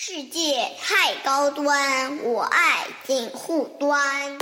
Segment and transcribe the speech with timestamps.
[0.00, 4.38] 世界太高端，我爱锦户端。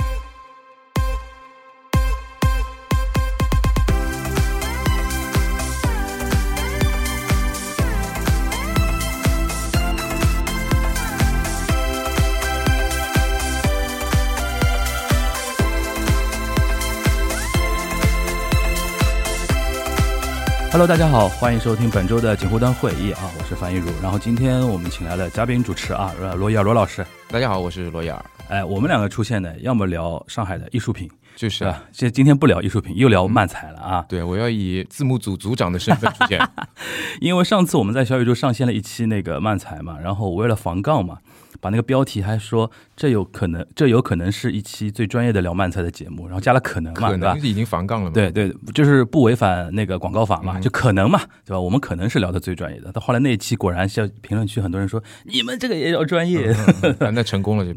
[20.73, 23.89] Hello，大家好，欢迎收听本周的锦湖端会议啊，我是樊一茹。
[24.03, 27.07] 然后今天我们请来了嘉宾主持啊，呃，罗伊尔罗老师。
[27.29, 28.25] 大家好，我是罗伊尔。
[28.49, 31.85] 哎，我们两个出现的，要么聊上海的艺术品，就是啊，是吧？
[31.93, 34.05] 现今天不聊艺术品，又聊漫才了啊。
[34.11, 36.41] 对我要以字幕组组长的身份出现。
[37.21, 41.17] 因为上次我们在小宇宙上线了一期那个漫才嘛，然后我为了防杠嘛，
[41.61, 47.43] 把那个标题还说这有可能，这有可能是一期最专业的聊漫才的节目，然后加了可能嘛，可对吧能？
[47.43, 48.15] 已经防杠了嘛？
[48.15, 51.61] 对对，就是不违反那个广告法嘛，嗯就可能嘛，对吧？
[51.61, 56.53] 我们可能是聊的最专业的，到后来那一期果然，像评论区很多人说你们这个也要专业，
[57.01, 57.73] 啊，那成功了就。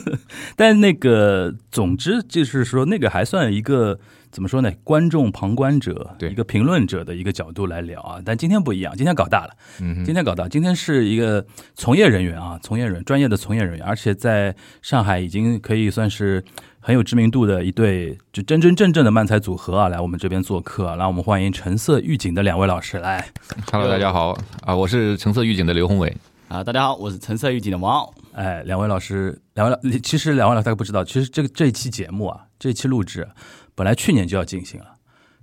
[0.56, 3.98] 但那个总之就是说那个还算一个
[4.36, 4.70] 怎么说呢？
[4.84, 8.20] 观众、旁观者、对一个评论者的一个角度来聊啊。
[8.22, 11.42] 但今天不一样，今天搞大了，嗯，今天搞大，今天是一个
[11.74, 16.44] 从业人员啊，从业人员专业的从业人员，而且在上海已经可以算是
[16.80, 23.26] 很有知名度的一对就真真正正的漫才组合啊，来我们这边做客、啊，让我们欢迎橙色预警的两位老师来。
[23.72, 26.14] Hello，大家好啊，我是橙色预警的刘宏伟。
[26.48, 28.14] 啊，大家好，我是橙色预警的王傲。
[28.32, 33.26] 哎，两位老师，两位老，其实两位老师大家不知道，其实这个这一期节目啊，这一期录制
[33.76, 34.86] 本来去年就要进行了，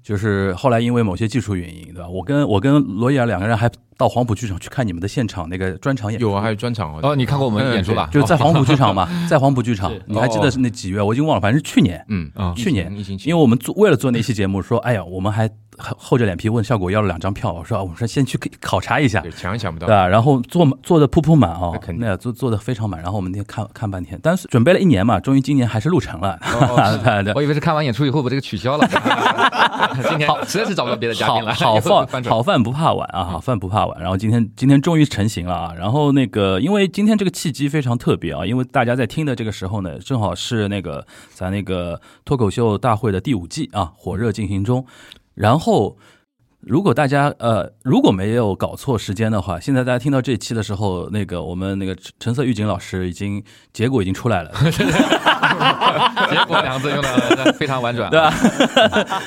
[0.03, 2.09] 就是后来因为某些技术原因，对吧？
[2.09, 6.99] 我跟我跟罗伊尔两个人还到黄埔剧场去看你们的现场那个专场演出有啊，还有专场哦。
[7.03, 8.09] 哦，你看过我们演出吧？
[8.11, 11.01] 就是在黄埔剧场嘛， 在黄埔剧场，你还记得是那几月？
[11.01, 12.03] 我已经忘了，反正是去年。
[12.09, 12.91] 嗯啊去年
[13.23, 19.95] 因为我们做为了做那期节目，说哎呀，我们还厚厚着脸皮问效果要了两张票，我说啊我说先去考察一下，对抢也抢不到对。
[19.95, 20.07] 吧？
[20.07, 23.01] 然后坐坐的铺铺满哦那肯，定坐坐的非常满。
[23.01, 26.37] 然后我们那天看看半天，但是准备了一年嘛，终于今年还是录成了。
[26.43, 28.87] 哦对对我以为是看完演出以后把这个取消了。
[30.09, 31.53] 今天实在是找不到别的嘉好宾了。
[31.53, 33.99] 好饭好饭不怕晚啊，好饭不怕晚。
[33.99, 35.73] 然后今天今天终于成型了啊。
[35.77, 44.85] 然后那个，因为今天这个契机非常特别啊，因为大家在听的这个时候呢，正好是那个咱那个脱口秀大会的第五季啊，火热进行中。
[45.35, 45.97] 然后。
[46.65, 53.43] 如果大家呃如果没有搞错时间的话，现在大家听到这一期的时候，那个我们那个陈陈色预警老师已经
[53.73, 54.51] 结果已经出来了，
[56.29, 58.33] 结果两个字用的非常婉转，对吧？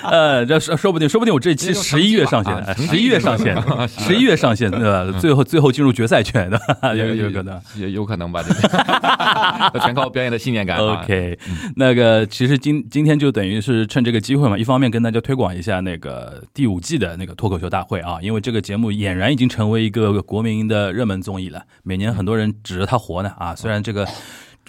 [0.10, 5.06] 呃，这说说不定，说不定我这一期十一月上线，啊十一月上线，十一月上线，对吧？
[5.20, 6.58] 最后最后进入决赛圈的，
[6.96, 7.60] 有有可能。
[7.76, 8.42] 也有可能吧？
[8.42, 11.02] 这个全靠表演的信念感啊。
[11.02, 11.38] OK，
[11.76, 24.08] 那个其实今今天就等于是趁这个机会嘛，一方面跟大家推广一下那个第五季的那个脱口秀大会啊，因为这个节目俨然已经成为一个国民的热门综艺了，每年很多人指着它活呢啊，虽然这个。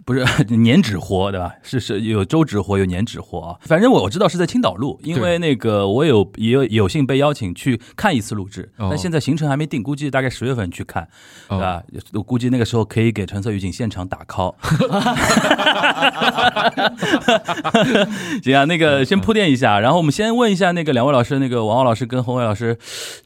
[0.06, 0.24] 不是
[0.56, 1.54] 年纸活对吧？
[1.64, 3.56] 是是有周纸活有年纸活啊。
[3.62, 11.08] 反正我我知道是在青岛录，因为那个我有也有有幸被邀请去看一次录制，哦但现在行程还没定，估计大概十月份去看，
[11.50, 11.84] 对哦吧？
[12.14, 14.56] 我估计那个时候可以给橙色预警现场打 call。
[18.44, 22.78] 行啊，那个先铺垫一下，然后我们先问一下那个两位老师，那个王傲老师跟洪伟老师，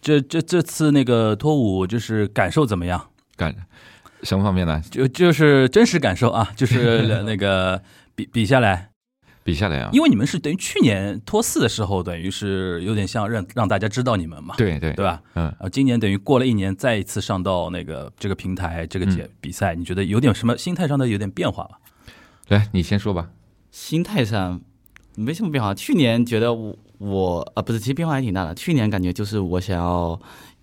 [0.01, 3.01] 这这这次那个脱舞就是感受怎么样？
[3.35, 3.53] 干
[4.23, 4.81] 什么方面呢？
[4.89, 7.81] 就就是真实感受啊， 就是 那个
[8.15, 8.89] 比比下来，
[9.43, 9.89] 比下来啊。
[9.93, 15.21] 因为你们是等于去年脱四的时候，等于是有点像让让大家知道你们嘛，对对对吧？
[15.35, 21.77] 嗯，然后今年等于过了一年，再一次上到那个这个平台这个节嗯比赛，你觉得有点什么心态上的有点变化吗？
[22.49, 23.29] 来你先说吧。
[23.71, 24.59] 心态上
[25.15, 25.73] 没什么变化。
[25.73, 28.53] 去年觉得我我啊不是，其实变化还挺大的。
[28.53, 30.19] 去年感觉就是我想要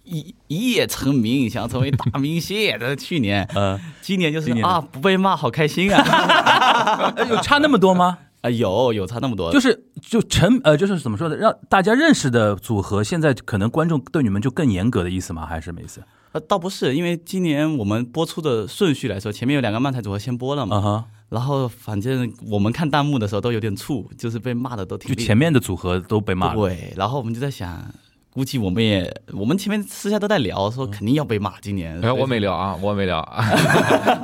[0.08, 2.96] 一一夜成名，想要成为大明星这是。
[2.96, 8.18] 去年， 嗯，今年就是啊不被骂好开心啊呃 有差那么多吗？
[8.40, 11.36] 啊有有差那么多，就是就成呃，就是怎么说呢？
[11.36, 15.44] 让大家认识的组合，现在可能观众对你们就更严格的意思吗？
[15.44, 16.00] 还是什么意思？
[16.32, 26.54] 呃倒不是，因为今年我们播出的顺序来说，前面有两个漫才组合先播了嘛，啊哈，然后反正我们看弹幕的时候都有点怵，就是被骂的都挺就前面的组合都被骂了。
[26.54, 27.82] 对，然后我们就在想，
[28.30, 32.00] 估计我们也，我们前面私下都在聊，说肯定要被骂，今年。
[32.02, 33.20] 哎，我没聊啊， 我没聊，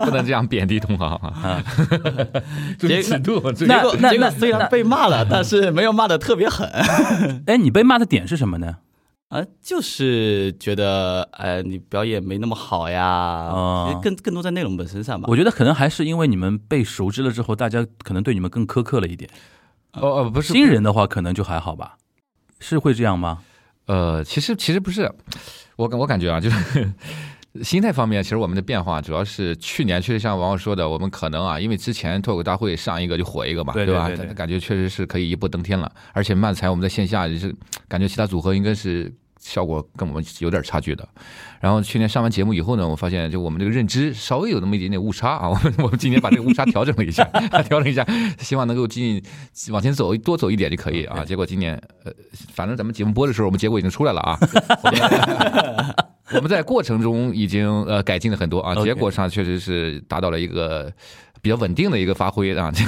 [0.05, 1.63] 不能这样贬低同行啊。
[2.79, 6.69] 结尺度，这那那那虽然被骂了，但是没有骂的特别狠
[7.47, 8.77] 哎，你被骂的点是什么呢？
[9.31, 13.51] 啊，就是觉得呃你表演没那么好呀，
[14.01, 15.27] 更更多在内容本身上吧。
[15.29, 19.29] 我觉得可能还是因为你们被熟知了之后，大家可能对你们更苛刻了一点。
[19.95, 21.97] 哦哦不是新人的话，可能就还好吧？
[22.61, 23.39] 是会这样吗？
[23.87, 25.11] 呃，其实其实不是，
[25.77, 26.93] 我感我感觉啊，就是
[27.63, 33.75] 心态方面，其实我们的变化主要是去年确实像王老说的，我们可能啊，因为之前脱口大会上一个就火一个嘛，吧？
[33.75, 35.91] 对对对对感觉确实是可以一步登天了。
[36.13, 37.55] 而且漫才我们在线下也是
[37.87, 39.13] 感觉其他组合应该是
[39.45, 41.07] 效果跟我们有点差距的。
[41.61, 47.25] 然后去年上完节目以后呢，我发现就我们这个认知稍微有那么一点点误差啊，我们我们今年把这个误差调整了一下，
[47.69, 48.05] 调整一下，
[48.39, 49.23] 希望能够进
[49.71, 51.25] 往前走多走一点就可以啊。
[51.25, 52.13] 结果今年呃，
[52.53, 54.39] 反正咱们节目播的时候，我们结果已经出来了啊。
[54.83, 55.95] 我 们
[56.37, 60.93] 我们在过程中已经呃改进了很多啊，结果上确实是达到了一个
[61.45, 62.73] 比较稳定的一个发挥啊。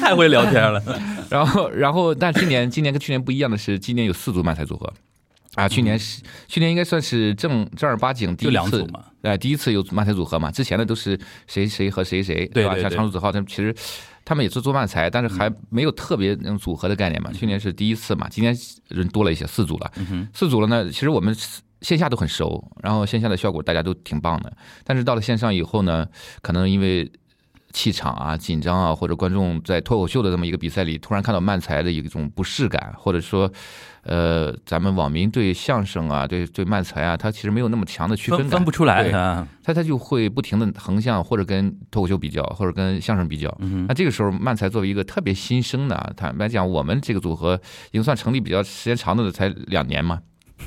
[0.00, 0.82] 太会聊天了。
[1.28, 4.90] 然后然后，但今年今年跟去年不一样的是，今年有四组漫才组合。
[5.54, 12.52] 啊，去年是去年应该算是正正儿八经第一次两组嘛，哎，第一次有漫才组合嘛，之前的都是谁谁和谁谁，吧？
[12.54, 13.74] 对对对像长楚子浩他们其实
[14.24, 17.30] 他们也是做漫才，但是还没有特别那种组合的概念嘛。
[17.34, 18.56] 去年是第一次嘛，今年
[18.88, 19.92] 人多了一些，四组了，
[20.32, 20.90] 四组了呢。
[20.90, 21.36] 其实我们
[21.82, 24.52] 线下都很熟，然后线下的效果大家都挺棒的，
[24.84, 26.06] 但是到了线上以后呢，
[26.40, 27.10] 可能因为
[27.72, 33.50] 气场啊、紧张啊，或者观众在脱口秀的这么一个比赛里，突然看到漫才的一种不适感，或者说，
[34.02, 39.48] 呃，咱们网民对相声啊、对对漫才啊，他其实没有那么强的区分感，分分不出来啊。
[39.64, 43.48] 他他就会不停的横向或者跟脱口秀比较，或者跟相声比较。
[43.60, 50.20] 嗯那这个时候，漫才作为一个特别新生的啊，坦白讲，我们这个组合已经算成立比较时间长的，才两年嘛。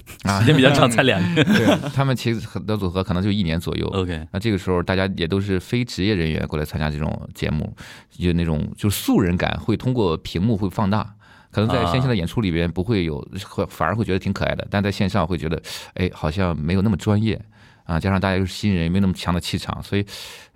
[0.24, 1.36] 啊时，间比较长，才两年。
[1.46, 3.88] 对，他们其实很多组合可能就一年左右。
[3.88, 7.76] OK，那这个时候，大家也都是非职业人员过来参加这种节目，
[8.18, 11.16] 有那种就是素人感会通过屏幕会放大。
[11.52, 15.62] 可能在线下的演出里边不会有，会反而会觉得挺可爱的，但在线上会觉得，
[15.94, 17.42] 哎，好像没有那么专业
[17.86, 17.98] 啊。
[17.98, 20.06] 加上大家又是新人，没有那么强的气场，所以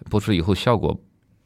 [0.09, 1.00] 播出以后效果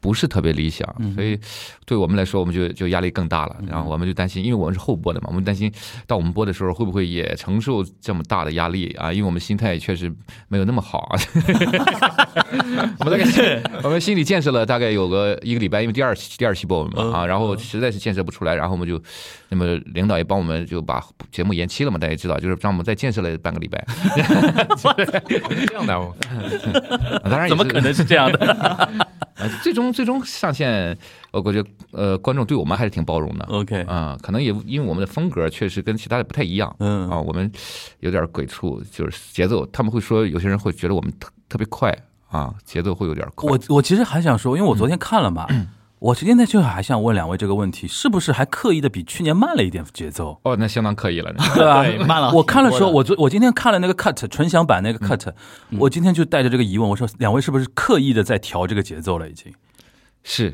[0.03, 0.85] 不是特别理想。
[1.15, 1.39] 所以
[1.85, 3.55] 对我们来说，我们就就压力更大了。
[3.65, 5.71] 然后我们就担心，因为我们是后播的嘛，我们担心
[6.05, 9.13] 到我们播的时候会不会也承受这么大的压力啊？
[9.13, 10.13] 因为我们心态确实
[10.49, 11.19] 没有那么好啊。
[12.99, 19.01] 我们大概我们心理建设了大概有个一个礼拜，因为第二期第二期播我们嘛啊，然后实在是建设不出来，然后我们就
[19.49, 21.01] 那么领导也帮我们就把
[21.31, 23.83] 节目延期了嘛，大家也知道，就是让我们再建设了半个礼拜。
[25.65, 25.93] 这样的
[27.29, 28.89] 当然怎么可能是这样的？
[29.35, 30.97] 呃最终最终上线，
[31.31, 33.45] 我觉得呃观众对我们还是挺包容的。
[33.45, 37.49] OK，啊、可能也因为我们的风格确实跟其他的不太一样，嗯啊，我们
[37.99, 41.95] 有点鬼畜，就是节奏，他们会说有些人会觉得我们特特别快
[42.29, 43.49] 啊，节奏会有点快。
[43.49, 45.47] 我我其实还想说，因为我昨天看了嘛，
[45.99, 50.37] 我今天就还想问两位这个问题，是不是还刻意的比去年慢了一点节奏？
[50.43, 51.31] 哦，那相当刻意了。
[51.55, 51.81] 对吧？
[51.83, 55.31] 对慢了我看了时候我昨我今天看了那个 cut 纯享版那个 cut，、
[55.79, 59.29] 我今天就带着这个疑问，我说两位是不是刻意的在调这个节奏了？
[59.29, 59.53] 已经
[60.23, 60.47] 是，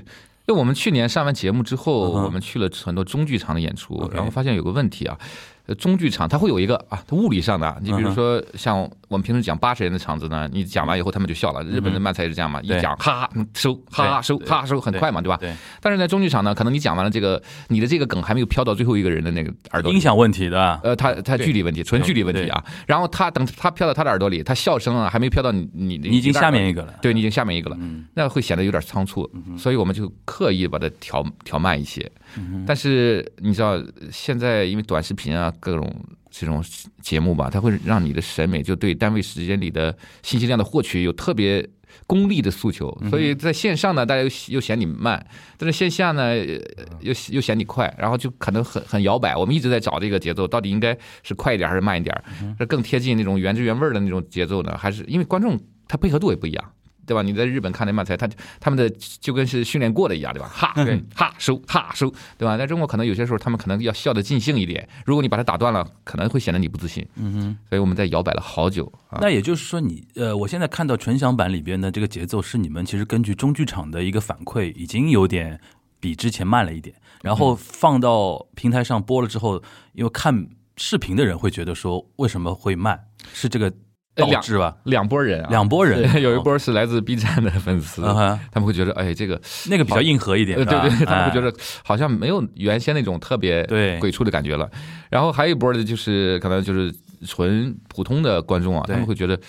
[0.47, 15.37] 因为我们去年上完节目之后，我们去了很多中剧场的演出然后发现有个问题啊，呃，中剧场它会有一个啊，它物理上的啊，你比嗯如说像我们平时讲八十人的场子呢，你讲完以后他们就笑了，日本的漫才也是这样嘛，一讲哈收，哈哈收，对哈哈收，很快嘛，对吧？
[15.37, 20.01] 对，但是在中剧场呢，可能你讲完了这个，你的这个梗还没有飘到最后一个人的那个耳朵里音。
[20.01, 22.63] 响问题的，呃，他他距离问题，纯距离问题啊。
[22.87, 26.93] 然后他等他飘到他的耳朵里，他笑声啊还没飘到你你你已经下面一个，了。
[27.01, 32.09] 对你已经下面一个了，嗯那会显得有点仓促，所以我们就刻意把它调调慢一些。
[32.37, 33.81] 嗯但是你知道，
[34.11, 35.93] 现在因为短视频啊各种
[36.29, 36.63] 这种
[37.01, 41.67] 节目吧，它会让你的审美就对单位时间里的信息量的获取有特别。
[42.05, 45.23] 功利的诉求，嗯所以在线上呢，大家又又嫌你慢，
[45.57, 46.59] 但是线下呢，呃
[47.01, 49.35] 又又嫌你快，然后就可能很很摇摆。
[49.35, 52.15] 我们一直在找这个节奏，到底应该是快一点还是慢一点？
[52.43, 54.77] 嗯这更贴近那种原汁原味的那种节奏呢？
[54.77, 56.71] 还是因为观众他配合度也不一样？
[57.09, 57.23] 对吧？
[57.23, 58.87] 你在日本看那漫才，他他们的
[59.19, 60.47] 就跟是训练过的一样，对吧？
[60.47, 62.55] 哈，对，哈收，哈收，对吧？
[62.55, 67.03] 在中国可能有些时候他们可能要笑得尽兴一点，如果你把它打断了，可能会显得你不自信。
[67.15, 69.17] 嗯哼，所以我们在摇摆了好久啊。
[69.19, 75.59] 那也就是说你，呃，我现在看到纯享版里边的这个节奏是你们其实根据中剧场的一个反馈，已经有点
[75.99, 79.61] 比之前慢了一点，然后放到平台上播了之后，
[79.93, 80.47] 因为看
[80.77, 82.99] 视频的人会觉得说为什么会慢，
[83.33, 83.73] 是这个
[84.19, 84.75] 导致吧？
[84.83, 93.97] 两拨人啊，两拨人，有一波是来自 B 站的粉丝，他们会觉得，哎，这个那个比较硬核一点，对对，他们会觉哎得好像没有原先那种特别对。
[93.99, 94.69] 鬼畜的感觉了。
[95.09, 96.93] 然后还有一波的就是可能就是
[97.25, 99.39] 纯普通的观众啊，他们会觉得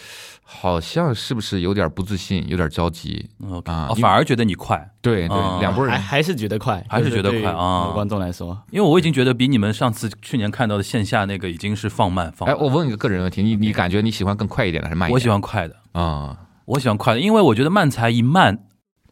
[0.52, 3.30] 好像是不是有点不自信，有点着急。
[3.48, 5.94] OK，啊哦反而觉得你快，对哦对，两拨人。
[5.94, 7.92] 还还是觉得快，还是觉得快啊。
[7.94, 15.14] 观众来说，因为我已经觉得比你们上次去年看到的线下那个已经是放慢放哎，我问你个个人问题，你你感觉你喜欢更快一点的还是慢一点？
[15.14, 18.58] 我喜欢快的，啊，我喜欢快的，因为我觉得慢才一慢，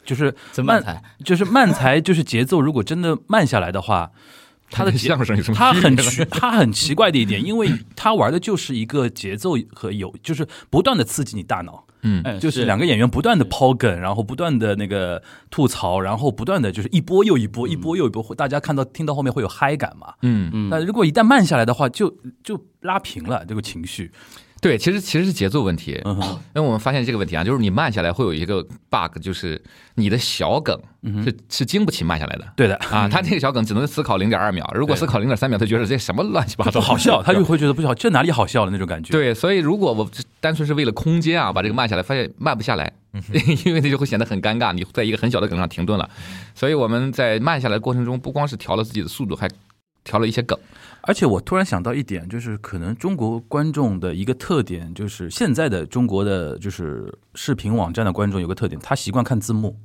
[0.03, 1.01] 就是慢真慢才。
[1.23, 4.11] 就是慢才就是节奏，如果真的慢下来的话，
[4.71, 5.95] 他的相声有什么他很
[6.29, 20.13] 他很奇怪的一点，因为他玩的就是一个节奏和有，就是不断的刺激你大脑，嗯哎就是两个演员不断的抛梗，然后不断的那个吐槽，然后不断的就是一波又一波，一波又一波，大家看到听到后面会有嗨感嘛。
[20.21, 24.11] 嗯，嗯那如果一旦慢下来的话，就就拉平了这个情绪。
[24.61, 26.01] 对，其实其实是节奏问题。
[26.03, 26.17] 嗯，
[26.53, 29.61] 因为我们发现这个问题啊，就是你慢下来会有一个 bug，就是
[29.95, 30.77] 你的小梗
[31.23, 32.45] 是是经不起慢下来的。
[32.55, 40.09] 对的，啊，他这个小梗只能思考零点二秒，如果思考零点三秒，他觉得这什么乱七八糟不好笑，他就会觉得不好，这哪里好笑了那种感觉。，对，所以如果我
[40.41, 42.91] 单纯是为了空间啊，把这个慢下来，发现慢不下来，
[43.65, 46.09] 因为那就会显得很尴尬，你在一个很小的梗上停顿了。
[46.53, 49.49] 所以我们在慢下来的过程中，不光是调了自己的速度，还
[50.03, 50.57] 调了一些梗。
[51.01, 59.75] 而且我突然想到一点，就是可能中国观众的一个特点，就是现在的中国的就是视频网站的观众有个特点，他习惯看字幕。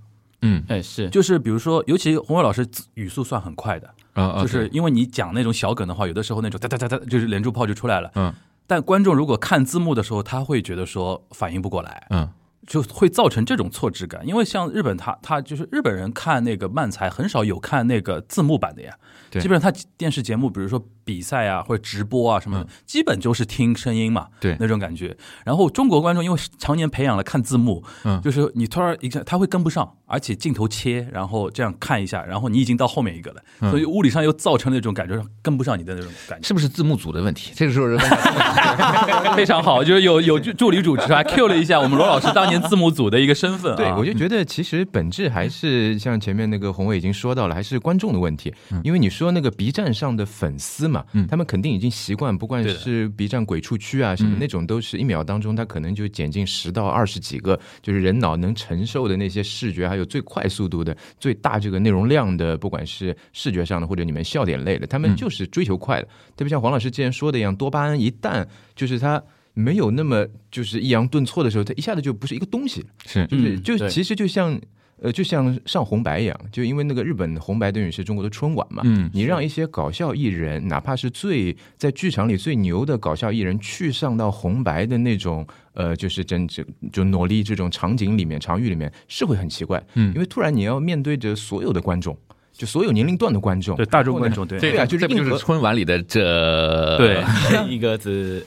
[0.42, 8.10] 嗯哎是，就是比如说，尤其洪伟老师字语速算很快的，啊就是因为你讲那种小梗的话，有的时候那种哒哒哒哒，就是连珠炮就出来了。
[8.14, 8.34] 嗯
[8.66, 12.28] 但观众如果看字幕的时候，他会觉得说反应不过来，嗯
[12.66, 14.26] 就会造成这种错置感。
[14.26, 18.94] 因为像日本他，他就是日本人看那个漫才，很少有看那个字幕版的呀。
[19.30, 25.16] 对基本上他电视节目，比如说比赛啊或者直播啊什么的，基本就是听声音嘛，嗯对那种感觉。
[25.44, 36.46] 然后中国观众因为常年培养了看字幕，嗯就是你突然一下他会跟不上，而且镜头切，然后这样看一下，然后你已经到后面一个了，嗯所以物理上又造成那种感觉跟不上你的那种感觉。
[36.46, 37.52] 是不是字幕组的问题？
[37.54, 37.98] 这个时候人
[39.36, 43.76] 非常好，就是有有助理主持还 Q 了一下我们罗老师当年字幕组的一个身份啊。
[43.76, 48.52] 对，我就觉得其实本质还是像前面那个宏伟已经说到了，还是观众的问题。
[48.70, 50.93] 嗯因为你说那个 B 站上的粉丝嘛，
[51.28, 66.08] 他们肯定已经习惯，不管是 B 站鬼畜区啊什么嗯那种，都是一秒当中他可能就剪进十到二十几个，就是人脑能承受的那些视觉，还有最快速度的、最大这个内容量的，不管是视觉上的或者你们笑点类的，他们嗯就是追求快的。
[66.36, 69.22] 特别像黄老师之前说的一样，多巴胺一旦就是它。
[69.56, 72.84] 没有那么就是抑扬顿挫的时候，它一下子就不是一个东西。
[73.06, 74.60] 是就是嗯就其实就像
[75.02, 92.16] 呃，就像上红白一样，就因为那个日本红白等于是中国的春晚嘛，嗯你让一些搞笑艺人，哪怕是最在剧场里最牛的搞笑艺人，去上到红白的那种呃，就是真正就努力这种场景里面、场域里面，是会很奇怪，嗯因为突然你要面对着所有的观众，
[92.54, 94.58] 就所有年龄段的观众，对大众观众对。
[94.58, 97.22] 对啊，就是这不就是春晚里的这对。
[97.68, 98.42] 一个字，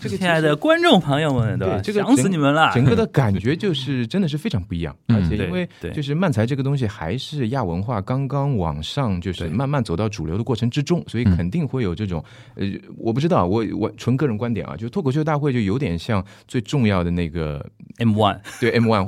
[0.00, 1.80] 这个亲爱的观众朋友们，对吧？
[1.82, 2.70] 这个想死你们了。
[2.72, 11.32] 整个的感觉就是真的是非常不一样，嗯而且因为就是漫才这个东西还是亚文化刚刚往上，就是慢慢走到主流的过程之中，所以嗯。
[11.42, 12.22] 肯定会有这种
[12.56, 12.66] 呃，
[12.98, 17.64] 我不知道，我我纯个人观点啊，就脱口秀大会就有点像最重要的那个
[18.04, 19.04] M One，对 M one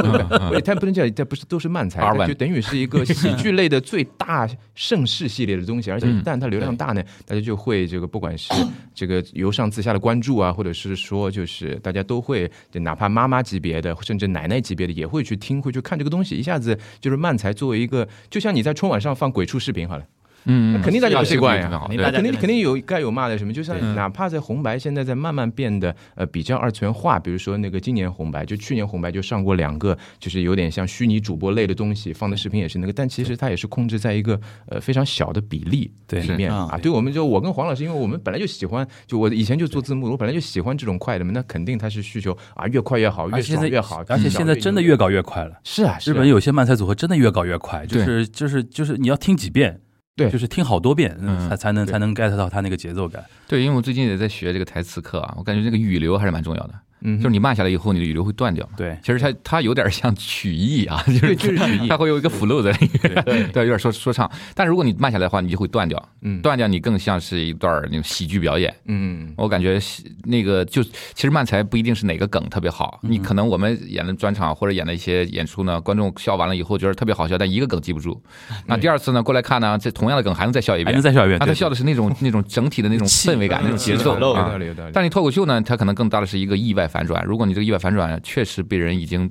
[0.61, 8.53] 它不能叫它不是都是漫才，R1 它就等于是一个喜剧类的最大盛世系列的东西，而且一旦它流量大呢，大家就会这个不管是
[8.95, 20.05] 这个由上自下的关注啊，或者是说就是大家都会，就哪怕妈妈级别的，甚至奶奶级别的也会去听，会去看这个东西，一下子就是漫才作为一个，就像你在春晚上放鬼畜视频好了。
[20.47, 21.69] 嗯，肯定大家不习惯呀。
[21.71, 36.53] 好，肯定肯定有该有骂的什么，就像哪怕在红白现在在慢慢变得呃比较二次元化，比如说那个今年红白，就去年红白就上过两个，就是有点像虚拟主播类的东西，放的视频也是那个，但其实它也是控制在一个呃非常小的比例里面。
[36.53, 36.79] 啊。
[36.83, 45.59] 对我们就我跟黄老师，因为我们本来就喜欢，就我以前就做字幕，我本来就喜欢这种快的嘛，那肯定它是需求啊越快越好，越爽越好，而且现在真的越搞越快了。
[45.65, 46.15] 是啊，是啊。
[46.15, 49.81] 日本有些漫才组合真的越搞越快，就是就是就是你要听几遍，
[50.17, 53.25] 对就是听好多遍，嗯才才能才能 get 到他那个节奏感。
[53.49, 56.75] 对，因为我最近也在学这个台词课啊，我感觉这个语流还是蛮重要的。
[57.05, 58.69] 嗯，就是你慢下来以后，你的语流会断掉。
[58.77, 64.31] 对，其实它它有点像曲艺啊，就是曲艺它会有一个 flow 在里面，对 对，有点说说唱。
[64.55, 68.75] 但如果你慢下来的话，你就会断掉，嗯断掉你更像是一段那种喜剧表演。
[68.87, 78.21] 嗯我感觉喜那个就其实慢才不一定是哪个梗特别好，你可能我们演的专场或者演的一些演出呢，观众笑完了以后觉得特别好笑，但一个梗记不住。
[78.67, 81.39] 那第二次呢过来看呢，这同样的梗还能再笑一遍还能，再笑一遍。
[81.39, 84.57] 他笑的是那种那种整体的那种氛围感、那种节奏啊。
[84.93, 87.25] 但你脱口秀呢，它可能更大的是一个意外反转。
[87.25, 89.29] 如果你这个意外反转确实被人已经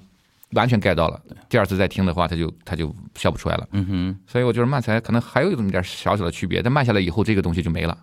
[0.51, 1.17] 完全 get 到了，
[1.48, 3.65] 第二次再听的话，他就他就笑不出来了。
[3.72, 7.98] 嗯哼，所以我觉得慢才可能还有这么点小小的区别，但慢下来以后，这个东西就没了。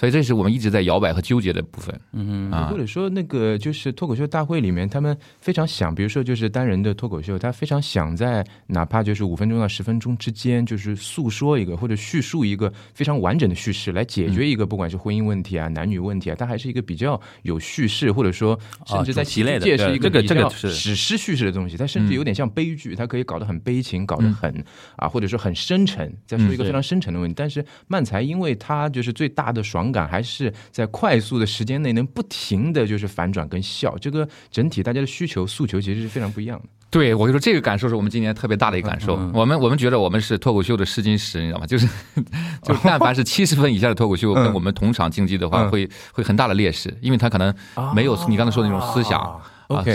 [0.00, 2.00] 所以这是我们一直在摇摆和纠结的部分。
[2.14, 2.68] 嗯啊。
[2.70, 24.64] 或，者说那个就是脱口秀大会里面，他们非常想，比如说就是单人的脱口秀，他非常想在哪怕就是五分钟到十分钟之间，就是诉说一个或者叙述一个非常完整的叙事，来解决一个不管是婚姻问题啊、男女问题啊，它还是一一个比较有叙事，或者说甚至在主题类的界是一对这个这个史诗叙事的东西，它甚至有点像悲剧，它可以搞得很悲情，搞得很
[24.94, 27.34] 啊，或者说很深沉，再说一个非常深沉的问题。
[27.36, 36.64] 但是漫才，因为它就是最大的爽感，还是在快速的时间内能不停的就是反转跟笑，这个整体大家的需求诉求其实是非常不一样的。
[36.90, 39.14] 对，我就说这个感受是我们今年特别大的一个感受。
[39.32, 41.66] 我们我们觉得我们是脱口秀的试金石，你知道吗？
[41.66, 41.86] 就是
[42.62, 47.54] 就是， 但凡是七十分以下的脱口秀跟我们同场竞技的话，嗯会会很大的劣势，因为他可能
[47.94, 49.20] 没有你刚才说的那种思想。
[49.20, 49.40] 啊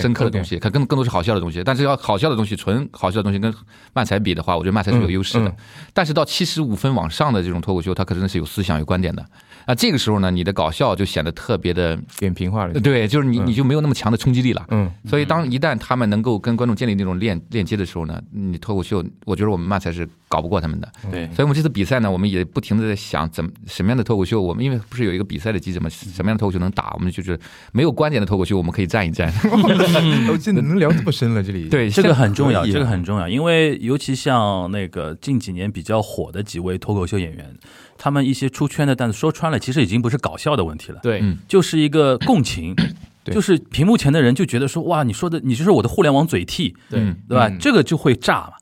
[0.00, 1.62] 深刻的东西，它更更多是好笑的东西。
[1.62, 3.54] 但是要好笑的东西，纯好笑的东西跟
[3.92, 5.54] 漫才比的话，我觉得漫才是有优势的。
[5.92, 9.22] 但是到七十五分往上的这种脱口秀，它可真的是有思想、有观点的。
[9.66, 14.64] 啊，这个时候呢，你的搞笑就显得特别的，扁平化了，对，就是你你就没有那么强的冲击力了。
[14.70, 20.88] 嗯，所以，当一旦他们能够跟观众建立那种链链接的时候呢，你脱口秀，我觉得我们嘛才是搞不过他们的。
[21.10, 27.36] 对，所以，我们这次比赛呢，我们也不停的在想，怎么什么样的脱口秀，我们因为不是有一个比赛的机制嘛，什么样的脱口秀能打，我们就是
[27.72, 29.28] 没有观点的脱口秀，我们可以站一站。
[29.50, 37.52] 哦，真的能聊这么深了，这里对，这个很重要，这个很重要，因为尤其像那个近几年比较火的几位脱口秀演员，
[37.98, 41.38] 他们一些出圈的段子，说穿了，其实已经不是搞笑的问题了，对，嗯。
[41.48, 42.74] 就是一个共情，
[43.24, 43.34] 对。
[43.34, 47.00] 就是屏幕前的人就觉得说，哇，你说的你就是我的互联网嘴替，对。
[47.00, 47.48] 嗯对吧？
[47.48, 47.58] 嗯。
[47.58, 48.52] 这个就会炸嘛。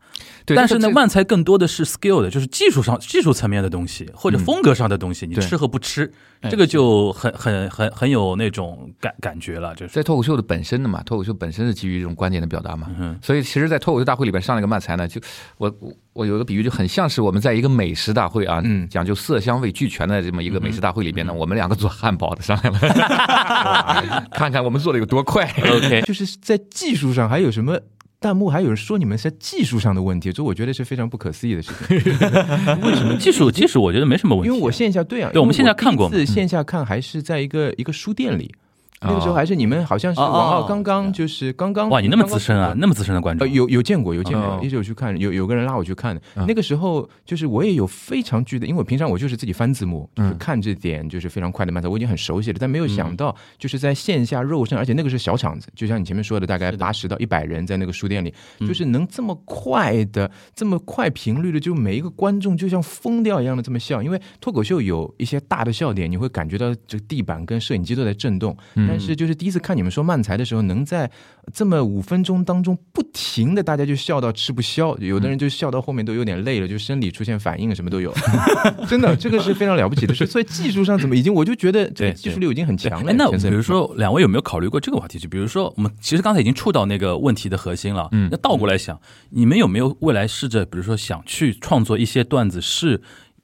[0.46, 15.18] 对，但是呢，这个漫才更多的是 skill 的，就是技术上、技术层面的东西，或者风格上的东西，你吃和不吃，哎这个就很很很很有那种感感觉了，就是在脱口秀的本身的嘛，脱口秀本身是基于这种观点的表达嘛，嗯所以其实，在脱口秀大会里边上了一个漫才呢，就
[15.56, 25.50] 我我我有一个比喻，就很像是我们在一个美食大会啊，嗯讲究色香味俱全的这么一个美食大会里边呢，我们两个做汉堡的上来了， 看看我们做的有多快。
[25.70, 26.02] OK。
[26.06, 27.80] 就是在技术上还有什么？
[28.24, 31.98] 弹幕还有人说你们是技术上的问题，这我觉得是非常不可思议的事情。
[32.80, 33.14] 为什么？
[33.18, 38.63] 技术技术我觉得没什么问题，因为我线下对啊，对我们线下看过一次线下看还是在一个一个书店里，哦
[39.04, 43.46] 那个时候还是你们好像是王浩刚刚就是刚刚哇，你那么资深啊，那么资深的观众。
[43.46, 44.56] 呃，，有有见过，有见哦。
[44.56, 46.22] 过，一直有去看，有有个人拉我去看的。
[46.36, 46.44] 嗯。
[46.46, 50.38] 那个时候就是我也有非常剧的，因为我平常我就是自己翻字幕，就是嗯。
[50.38, 58.66] 看这点就是非常快的漫才，我已经很熟悉了，但没有想到就是在线下肉身，而且那个是小场子，就像你前面说的，大概八十到一百人在那个书店里，嗯。
[58.66, 64.02] 就是能这么快的、这么快频率的，就每一个观众就像疯掉一样的这么笑。
[64.02, 71.10] 因为脱口秀有一些大的笑点，你会感觉到这个地板跟摄影机都在震动，嗯但是就是第一次看你们说漫才的时候，能在
[71.52, 78.14] 这么五分钟当中不停的大家就笑到吃不消，有的人就笑到后面都有点累了，就生理出现反应什么都有，
[78.88, 80.24] 真的这个是非常了不起的事。
[80.24, 83.10] 所以技术上怎么已经，我就觉得这个技术力已经很强了。
[83.10, 85.18] 哎，那比如说两位有没有考虑过这个话题？
[85.18, 93.02] 就比如说我们其实刚才已经触到那个问题的核心了，嗯那倒过来想，你们有没有未来试着，比如说想去创作一些段子，是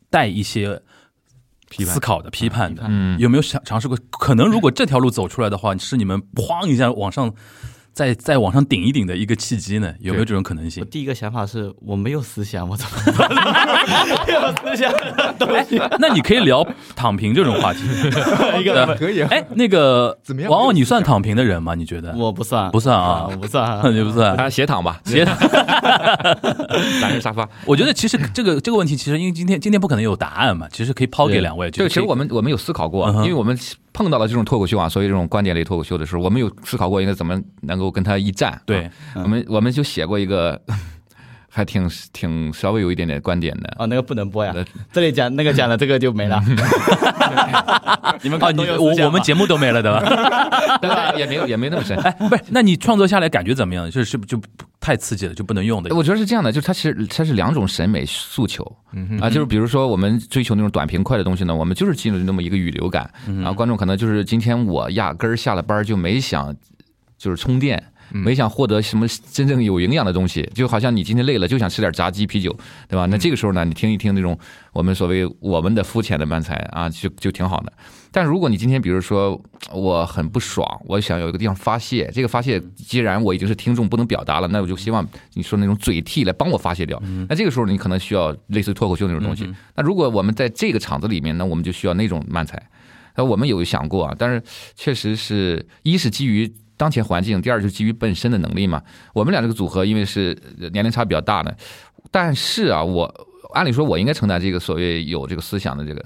[0.08, 0.80] 带一些
[1.70, 2.82] 批判思考的、批判的？
[2.86, 3.96] 嗯有没有想尝试过？
[4.10, 7.32] 可能如果这条路走出来的话，是你们哐一下往上，
[7.92, 9.92] 再再往上顶一顶的一个契机呢？
[10.00, 10.84] 有没有这种可能性我？
[10.86, 13.28] 第一个想法是我没有思想，我怎么办？
[14.26, 15.80] 没有思想的东西。
[15.98, 17.80] 那你可以聊躺平这种话题。
[18.60, 21.74] 一个可以啊，哎，那个怎么样王傲，你算躺平的人吗？
[21.74, 22.14] 你觉得？
[22.16, 23.82] 我不算，不算啊我不算啊。
[23.90, 24.34] 你不算。
[24.36, 25.36] 啊，斜躺吧，斜躺
[27.00, 27.48] 懒人沙发。
[27.66, 31.70] 我觉得其实这个这个问题，其实因为今天今天不可能有答案嘛，其实可以抛给对两位。
[31.70, 33.58] 这个其实我们们我们有思考过因为我们
[33.92, 38.60] 碰到了这种脱口秀啊，所以这种观点类脱口秀的时候，我们有思考过应该怎么能够跟他一战。
[38.64, 40.60] 对啊我们我们就写过一个，
[41.52, 43.74] 还挺挺稍微有一点点观点的。
[43.78, 46.40] 哦，那个不能播呀呃，这里讲 那个讲了，这个就没了。
[48.22, 50.00] 你们啊，你看都有我我们节目都没了对吧？
[50.80, 51.96] 对吧也没有也没那么深。
[51.98, 53.86] 哎，不是，那你创作下来感觉怎么样？
[53.90, 54.46] 就是是不是就不
[54.80, 55.94] 太刺激了，就不能用的？
[55.94, 66.54] 我觉得是这样的，就是它其实它是两种审美诉求嗯啊，就是比如说我们追求那种短平快的东西呢，我们就是进入那么一个语流感，然后观众可能就是今天我压根儿下了班儿就没想
[67.18, 67.82] 就是充电。
[68.12, 72.56] 没想获得什么真正有营养的东西，就好像你今天累了就想吃点炸鸡啤酒，
[72.88, 73.06] 对吧？
[73.06, 74.38] 那这个时候呢，你听一听那种
[74.72, 77.72] 我们所谓我们的肤浅的漫才啊，就就挺好的。
[78.12, 79.40] 但如果你今天比如说
[79.72, 87.00] 我很不爽，我想有一个地方发泄，这个发泄既然我已经是听众不能表达了，那我就希望你说那种嘴替来帮我发泄掉。
[87.28, 89.48] 那这个时候你可能需要类似于脱口秀那种东西。
[89.76, 92.60] 那如果我们在这个场子里面，那我们就需要那种漫才。
[93.14, 94.42] 那我们有想过啊，但是
[94.74, 96.52] 确实是一是基于。
[96.80, 98.82] 当前环境，第二就是基于本身的能力嘛。
[99.12, 100.34] 我们俩这个组合，因为是
[100.72, 101.54] 年龄差比较大的，
[102.10, 103.12] 但是啊，我
[103.52, 106.02] 按理说我应该承担这个所谓有这个思想的这个，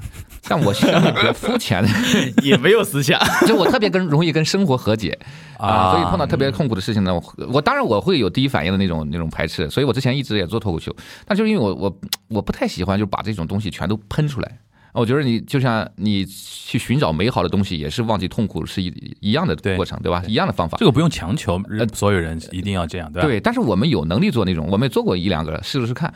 [0.49, 1.89] 但我相对比较肤浅的，
[2.43, 3.21] 也没有思想。
[3.47, 5.17] 就我特别跟容易跟生活和解
[5.59, 10.93] 啊，啊所以碰到特别痛苦的事情呢，我我当然我会有第一反应的那种那种排斥，所以我之前一直也做脱口秀，
[11.25, 14.59] 但就是因为我我我不太喜欢就把这种东西全都喷出来。
[14.95, 20.23] 我觉得你就像你去寻找美好的东西，也是忘记痛苦是一一样的过程，对吧？
[20.27, 20.87] 一样的方法这。
[20.87, 21.61] 个不用强求，
[21.93, 23.29] 所有人一定要这样，对吧？
[23.29, 26.15] 对，但是我们有能力做那种，我们也做过一两个，试了试看，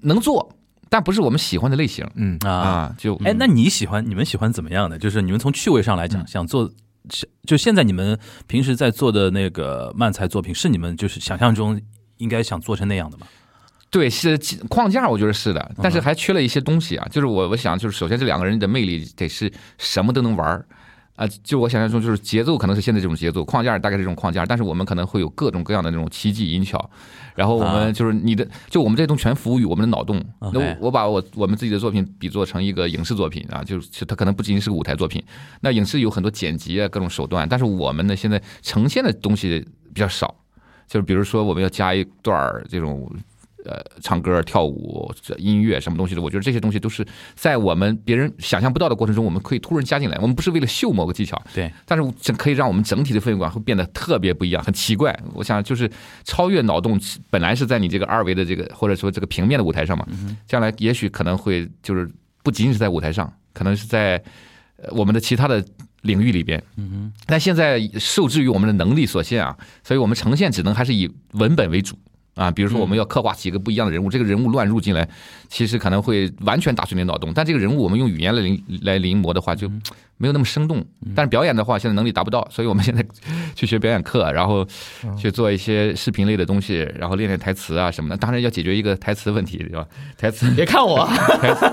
[0.00, 0.50] 能做，
[0.88, 2.50] 但不是我们喜欢的类型嗯，啊。
[2.50, 2.94] 啊。
[2.96, 4.98] 就哎，那你喜欢你们喜欢怎么样的？
[4.98, 6.70] 就是你们从趣味上来讲，想做，
[7.46, 11.78] 就现在你们平时在做的那个漫才作品，是你们就是想象中
[12.16, 13.26] 应该想做成那样的吗？
[13.90, 17.04] 对，是框架，我觉得是的，但是还缺了一些东西啊。
[17.10, 20.64] 就是我我想，就是首先这两个人的魅力得是什么都能玩儿
[21.16, 21.26] 啊。
[21.42, 26.88] 就我想象中，就是节奏可能是现在这种节奏，框架大概是这种框架，但是我们可能会有各种各样的那种奇技淫巧。
[27.34, 30.24] 然后我啊们就是你的，就我们这东西全服务于我们的脑洞。
[30.52, 35.20] 那我我把我我们自己的作品比作成一个影视作品啊，就是它可能不仅仅是个舞台作品。
[35.62, 40.32] 那影视有很多剪辑啊，各种手段，但是我们呢现在呈现的东西比较少。
[40.86, 43.08] 就是比如说，我们要加一段儿这种
[43.64, 50.16] 呃唱歌、跳舞、音乐什么东西的，我觉得这些东西都是在我们别人想象不到的过程中，我们可以突然加进来。
[50.18, 55.18] 我们不是为了秀某个技巧，对，但是这可以让我们整体的氛围感会变得特别不一样，很奇怪。
[55.34, 55.90] 我想就是
[56.24, 60.06] 超越脑洞，本来是在你这个二维的这个或者说这个平面的舞台上嘛，
[60.46, 62.10] 将来也许可能会就是
[62.42, 64.22] 不仅仅是在舞台上，可能是在
[64.76, 65.64] 呃我们的其他的
[66.02, 66.62] 领域里边。
[66.76, 71.96] 嗯但现在受制于我们的能力所限啊，所以我们呈现只能还是以文本为主。
[72.34, 75.08] 啊，比如说我们要刻画几个不一样的人物，这个人物乱入进来，
[75.48, 77.32] 其实可能会完全打碎你的脑洞。
[77.34, 79.68] 但这个人物我们用语言来临来临摹的话，就
[80.16, 80.84] 没有那么生动。
[81.14, 83.04] 但是表演的话，现在能力达不到，所以我们现在
[83.54, 84.66] 去学表演课，然后
[85.18, 88.16] 去做一些视频类的东西，然后练练台词啊什么的。
[88.16, 89.86] 当然要解决一个台词问题，对吧？
[90.16, 91.04] 台词别看我，
[91.42, 91.66] 台词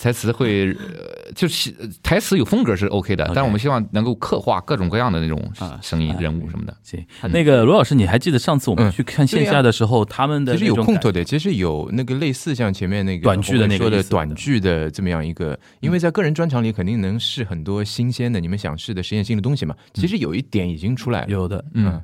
[0.00, 6.76] 台词会，呃，就是呃台词有风格是 OK 的但我们希望能够刻画各种各样的那种啊声音、人物什么的。
[6.82, 8.92] 行，那个罗老师，你还记得上次我们嗯。
[8.92, 19.74] 去看线下的时候，他们的其实有空头的，其实有那个类似像前面那个短剧的那个说的短剧的这么样一个，因为在个人专场里肯定能试很多新鲜的你们想试的实验性的东西嘛。
[19.94, 22.00] 其实有一点已经出来了，有的，嗯，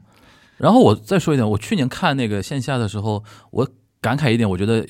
[0.56, 3.68] 然后我再说一点，我去年看那个线下的时候，我
[4.00, 4.86] 感慨一点，我觉得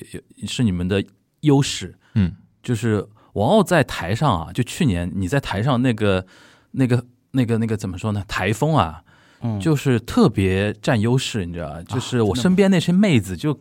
[0.47, 1.05] 是你们的
[1.41, 2.33] 优势，嗯，
[2.65, 6.27] 就是王傲在台上啊，就去年你在台上那个
[6.73, 8.25] 那个那个那个怎么说呢？
[8.27, 9.03] 台风啊，
[9.43, 11.83] 嗯就是特别占优势，你知道吧？
[11.87, 13.61] 就是我身边那些妹子就。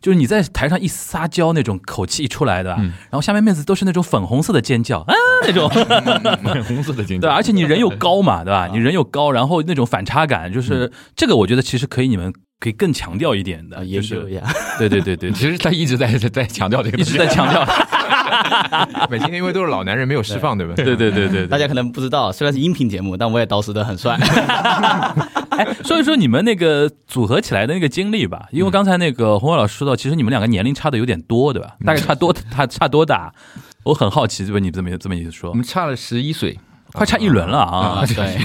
[0.00, 5.68] 就是你在台上一撒娇那种口气一出来的，嗯然后下面妹子都是那种粉红色的尖叫啊那种
[6.42, 8.66] 粉红色的尖叫对，而且你人又高嘛，对吧？
[8.72, 14.42] 你人又高，然后那种反差感，就是这个，我觉得其实可以，你们可以更强调一点的，也，就是。
[14.78, 17.62] 对对对对， 其实他一直在在在强调这个，一直在强调，
[19.10, 20.74] 每天因为都是老男人没有释放，对吧？
[20.74, 21.46] 对对对对对。
[21.46, 24.16] 大家可能不知道，虽然是音频节目，但我也捯饬的很帅。
[25.58, 31.76] 哎，说一说你们那个组合起来的那个经历吧，因为刚才那个洪伟老师说到，其实你们两个年龄差的有点多，对吧？
[31.84, 33.32] 大概差多，他 差多大？
[33.84, 34.58] 我很好奇，对吧？
[34.60, 36.58] 你这么这么一说我，们差了十一岁，
[36.92, 38.04] 快差一轮了啊！
[38.06, 38.38] 对，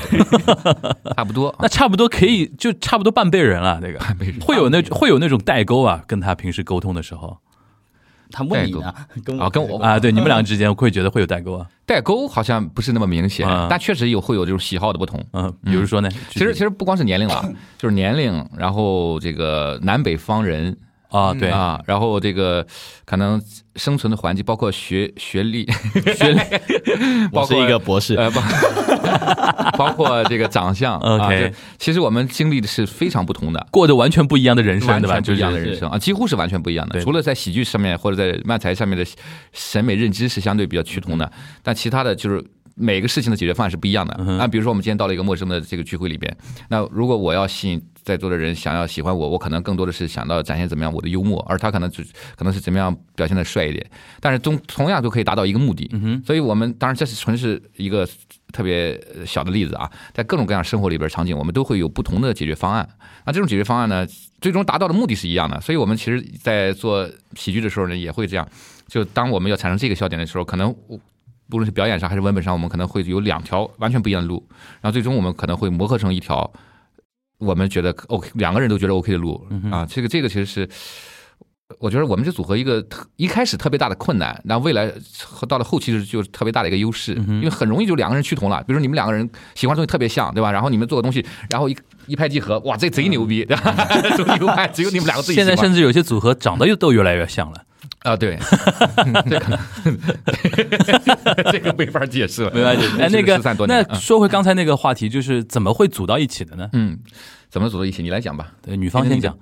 [1.16, 1.54] 差不多。
[1.60, 3.80] 那差不多可以，就差不多半辈人了。
[3.82, 4.00] 那个
[4.42, 7.38] 会有那会有那种代沟啊，跟他平时沟通的时候
[8.34, 8.94] 他问你呢，
[9.24, 11.68] 跟我啊，跟我啊，对，你们两个之间会觉得会有代沟啊。
[11.86, 15.24] 代沟好像不是那么明显啊，但确实有会有这种喜好的不同。
[15.34, 16.10] 嗯，比如说呢？
[16.32, 20.76] 其实其实不光是年龄了， 就是年龄，然后这个南北方人
[21.14, 22.66] 啊，对，啊，然后这个
[23.06, 23.42] 可能
[23.76, 25.66] 生存的环境，包括学学历，
[26.18, 26.40] 学历
[27.32, 28.42] 我是一个博士，呃，包
[29.78, 33.68] 包括这个长相 OK 其实我们经历的是非常不同的。
[33.72, 35.14] 过着完全不一样的人生，完对吧？
[35.22, 37.00] 全不一样的人生啊，几乎是完全不一样的。
[37.02, 39.06] 除了在喜剧上面或者在漫才上面的
[39.52, 42.44] 审美认知是相对比较趋同的，但其他的就是
[42.76, 44.48] 每个事情的解决方案是不一样的嗯哼啊。
[44.48, 46.36] 比如说我们今天到了一个陌生的这个聚会里边，
[46.70, 52.04] 那如果我要吸引在座的人想要喜欢我，我可能更多的是想到展现怎么样我的幽默，而他可能只
[52.36, 53.86] 可能是怎么样表现的帅一点，
[54.20, 55.90] 但是同同样都可以达到一个目的。
[56.26, 58.08] 所以我们当然这是纯是一个
[58.52, 62.88] 特别呃小的例子啊，在各种各样生活里边场景，我们都会有不同的解决方案。
[63.26, 64.06] 那这种解决方案呢，
[64.42, 65.60] 最终达到的目的是一样的。
[65.62, 68.48] 所以我们其实，在做喜剧的时候呢，也会这样。
[68.88, 70.76] 就当我们要产生这个笑点的时候，可能
[71.50, 74.46] 不论是表演上还是文本上，我们可能会有两条完全不一样的路，
[74.82, 76.52] 然后最终我们可能会磨合成一条
[77.38, 79.86] 我们觉得 OK，两个人都觉得 OK 的路啊。
[79.86, 80.70] 这个这个其实是。
[81.80, 84.92] 我觉得我们这组合一个特一开始特别大的困难，然后未来
[85.48, 88.60] 到了后期是就是特别大的一个优势，因为很容易就两个人趋同了。
[88.60, 90.52] 比如说你们两个人喜欢的东西特别像，对吧？
[90.52, 91.76] 然后你们做个东西，然后一
[92.06, 93.74] 一拍即合，哇，这贼牛逼，对吧？
[94.16, 95.36] 中牛拍只有你们两个自己。
[95.36, 97.64] 现在甚至有些组合长得又都越来越像了。
[98.04, 98.38] 啊，对，
[99.30, 99.60] 这可能
[101.52, 103.02] 这个没法解释了，没法解释。
[103.02, 106.70] 哎，那个那说回刚才那个话题，就是怎么会组到一起的呢？
[106.74, 107.00] 嗯，
[107.50, 108.04] 怎么组到一起？
[108.04, 108.52] 你来讲吧。
[108.62, 109.34] 对，女方先讲。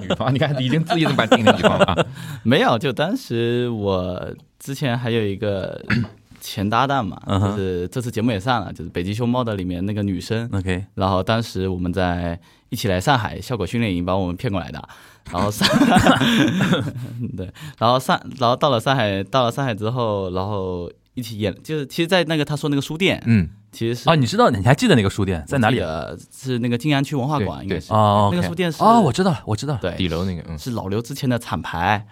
[0.00, 1.28] 女方，你看已经自己怎么办？
[1.28, 2.06] 定的女方了啊？
[2.42, 5.78] 没有，就当时我之前还有一个
[6.40, 10.48] 前搭档嘛，就是这次节目也上了，就是《北极熊猫》的里面那个女生。
[10.52, 14.82] OK，然后当时我们在一起来上海效果训练营，把我们骗过来的。
[15.30, 15.68] 然后上，
[17.36, 25.78] 对，然后上，然后到了上海，到了上海之后，然后一起演，就是其实，在那个他说那个书店，嗯，其实是啊，你知道，你还记得那个书店在哪里？
[25.80, 32.06] 呃，是那个静安区文化馆，应该是哦，那个书店是哦，我知道了，我知道了，对，底楼那个，嗯，是老刘之前的厂牌，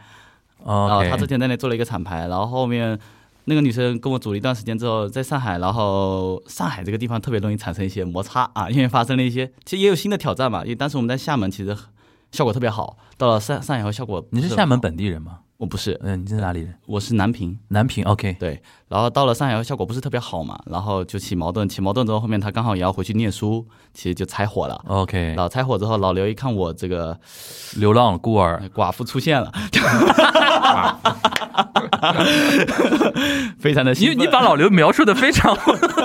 [0.62, 2.98] 哦，然后他之前在那做了一个厂牌，然后后面。
[3.46, 10.62] 那个女生跟我组了一段时间之后，在上海，然后上海这个地方特别容易产生一些摩擦啊，因为发生了一些，其实也有新的挑战嘛。
[10.62, 11.76] 因为当时我们在厦门，其实
[12.32, 14.24] 效果特别好，到了上上海后效果。
[14.30, 15.40] 你是厦门本地人吗？
[15.56, 16.74] 我不是，嗯，你是哪里人？
[16.86, 18.34] 我是南平，南平，OK。
[18.40, 24.82] 对，然后到了上海后效果不是特别好嘛，然后就起矛盾，起矛盾之后，后面他刚好也要回去念书，其实就拆伙了。
[24.86, 27.18] OK，然后拆伙之后，老刘一看我这个
[27.76, 29.52] 流浪孤儿寡妇出现了。
[33.60, 35.54] 非常的，你你把老刘描述的非常，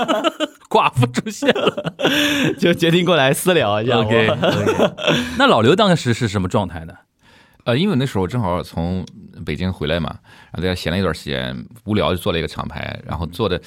[0.70, 1.96] 寡妇出现了，
[2.60, 3.98] 就决定过来私聊一下。
[4.00, 4.30] OK，
[5.38, 6.94] 那老刘当时是什么状态呢？
[7.64, 9.04] 呃，因为那时候正好从
[9.44, 10.10] 北京回来嘛，
[10.52, 13.60] 然后在家闲了一段时间，无聊就做了一个厂牌，然后做的，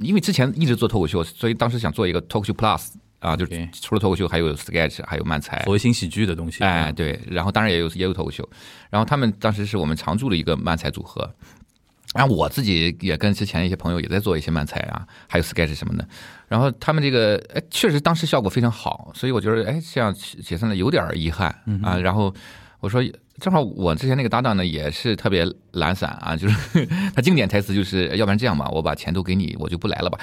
[0.00, 2.88] 因为之前一直做脱口秀，所以当时想做一个脱口秀 Plus
[3.20, 6.64] 啊，就是除了脱口秀还有 sketch，还有漫才，所谓新喜剧的东西。
[6.64, 8.48] 哎，对，然后当然也有也有脱口秀，
[8.90, 11.32] 然后他们当时是我们常驻的一个漫才组合。
[12.14, 16.08] 然后我自己也跟之前一些朋友也在做一些漫才啊，还有 sketch 什么的。
[16.48, 21.48] 然后他们这个哎，确实当时效果非常好，所以我觉得哎，这样解散了有点遗憾
[21.82, 21.98] 啊。
[21.98, 22.34] 然后
[22.80, 23.02] 我说，
[23.40, 30.18] 正好我之前那个搭档呢也是特别懒散啊，就是 他经典台词就是要不然这样吧，我把钱都给你，我就不来了吧。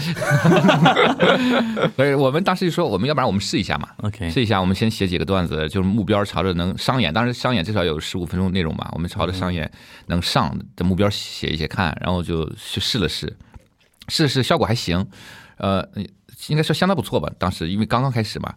[1.96, 9.72] 所以我们当时就说，我们要不然我们试一下嘛，OK，试一下，我们先写几个段子，就是目标朝着能商演，当时商演至少有十五分钟内容吧，我们朝着商演
[10.08, 13.36] 能上的目标写一写看，然后就去试了试，
[14.10, 15.08] 试试效果还行，
[15.58, 15.88] 呃，
[16.48, 18.54] 应该说相当不错吧，当时因为刚刚开始嘛，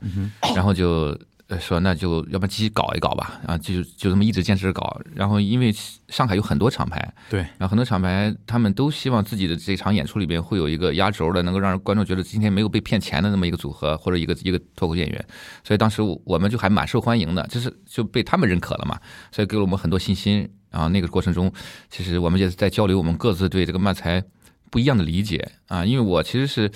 [0.54, 1.16] 然后就。
[1.58, 5.00] 说那就要不然继续搞一搞吧，啊就就这么一直坚持搞。
[5.14, 5.72] 然后因为
[6.08, 15.26] 上海有很多厂牌，对，然后很多厂牌他们都希望自己的这场演出里边会有一个压轴的，能够让观众觉得今天没有被骗钱的那么一个组合或者一个一个脱口演员。
[15.64, 19.00] 所以当时我们就还蛮受欢迎的，就是就被他们认可了嘛，
[19.32, 20.46] 所以给了我们很多信心。
[20.70, 21.50] 然后那个过程中，
[21.88, 24.22] 其实我们也是在交流我们各自对这个漫才
[24.70, 26.68] 不一样的理解啊，因为我其实是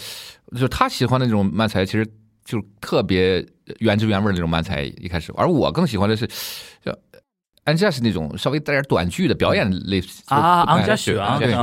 [0.53, 2.11] 就是他喜欢的那种漫才，其实。
[2.45, 3.41] 就特别
[3.81, 6.27] 原汁原味那种漫才一开始，而我更喜欢的是
[6.85, 6.93] 叫
[7.65, 11.55] Angela 是那种稍微带点短剧的表演类啊，Angela 许啊，对，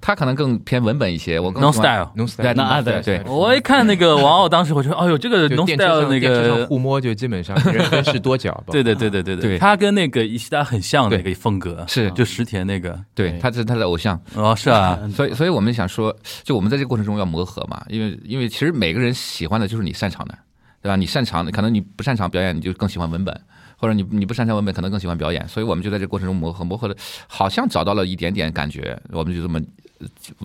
[0.00, 3.02] 他可能更偏文本一些，我更 No Style No Style，那对。
[3.02, 12.08] 对，我一看那个王傲，当时我觉得，哎呦，这个 No Style 那个互摸就基本上 人分饰多角，对对对对对对，他跟那个伊西达很像的一个风格，是。
[12.12, 14.16] 就石田那个，对，他是他的偶像。
[14.36, 20.38] 哦，是啊， 所以所以我们想说，就我们在这个过程中要磨合嘛，因为因为其实每个人喜欢的就是你擅长的。
[20.80, 20.96] 对吧？
[20.96, 23.34] 你擅长的，可能你不擅长表演，你就更喜欢文本；
[23.76, 25.46] 或者你你不擅长文本，可能更喜欢表演。
[25.48, 29.60] 所以我们就在这过程中磨合，磨合的，好像找到了一点点感觉，我们就这么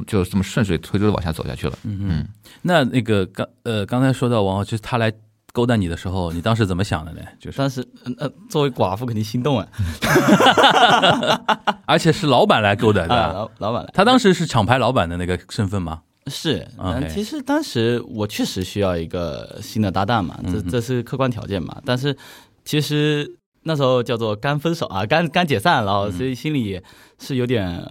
[0.08, 1.78] 就这么顺水推舟的往下走下去了。
[1.84, 2.28] 嗯嗯。
[2.62, 5.12] 那那个刚呃刚才说到王浩，就是他来
[5.52, 7.22] 勾搭你的时候，你当时怎么想的呢？
[7.40, 9.68] 就是当时呃作为寡妇肯定心动啊
[11.86, 13.92] 而且是老板来勾搭的，老老板来。
[13.94, 16.02] 他当时是厂牌老板的那个身份吗？
[16.28, 21.82] 是，嗯，其实当时我确实需要一个新的搭档嘛，这这是客观条件嘛。
[21.86, 22.16] 但是
[22.64, 23.30] 其实
[23.64, 26.84] 那时候叫做刚分手啊，刚刚解散，然后所以心里也
[27.20, 27.86] 是有点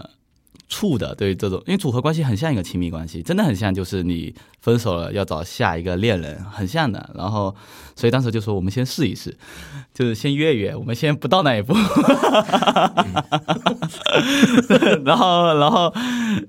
[0.70, 1.14] 怵的。
[1.14, 7.10] 对于这种，因为组合关系很像一个亲密关系，真的很像，就是你分手了要找下一个恋人，很像的。
[7.14, 7.54] 然后
[7.94, 9.36] 所以当时就说我们先试一试，
[9.94, 11.74] 就是先约约，我们先不到那一步。
[15.04, 15.92] 然后，然后，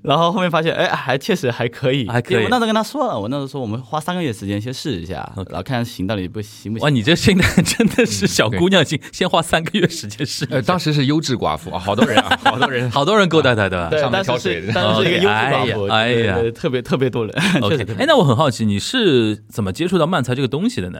[0.01, 2.43] 然后后面发现，哎，还确实还可以，还可以。
[2.43, 6.85] 我那时候跟他说了，我那时候说我们花三个月时间先试一下，然后看行到底不行不行。
[6.85, 10.47] 哇，你这现在真的是小姑娘心， 先花三个月时间试。
[10.49, 17.35] 呃，当时是优质寡妇啊， 好多人啊，好多人，好多人勾搭他的，对，上面挑水的，当时是一个优质寡妇，哎呀，特别特别多人。
[17.61, 20.99] OK，哎，那我很好奇，你是怎么接触到漫才这个东西的呢？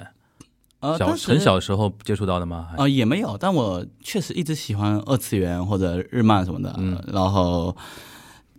[0.84, 2.68] 呃，小很小时候接触到的吗？
[2.78, 7.76] 啊，也没有，但我确实一直喜欢二次元或者日漫什么的，嗯，然后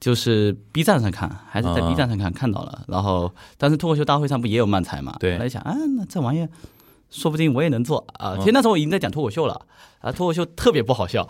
[0.00, 5.14] 就是 B 站上看，还是在 B 站上看看到了，然后但是脱口秀大会上不也有漫才嘛？
[5.20, 6.48] 对，来想啊，那这玩意儿
[7.14, 8.36] 说不定我也能做啊。
[8.38, 9.60] 其实那时候我已经在讲脱口秀了
[10.00, 11.26] 啊，脱口秀特别不好笑，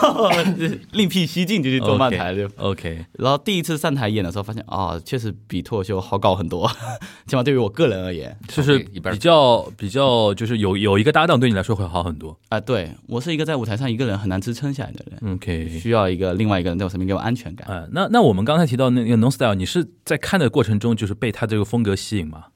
[0.92, 2.48] 另辟蹊径就去做漫才就。
[2.56, 6.68] OK，然后第一次上台演的时候，发现啊，确实比脱口秀好搞很多，
[7.28, 12.36] 起码对于我个人而言就是比较比较，就是有有一个搭档对你来说会好很多。
[12.48, 17.68] 啊，对我是一个在舞台上一个人很难支撑下来的人，OK，需要一个另外一个人在我身边给我安全感。
[17.68, 22.46] 呃，那那我们刚才提到那个 Non Style，你是在看的过程中就是被他这个风格吸引吗？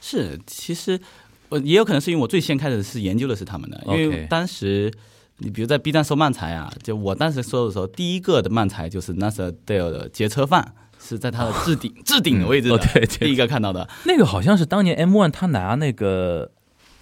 [0.00, 1.00] 是，其实
[1.48, 4.92] 呃也有可能是因为我最先开始是研究的是他们的，因为当时
[5.38, 13.88] 你比如在 B 站搜漫才啊，就我当时搜的时候，第一个的漫才就是 Nasser Dale 的劫车犯，是在他的置顶、置顶的位置对第一个看到的。
[14.04, 16.50] 那个好像是当年 M One 他拿那个，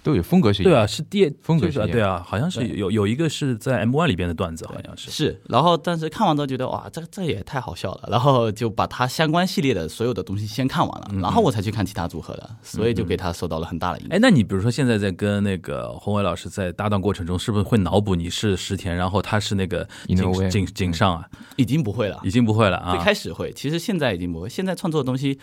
[0.05, 5.09] 都有风格是一样对啊，是第风格就是啊一样对啊，好像是有有一个是在 M One 里边的段子，好像是。
[5.09, 14.15] 是，然后但是看完之后觉得哇，这这也太好笑了，然后就把他相关系列的所有的东西先看完了，然后我才去看其他组合的，所以就给他受到了很大的影响。
[14.15, 21.27] 哎，那你比如说现在在跟那个宏伟老师在搭档过程中，是不是会脑补你是石田，然后他是那个井井井上啊？
[21.55, 23.03] 已经不会了，已经不会了最啊。
[23.03, 24.47] 开始会，其实现在已经不会。
[24.47, 25.39] 现在创作的东西，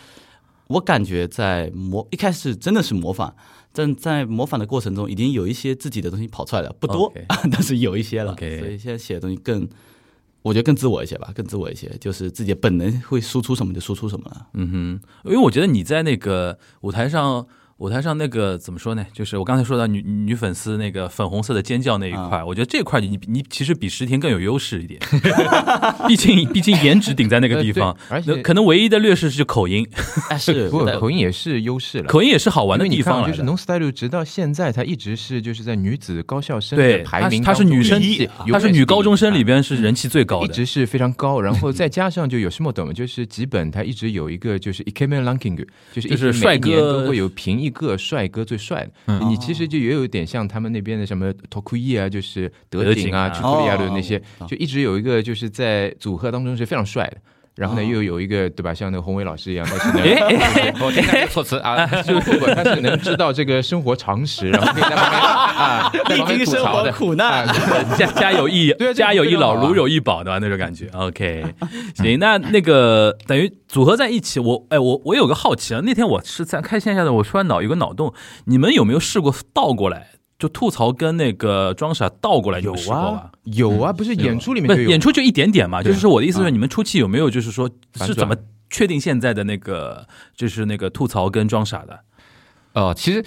[0.68, 3.35] 我感觉在模一开始真的是模仿，
[3.73, 7.13] 但在模仿的过程中，已经有一些自己的东西跑出来了，不多
[7.51, 8.37] 但是有一些了。
[8.39, 9.69] 所以现在写的东西更，
[10.43, 14.47] 我觉得更自我一些吧，更自我一些，就是自己的本能会输出什么就输出什么了。
[14.55, 17.47] 嗯哼，因为我觉得你在那个舞台上。
[17.83, 19.05] 舞台上那个怎么说呢？
[19.12, 25.01] 就是我刚才说到女女粉丝那个粉红色的尖叫那一块，我觉得这块你你其实比石田更有优势一点，
[26.07, 29.85] 毕竟毕竟颜值顶在那个地方而且可能唯一的劣势是口音，
[30.31, 32.05] 哎， 是口音也是优势了。
[32.05, 41.40] 口音也是好玩的地方了就是 Non Style 直到现在，它一直是就是在女子高校生对，的排名她是女生第一，她是女高中生里边是人气最高的，一直是非常高。
[41.40, 49.19] 然后再加上就有什么懂，就是几本它一直有一个就是 Ikemen Ranking，就是就是帅哥都会有评一个帅哥最帅的。
[49.29, 57.17] 你其实就也有点像他们那边的什么 Tokuyi 啊，就是德景啊、德景啊曲库里亚的那些哦，就一直有一个就是在组合当中是非常帅的。
[57.55, 66.93] 然后呢，又有一个对吧，像那个宏伟老师一样，他是能我听到措辞啊， 就不管他是能知道这个生活常识，然后 可以在旁边啊，在旁边吐槽的。
[66.93, 67.47] 苦难，
[67.99, 70.38] 家家有一家有一老，如有一宝，对吧？
[70.41, 70.88] 那种感觉。
[70.95, 71.45] OK，
[71.97, 78.15] 行，那那个等于组合在一起，我哎，我我有个好奇啊，那天我是在开线下的，我突然脑有个脑洞，
[78.47, 80.12] 你们有没有试过倒过来，
[80.42, 82.59] 就吐槽跟那个装傻倒过来？
[82.59, 88.35] 有们试过吧啊？，有啊，不是演出里面不就有演出就一点点嘛，就是说我的意思是，你们初期有没有就是说反转是怎么
[88.68, 92.00] 确定现在的那个就是那个吐槽跟装傻的？
[92.72, 93.24] 哦，其实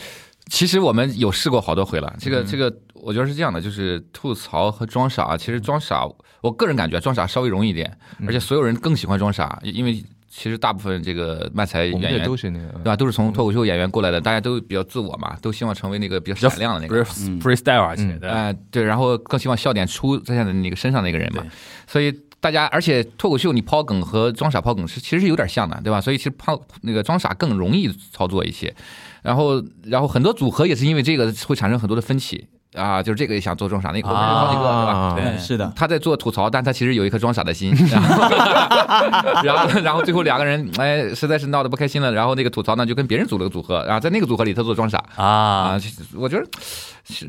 [0.48, 2.14] 其实我们有试过好多回了。
[2.20, 5.38] 这个这个，我觉得是这样的，就是吐槽和装傻。
[5.38, 6.06] 其实装傻，
[6.42, 7.98] 我个人感觉装傻稍微容易一点，
[8.28, 10.04] 而且所有人更喜欢装傻，因为
[10.38, 17.30] 其实大部分这个漫才演员都是那个对吧，都是从脱口秀演员过来的，大家都比较自我嘛，都希望成为那个比较闪亮的那不个是。
[17.40, 21.42] freestyle 而且嗯的，哎、对，然后更希望笑点出在的那个身上那个人嘛，
[21.88, 26.02] 所以大家，而且脱口秀你抛梗和装傻抛梗是其实是有点像的，对吧？
[26.02, 28.76] 所以其实抛那个装傻更容易操作一些，
[29.24, 32.46] 然后然后很多组合也是因为这个会产生很多的分歧
[32.76, 34.92] 啊，就是这个也想做装傻，那个好几个，对吧？
[34.92, 45.82] 啊对嗯是的，他在做吐槽，但他其实有一颗装傻的心， 然后然后然后最后两个人哎实在是闹得不开心了，然后那个吐槽呢就跟别人组了个组合，然后在那个组合里他做装傻，啊啊，
[46.16, 46.46] 我觉得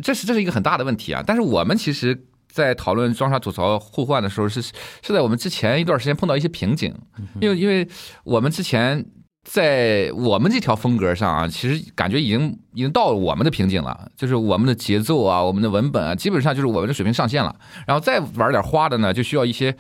[0.03, 1.23] 这是这是一个很大的问题啊。
[1.27, 2.19] 但是我们其实，
[2.51, 4.73] 在讨论装傻吐槽互换的时候，是是
[5.13, 6.95] 在我们之前一段时间碰到一些瓶颈，
[7.41, 7.87] 因为因为
[8.25, 9.05] 我们之前
[9.49, 17.55] 在我们这条风格上啊，其实感觉已经已经到了我们的瓶颈了，就是我们的节奏啊，我们的文本啊，基本上就是我们的水平上限了。
[17.87, 19.75] 然后再玩点花的呢，就需要一些。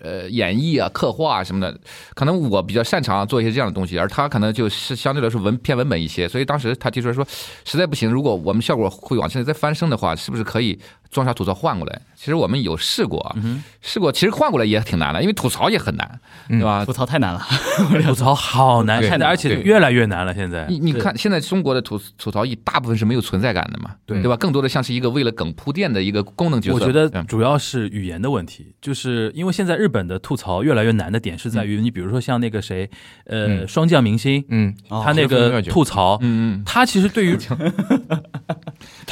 [0.00, 1.78] 呃，演绎啊、刻画啊什么的，
[2.14, 7.24] 可能我比较擅长做一些这样的东西，而他可能就是相对来说文偏文本一些，所以当时他提出来说，
[7.64, 10.76] 实在不行，如果我们效果会往现在再翻身的话，是不是可以
[11.12, 12.02] 装傻吐槽换过来？
[12.16, 13.36] 其实我们有试过啊，
[13.80, 16.84] 试过，其实换过来也挺难的，因为吐槽也很难，对吧？
[16.84, 17.40] 吐槽太难了。
[18.06, 20.32] 吐槽好难，对现在而且越来越难了。
[20.32, 24.36] 现在你你看，现在中国的吐吐槽艺大部分是没有存在感的嘛，对对吧？
[24.36, 26.74] 更多的像是一个为了梗铺垫的一个功能角色。
[26.76, 32.88] 我觉得嗯主要是语言的问题，就是因为现在日本的吐槽越来越难的点是在于，你比如说像那个谁，
[33.26, 37.36] 呃，嗯双降明星，嗯，哦他那个吐槽，嗯嗯，他其实对于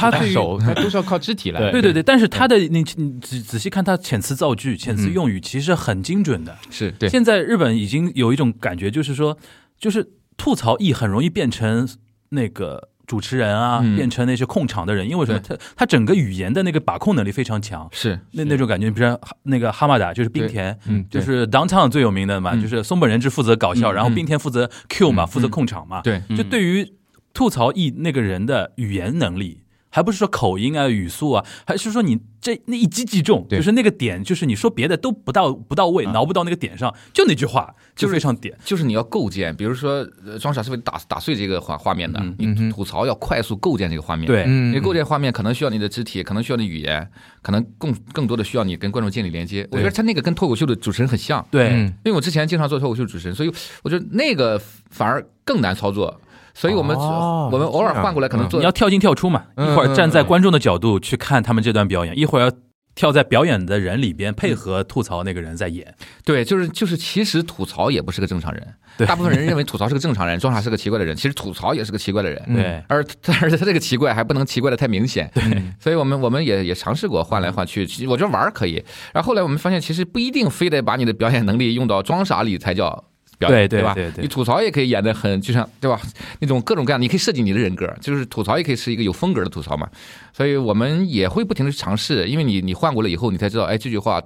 [0.00, 1.70] 他对于手他都是要靠肢体来。
[1.72, 6.56] 对对对，但是他的你你仔仔细看他遣词造句、遣词用语，其实很精准的。
[6.70, 9.36] 是对现在日本已经有一种感觉，就是说，
[9.78, 11.88] 就是吐槽艺很容易变成
[12.30, 15.40] 那个主持人啊，嗯变成那些控场的人，因为什么？
[15.40, 17.88] 他他整个语言的那个把控能力非常强。
[17.90, 26.92] 是，那那种感觉，比如说那个哈马达，就是冰田，嗯，就是 downtown 最有名的嘛，嗯就是松本人志负责搞笑，嗯然后嗯冰田负责 Q 嘛，嗯负责控场嘛。，对，就对于
[27.34, 29.62] 吐槽一那个人的语言能力。
[29.91, 38.57] 还不是说口音啊、语速啊，还是说你这那一击即中，就是那个点，就是你说别的都不到不到位，挠不到那个点上，就那句话就非常点。
[38.64, 44.26] 就是你要构建，比如说呃装傻是为了打打碎这个画画面的，你吐槽要快速构建这个画面。
[44.26, 47.11] 对嗯你构建画面可能需要你的肢体，可能需要你的语言，
[47.43, 49.66] 可能更更多的需要你跟观众建立连接。
[49.70, 54.57] 我觉得他那个跟脱口秀的主持人很像，对，嗯因为我之前经常做脱口秀主持人，所以我觉得那个
[54.91, 56.20] 反而更难操作。
[56.55, 62.53] 所以我们、哦我们偶尔换过来，可能做你要跳进跳出嘛，一嗯会儿站在观众的角度去看他们这段表演，一会儿要
[62.94, 65.94] 跳在表演的人里边配合吐槽那个人在演。
[66.24, 68.66] 对，就是就是，其实吐槽也不是个正常人。
[68.98, 72.42] 对大部分人认为吐槽是个正常人， 装傻是个奇怪的人，其实吐槽也是个奇怪的人。
[72.55, 72.98] 对，而
[73.40, 75.42] 而且他这个奇怪还不能奇怪的太明显，对，
[75.80, 78.84] 所以我们我们也也尝试过换来换去，其实我觉得玩可以。
[79.14, 83.05] 然后后来我们发现，其实不一定非得把你的表演能力用到装傻里才叫
[83.41, 83.95] 表演，吧？
[83.95, 86.01] 对对对对你吐槽也可以演得很，就像对吧？
[86.38, 89.88] 那种各种各样，你可以设计你的人格，就是吐槽也可以是一个有风格的吐槽嘛。
[90.32, 94.22] 所以我们也会不停的去尝试，因为你你换过了以后，你才知道，哎，这句话。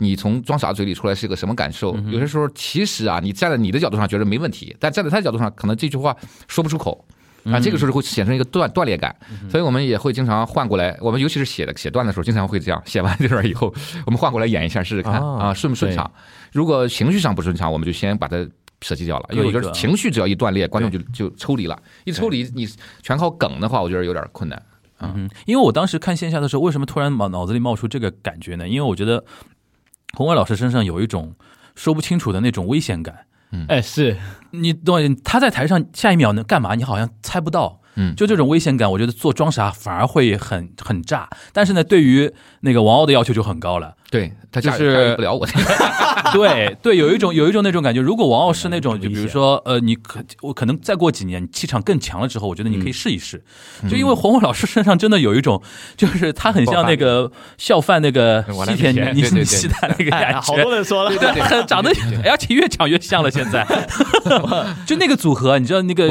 [0.00, 1.96] 你从装傻嘴里出来是个什么感受？
[2.10, 6.14] 有些时候，其实啊，你站在你的角度上觉得没问题，但站在他的角度上，可能这句话
[6.46, 7.02] 说不出口。
[7.44, 9.16] 啊，这个时候会显成一个断断裂感，
[9.48, 10.94] 所以我们也会经常换过来。
[11.00, 13.72] 我们尤其是写的写段的时候，经常会这样，写完这段以后，
[14.04, 16.10] 我们换过来演一下试试看哦啊，顺不顺畅。
[16.52, 18.36] 如果情绪上不顺畅，我们就先把它
[18.82, 21.80] 舍弃掉了，因为我觉得情绪只要一断裂，观众就就抽离了。
[22.04, 22.68] 一抽离，你
[23.02, 24.62] 全靠梗的话，我觉得有点困难。
[25.00, 28.68] 嗯，因为我当时看线下的时候，为什么突然脑脑子里冒出这个感觉呢？
[28.68, 29.24] 因为我觉得
[30.14, 31.34] 红伟老师身上有一种
[31.74, 33.26] 说不清楚的那种危险感。
[33.52, 34.16] 嗯哎，是
[34.50, 35.16] 你懂？
[35.22, 36.74] 他在台上下一秒能干嘛？
[36.74, 37.80] 你好像猜不到。
[37.98, 41.28] 嗯就这种危险感，我觉得做装傻反而会很很炸。
[41.52, 42.30] 但是呢，对于
[42.60, 43.96] 那个王傲的要求就很高了。
[44.10, 45.46] 对他就是不了我。
[46.32, 48.00] 对对，有一种有一种那种感觉。
[48.00, 53.42] 如果王傲是那种，就比如说呃，你可我可能再过几年气场更强了之后，我觉得你可以试一试。
[53.82, 53.88] 嗯。
[53.88, 55.62] 就因为红红老师身上真的有一种，
[55.96, 60.74] 就是他很像那个笑范那个西田你你西田那个哎，感好觉多。
[60.74, 61.10] 人说了，
[61.66, 61.90] 长得，
[62.28, 63.30] 而且越讲越像了。
[63.30, 63.66] 现在，
[64.86, 66.10] 就那个组合，你知道那个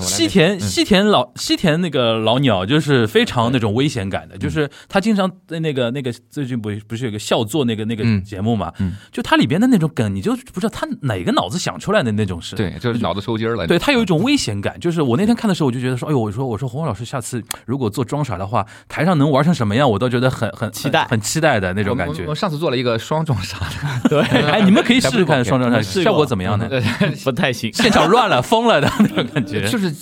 [0.00, 8.72] 西田西田老西田那个老鸟，就是非常那种危险感的，就是他经常在那个那个最近不不是有个笑做那个那个嗯节目嘛，
[9.12, 12.56] 就它里边的那种梗，你就不知道他哪个脑子想出来的那种是。
[12.56, 13.66] 对，就是脑子抽筋儿了。
[13.66, 22.28] 对他有一种危险感，就是我那天看的时候，我就觉得说，哎呦，我说我说洪伟老师下次如果做装傻的话，台上能玩成什么样，我都觉得很很期待很期待的那种感觉我。
[22.28, 23.58] 们上次做了一个双装傻
[24.02, 26.68] 的，对，哎，你们可以试试看双装傻， 效果怎么样呢？
[27.24, 27.72] 不太行。
[27.72, 29.68] 现场乱了，疯了的那种感觉。
[29.68, 29.92] 就是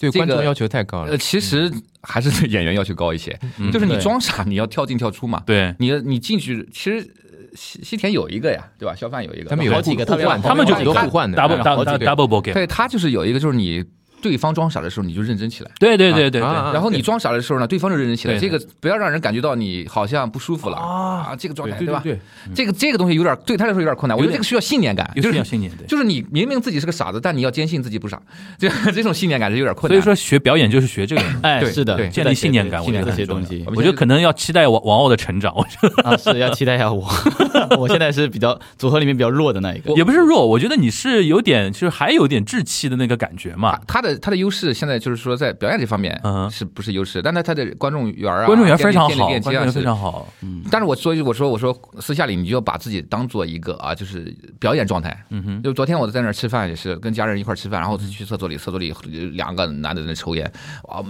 [0.00, 1.18] 对这个观众要求太高了呃，。
[1.18, 1.72] 其实
[2.02, 3.38] 还是对演员要求高一些，
[3.72, 5.42] 就是你装傻，你要跳进跳出嘛。
[5.46, 8.94] 对，你你进去，其实呃西西田有一个呀，对吧？
[8.94, 12.52] 肖范有一个，他们有好几个互换，他他们就很多互换的 double 啊 double double。
[12.52, 13.84] 对他就是有一个，就是你
[14.22, 15.70] 对方装傻的时候，你就认真起来。
[15.78, 22.00] 对对对对对，啊然后你装傻的时候呢，对方就认真起来，这个不要让人感觉到你好像不舒服了啊，这个状态吧？
[22.02, 22.20] 对对，
[22.54, 25.86] 这个这个东西有点对他来说有点困难，我觉得这个需要信念感，有就是点信念对。
[25.86, 28.20] 就是你明明自己是个傻子，但你要坚信自己不傻，
[28.58, 30.00] 这这种信念感是有点困难。
[30.00, 35.52] 所以说学表演就是学这个，哎，是的，对建立信念感我觉得信念这些东西我觉得可能要期待王王傲的成长。
[35.56, 37.06] 我觉得 啊，是要期待一下我。
[37.78, 39.92] 我现在是比较组合里面比较弱的那一个。
[39.94, 43.78] 也不是弱，我觉得你是有点，就是还有点稚气的那个感觉嘛。
[43.86, 47.20] 他的他的优势现在就是说在表演这方面嗯是不是优势？
[47.22, 50.28] 但他他的观众缘啊，观众缘非常好，观众缘非常好。
[50.42, 55.24] 嗯但是我说句，我说我说私下里你就要把自己当做一个啊，就是表演状态。
[55.30, 58.92] 嗯哼，就昨天我在那儿吃饭，也是跟家人一块儿吃饭，然后去厕所里，厕所里
[59.34, 60.50] 两个男的在那抽烟，
[60.88, 61.04] 啊，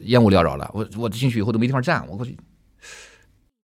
[0.00, 0.70] 烟雾缭绕了。
[0.72, 2.36] 我我进去以后都没地方站，我过去。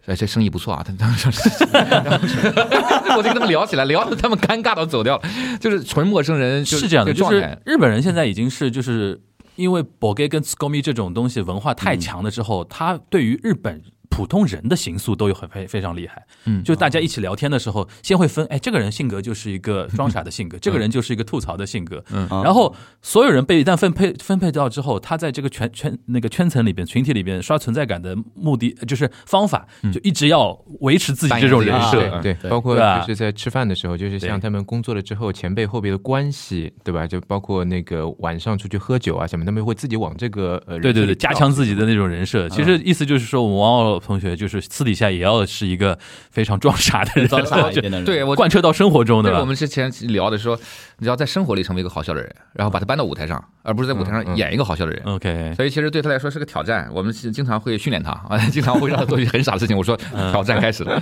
[0.05, 0.83] 哎，这生意不错啊！
[0.85, 1.31] 他他们说，
[3.15, 5.23] 我就跟他们聊起来，聊的他们尴尬到走掉了，
[5.59, 9.21] 就是纯陌生人，是这样的，状态日本人现在已经是就是
[9.55, 13.81] 因为 b o g e 跟 s c o m i 这种东西文化太强了之后，他对于日本。
[14.15, 22.27] 普通人的形塑都有很非非常厉害，嗯就大家一起聊天的时候，先会分，哎，这个人性格就是一个装傻的性格，这个人就是一个吐槽的性格，嗯。
[22.43, 32.09] 然后所有人被一旦分配分配到之后，他在这个圈圈那个圈层里边、群体里边刷存在感的目的就是方法，就一直要维持自己这种人设。
[32.11, 37.07] 啊，对，包括就是在吃饭的时候，就是像他们工作了之后，前辈后辈的关系，对吧？
[37.07, 42.47] 就包括那个晚上出去喝酒啊什么，他们会自己往这个呃对对对，加强自己的那种人设。
[42.49, 45.97] 其实意思就是说，我们王傲同学就是私底下也要是一个
[46.29, 49.29] 非常装傻的人，装傻 一点的人，对我贯彻到生活中的。
[49.29, 49.45] 对，我。
[49.45, 50.59] 们之前聊的说，
[50.97, 55.01] 你要在生活里成为一个好笑的人，然后把他搬到舞台上，而不是在舞台上演一个好笑的人。
[55.05, 59.77] OK，所以其实对他来说是个挑战，我们是经常会训练他啊，经常会让他做一些很傻的事情。
[59.77, 59.95] 我说
[60.31, 61.01] 挑战开始了，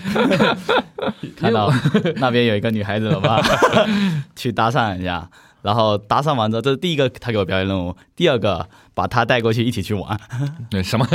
[1.38, 1.72] 看到
[2.18, 3.42] 那边有一个女孩子了吧，
[4.36, 5.30] 去搭讪人家，
[5.62, 10.20] 然后打赏完之后，这是第一个他给我表演任务，第二个把他带过去一起去玩。
[10.70, 11.06] 对 什么？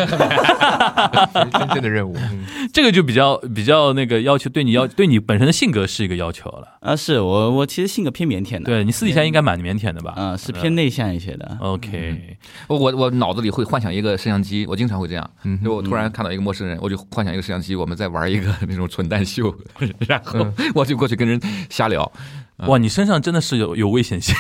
[1.53, 2.17] 真正的任务。
[2.17, 6.77] 嗯这个就比较比较那个要求，对你要对你本身的性格是一个要求了。
[6.81, 10.13] 啊，是我我其实性格偏腼腆的，对你私底下应该蛮腼腆的吧？
[10.17, 11.57] 嗯、是偏内向一些的。
[11.61, 12.37] OK，
[12.69, 15.31] 我我脑子里会幻想一个摄像机，我经常会这样。
[15.65, 19.55] 就我突然看到一个陌生人，我就幻想一个摄像机，我们在玩一个那种蠢蛋秀，
[20.07, 21.41] 然后我就过去跟人
[21.71, 22.11] 瞎聊。
[22.59, 24.35] 哇，你身上真的是有有危险性，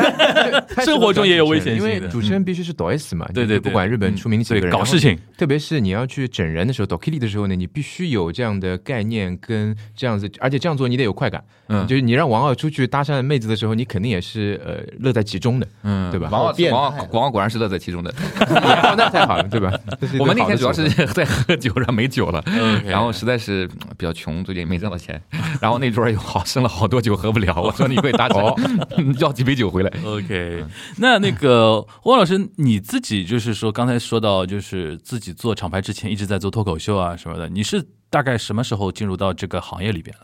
[0.84, 1.98] 生活中也有危险性因为。
[2.08, 3.60] 主持人必须是抖 S 嘛，对对对。
[3.60, 11.42] 不管日本出名的几个对，人，搞事情，特别是你要去整人的时候，抖 Kitty 的时候呢，你必须有这样的概念跟这样子，而且这样做你得有快感。
[11.68, 11.86] 嗯。
[11.86, 16.10] 就是你让王傲出去搭讪妹子的时候，你肯定也是呃乐在其中的，嗯。
[16.10, 16.28] 对吧？
[16.30, 18.10] 王傲变王傲王傲果然是乐在其中的。
[18.40, 19.72] 哦那太好了，对吧？
[20.18, 22.42] 我们那天主要是在喝酒，然后没酒了
[22.84, 25.20] 然后实在是嗯比较穷，最近没挣到钱，
[25.60, 29.92] 然后那桌有好剩了好多酒喝不了， 我说你会搭哦讪， 要几杯酒回来。
[30.04, 30.64] OK，
[30.98, 40.22] 那那个汪老师，你自己就是说刚才说到，就是自己做厂牌之前一直在做脱口秀啊什么的，你是大概什么时候进入到这个行业里边了？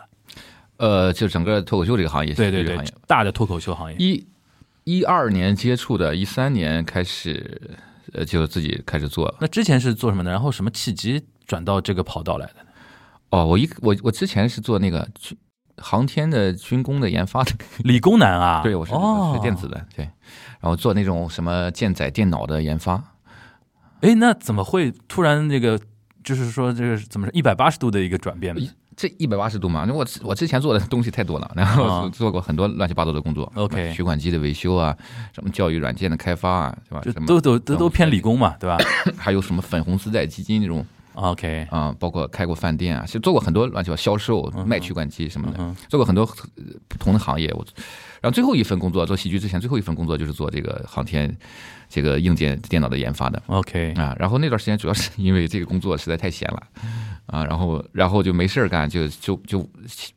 [0.77, 3.97] 呃，就整个脱口秀这个行业，对对对大的脱口秀行业。
[3.99, 4.27] 一
[4.85, 7.79] 一二年接触的，一三年开始，
[8.13, 9.33] 呃，就自己开始做。
[9.41, 10.31] 那之前是做什么的？
[10.31, 12.57] 然后什么契机转到这个跑道来的？
[13.31, 15.37] 哦，我一我我之前是做那个军
[15.79, 17.53] 航天的军工的研发的，
[17.85, 18.61] 理工男啊？
[18.65, 18.93] 对我是
[19.41, 20.05] 电子的，对，
[20.61, 23.03] 然后做那种什么舰载电脑的研发。
[24.01, 25.81] 哎，那怎么会突然这个，
[26.23, 34.97] 就是说这个怎么一百八十度的一个转变呢这一百八十度嘛，我我之前做的东西太多了，然后啊做过很多乱七八糟的工作 OK 取款机的维修啊，
[35.33, 37.03] 什么教育软件的开发啊，对吧？
[37.13, 38.79] 什么都都都偏理，工嘛，对吧
[39.19, 46.23] 还有什么粉红丝带基金那种？OK，啊、包括开过饭店啊，其实做过很多乱七八糟销售、卖取款机什么的，嗯做过很多
[46.57, 47.51] 呃不同的行业。
[47.55, 47.65] 我，
[48.21, 51.35] 然后最后一份工作做喜剧之前，最后一份工作就是做这个航天
[51.89, 54.15] 这个硬件电脑的研发的 OK，啊。
[54.19, 56.63] 然后那段时间主要是因为这个工作实在太闲了
[57.27, 59.69] 啊，然后然后就没事儿干，就就就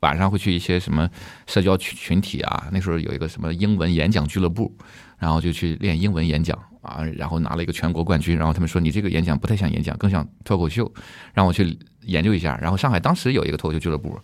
[0.02, 1.10] 晚上会去一些什么
[1.46, 4.76] 社交群群体啊，那时候有一个什么英文演讲俱乐部，
[5.18, 10.92] 然后就去练英文演讲啊，然后拿了一个全国冠军，然后他们说你这个演讲不太像演讲，更像脱口秀，
[11.34, 12.58] 让我去研究一下。
[12.62, 14.20] 然后上海当时有一个脱口秀俱乐部，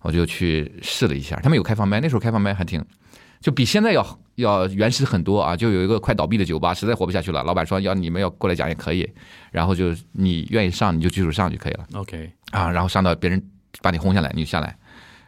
[0.00, 2.84] 我就去试了一下，他们有开放麦，那时候开放麦还挺。
[3.40, 5.56] 就比现在要要原始很多啊！
[5.56, 9.08] 就有一个快倒闭的酒吧，实在活不下去了，老板说要你们要过来讲也可以，
[9.52, 11.86] 然后就你愿意上你就举手上就可以了。
[11.94, 13.40] OK，啊，然后上到别人
[13.80, 14.76] 把你轰下来，你就下来。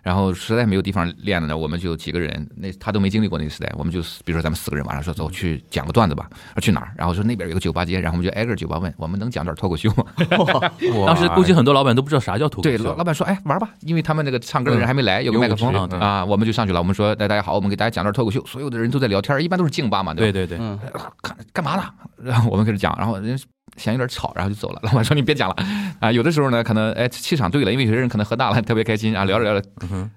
[0.03, 6.93] 然后实在没有地方练了呢，我们就几个人，那他都没经历过那个时代，我们就比如说咱们四个人晚上说走去讲个段子吧，说去哪儿？
[6.97, 10.05] 然后说那边有个酒吧街，然后我们就挨个酒吧问，我们能讲段脱口秀吗？
[11.07, 16.81] 当时估计很多老板都不知道啥叫脱口对，秀老老板说，哎，玩吧，因为他们那个唱歌的人还没来，有个麦克风啊，我们就上去了。
[16.81, 20.19] 我们说，哎，大家好，我们给大家讲段脱口秀，所有的人都在聊天，一般都是静吧嘛，吧？
[20.19, 20.79] 对对对，嗯，
[21.21, 21.85] 干干嘛呢？
[22.23, 23.39] 然后我们开始讲，然后人
[23.81, 24.81] 嫌有点吵，然后就走了。
[24.85, 25.57] 老板说你别讲了
[25.99, 26.13] 啊。
[26.13, 29.67] 有的时候呢，可能哎气场对了，因为有些人可能喝大了，特别开心啊，聊着聊着，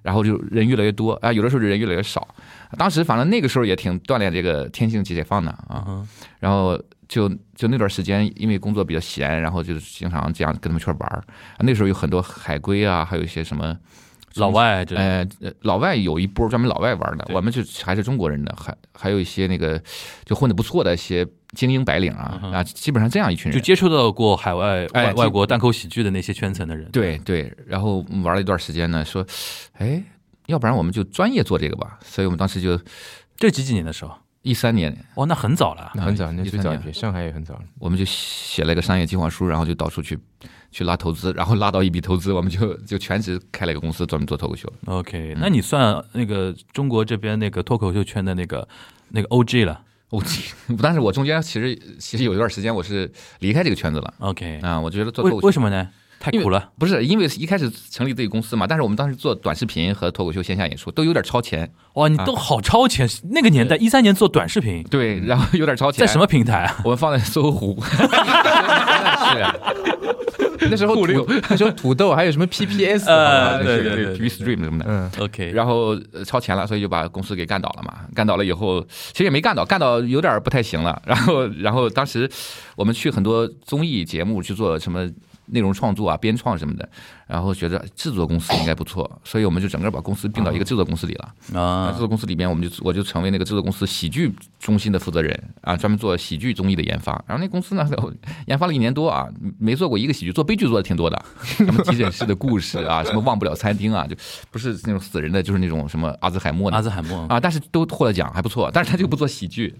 [0.01, 1.31] 然后就人越来越多啊。
[1.31, 2.27] 有的时候人越来越少。
[2.77, 5.83] 当时反正那个时候也挺锻炼这个天性解放的啊。
[5.87, 6.07] 嗯
[6.39, 11.23] 然后就就那段时间，因为工作比较闲，然后就是经常这样跟他们一块玩儿。
[11.55, 13.77] 啊那时候有很多海归啊，还有一些什么。
[14.35, 19.81] 老外这呃，呃老外有一波专门老外玩的，我们就还是中国人的，还还有一些那个
[20.25, 21.25] 就混的不错的一些
[21.55, 23.59] 精英白领啊、嗯啊，基本上这样一群人。
[23.59, 26.89] 就接触到过海外哎外外国单口喜剧的那些圈层的人。
[26.91, 29.25] 对对，然后玩了一段时间呢，说，
[29.73, 30.03] 哎，
[30.47, 31.99] 要不然我们就专业做这个吧。
[32.01, 32.79] 所以我们当时就
[33.37, 35.91] 这几几年的时候，一三年，哦，那很早了。
[35.95, 37.61] 那很早，那最早一批，上海也很早了。
[37.79, 40.17] 我们就写了一个商业计划书，然后就到处去
[40.73, 44.67] 去拉投资，然后拉到一笔投资，我们就就全职开了一个公司，专门做脱口秀。
[44.85, 48.67] OK，那你算那个中国这边那个脱口秀圈的那个
[49.09, 49.79] 那个 OG 了。
[50.09, 50.21] 我、
[50.81, 55.89] 但是我中间其实其实有一段时间我是离开这个圈子了 OK，啊，我觉得做为脱口秀为什么呢？
[56.23, 56.71] 太苦了。
[56.79, 63.05] 不是因为一开始成立自己公司嘛，但是我们当时做短视频和脱口秀线下演出都有点超前，哇，你都好超前！
[63.31, 65.99] 那个年代，一三年做短视频，对，然后有点超前。
[66.07, 66.77] 在什么平台啊？
[66.85, 67.77] 我们放在搜狐，
[70.69, 74.85] 那时候土那时候土豆还有什么 PPS 呃好吧对对对 Stream 什么的。
[74.87, 78.05] 嗯，OK，然后呃超前了，所以就把公司给干倒了嘛。
[78.15, 81.01] 干倒了以后，其实也没干倒，干倒有点不太行了。
[81.05, 82.29] 然后，然后当时
[82.77, 85.05] 我们去很多综艺节目去做什么
[85.45, 86.87] 内容创作啊、编创什么的，
[87.27, 91.59] 然后觉得制作公司应该不错， 所以我们就整个把公司并到一个制作公司里了。
[91.59, 97.13] 啊制作公司里边，我们就我就成为那个制作公司喜剧中心的负责人啊，专门做喜剧综艺的研发。
[97.27, 97.87] 然后那公司呢，
[98.47, 99.27] 研发了一年多啊，
[99.59, 104.15] 没做过一个喜剧，做悲剧做的挺多的， 什么急诊室的故事啊，什么忘不了餐厅啊，就
[104.51, 108.69] 不是那种死人的，就是那种什么阿兹海默的阿兹海默啊，但是都获了奖，还不错。
[108.73, 109.73] 但是他就不做喜剧，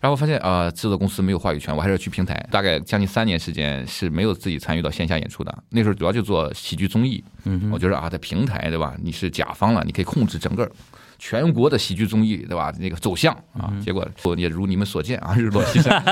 [0.00, 2.34] 然后我发现啊、呃制作公司没有话语权，我还是要去平台。
[2.50, 5.56] 大概将近三年时间是没有自己参与到线下演出的。
[5.70, 10.70] 那时候主要就做喜剧综艺，嗯，我觉得啊，在平台对吧，你是甲方了，你可以控制整个。
[11.16, 12.74] 全国的喜剧综艺，对吧？
[12.78, 14.06] 那个走向啊，结果
[14.36, 16.02] 也如你们所见啊， 日落西山。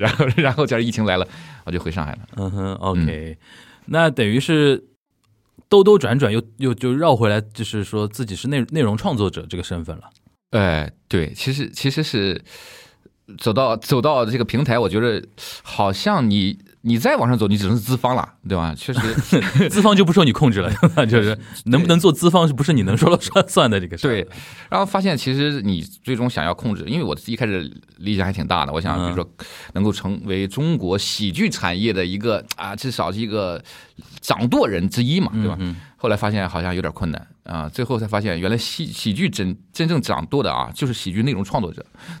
[0.00, 1.28] 然后，然后加上疫情来了，
[1.64, 2.18] 我就回上海了。
[2.36, 3.38] 嗯哼，OK，、
[3.84, 4.82] 那等于是
[5.68, 10.04] 兜兜转转又又就绕回来，就是说自己是内内容创作者这个身份了。
[10.50, 12.42] 哎，对，其实其实是
[13.38, 15.24] 走到走到这个平台，我觉得
[15.62, 18.74] 好像你你再往上走，你只能是资方了，对吧？
[18.76, 19.00] 确实，
[19.70, 20.70] 资方就不受你控制了，
[21.08, 24.06] 就是能不能做资方，是不是你能说了算 算的这个事？
[24.06, 24.28] 对，
[24.70, 29.26] 然后发现其实你最终想要控制，因为我一开始理想还挺大的，我想比如说
[29.72, 33.62] 能够成为中国喜剧产业的一个啊，至少是一个
[34.20, 35.58] 掌舵人之一嘛，对吧？
[36.04, 41.82] 后来发现好像有点困难啊，最后才发现原来喜喜剧真真正掌舵的啊，就是喜剧内容创作者。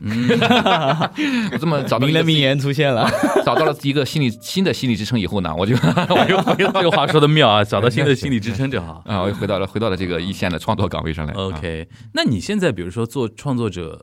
[1.52, 3.06] 我这么找到名人名言出现了，
[3.44, 9.02] 找到了一个心理新的心理支撑以后呢，我就我又回到这个话说的妙啊， 找到新的心理支撑就好。
[9.04, 11.34] 啊，我又回到了回到了这个一线的创作岗位上来。
[11.34, 14.02] 啊 OK，那你现在比如说做创作者，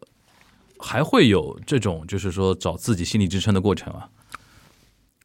[0.77, 4.05] 还会有这种就是说找自己心理支撑的过程啊？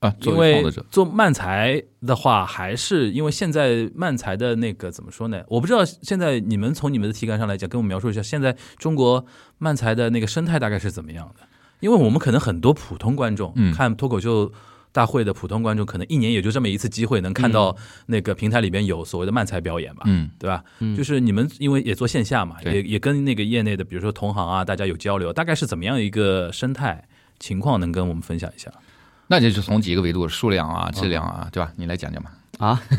[0.00, 5.42] 啊，作因为做漫才的话，还是因为现在漫才的那个怎么说呢？
[5.48, 9.24] 我不知道现在你们从你们的体感上来讲，跟我们描述一下现在中国
[9.58, 11.46] 漫才的那个生态大概是怎么样的？
[11.80, 14.50] 因为我们可能很多普通观众、嗯看脱口秀
[14.92, 17.76] 大会的普通观众，可能一年也就这么一次机会能看到
[18.06, 20.04] 那个平台里边有所谓的漫才表演吧。
[20.06, 20.64] 嗯，对吧？
[20.96, 27.06] 就是你们因为也做线下嘛，对也也跟那个业内的，比如说同行啊，大家有交流，大概是怎么样一个生态
[27.38, 28.70] 情况，能跟我们分享一下？
[29.28, 31.72] 那就是从几个维度，数量啊、质量啊，对吧？
[31.76, 32.32] 你来讲讲吧。
[32.58, 32.80] 啊，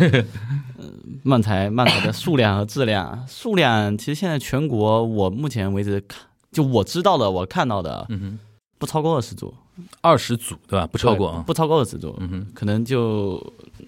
[0.77, 6.21] 嗯漫才漫才的数量和质量，数量其实现在全国我目前为止看，
[6.51, 8.39] 就我知道的，我看到的，嗯哼，
[8.77, 9.53] 不超过二十组，
[10.01, 10.87] 二十组对吧？
[10.87, 11.43] 不超过啊。
[11.45, 13.41] 不超过二十组，嗯哼，可能就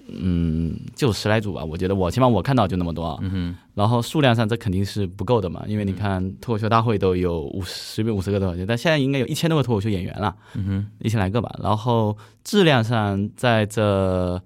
[0.08, 1.64] 嗯就十来组吧。
[1.64, 3.18] 我觉得我起码我看到就那么多啊。
[3.22, 11.50] 嗯哼，然后数量上这肯定是不够的嘛，因为你看脱口秀大会都有五十随便五十个脱口秀，但现在应该有一千多个脱口秀演员了，嗯哼，一千来个吧。
[11.62, 14.42] 然后质量上在这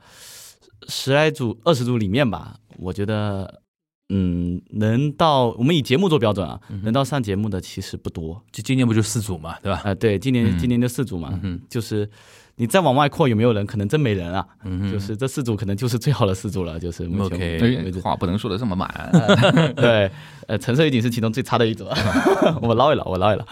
[0.87, 3.62] 十来组、二十组里面吧，我觉得。
[4.09, 8.41] 嗯，能到我们以节目做标准啊，嗯能到上节目的其实不多。
[8.51, 9.81] 就今年不就四组嘛，对吧？
[9.85, 12.07] 啊、对，今年、嗯今年就四组嘛，嗯就是
[12.57, 13.65] 你再往外扩有没有人？
[13.65, 14.45] 可能真没人啊。
[14.65, 17.99] 嗯哼，就是这四组可能就是最好的四组了，就是目前 OK 为止。
[18.01, 18.89] 话不能说的这么满。
[19.75, 20.11] 对，
[20.47, 21.87] 呃，橙色预警是其中最差的一组，
[22.61, 23.45] 我捞一捞，我捞一捞。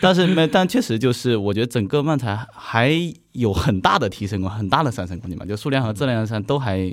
[0.00, 2.92] 但是没，但确实就是，我觉得整个漫才还
[3.32, 6.92] 有很大的提升空，很大的上升空间嘛，就数量和质量上都还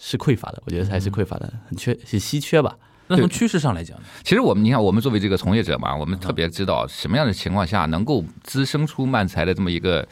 [0.00, 2.74] 是匮乏的，我觉得还是匮乏的，很缺，是稀缺吧。
[3.06, 3.98] 那从趋势上来讲？
[4.24, 10.06] 其实我们，你看，我们作为这个从业者嘛，我们特别知道什么样的情况下能够滋生出漫才的这么一个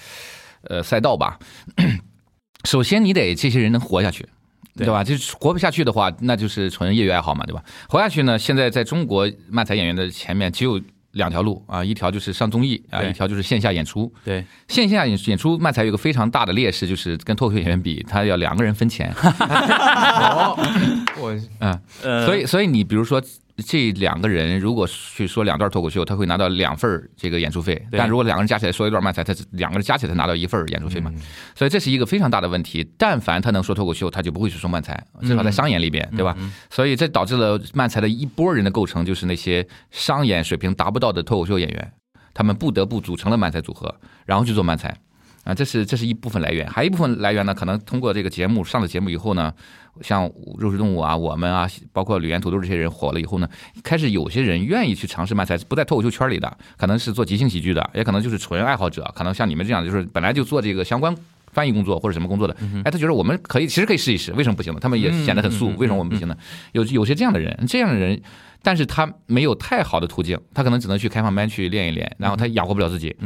[0.63, 1.39] 呃赛道吧。
[2.69, 4.29] 首先，你得这些人能活下去。
[4.77, 5.03] 对对吧？
[5.03, 7.65] 就是活不下去的话，那就是纯业余爱好嘛，对吧？
[7.89, 10.81] 活下去呢，现在在中国漫才演员的前面只有
[11.13, 14.13] 两条路啊，一条就是上综艺啊，一条就是线下演出。
[14.25, 19.13] 对，线下演演出漫才有个非常大的劣势，就是跟脱口秀演员比，他要两个人分钱。
[21.21, 23.21] 我嗯，呃所以所以你比如说
[23.67, 31.21] 这两个人如果去说两段脱口秀，他会拿到两份儿这个演出费，但如果两个人加起来说一段漫才，他两个人加起来才拿到一份儿演出费嘛，嗯
[31.55, 32.89] 所以这是一个非常大的问题。
[32.97, 36.37] 但凡他能说脱口秀，他就不会去说漫才，至少在商演里边，对吧？
[36.71, 41.93] 所以这导致了漫才的一波人的构成，就是那些商演水平达不到的脱口秀演员，
[42.33, 43.95] 他们不得不组成了漫才组合，
[44.25, 44.97] 然后去做漫才。
[45.49, 49.51] 啊，这是这是一部分来源，还有一部分来源呢，可能通过这个节目上了节目以后呢，
[50.03, 53.49] 像肉食动物啊，我们啊，包括吕岩土豆这些人火了以后呢，
[53.83, 61.17] 开始有些人愿意去尝试漫才，不在脱口秀圈里的，可能是做即兴喜剧的，也可能就是纯爱好者，可能像你们这样，就是本来就做这个相关
[61.53, 64.81] 翻译工作或者什么工作的，哎，他觉得我们可以，其实可以试一试，为什么不行呢？
[64.81, 66.37] 他们也显得很素，为什么我们不行呢？
[66.73, 68.21] 有有些这样的人，这样的人。
[68.61, 73.17] 但是他没有太好的途径，他可能只能去开放班去练一练，然后他养活不了自己。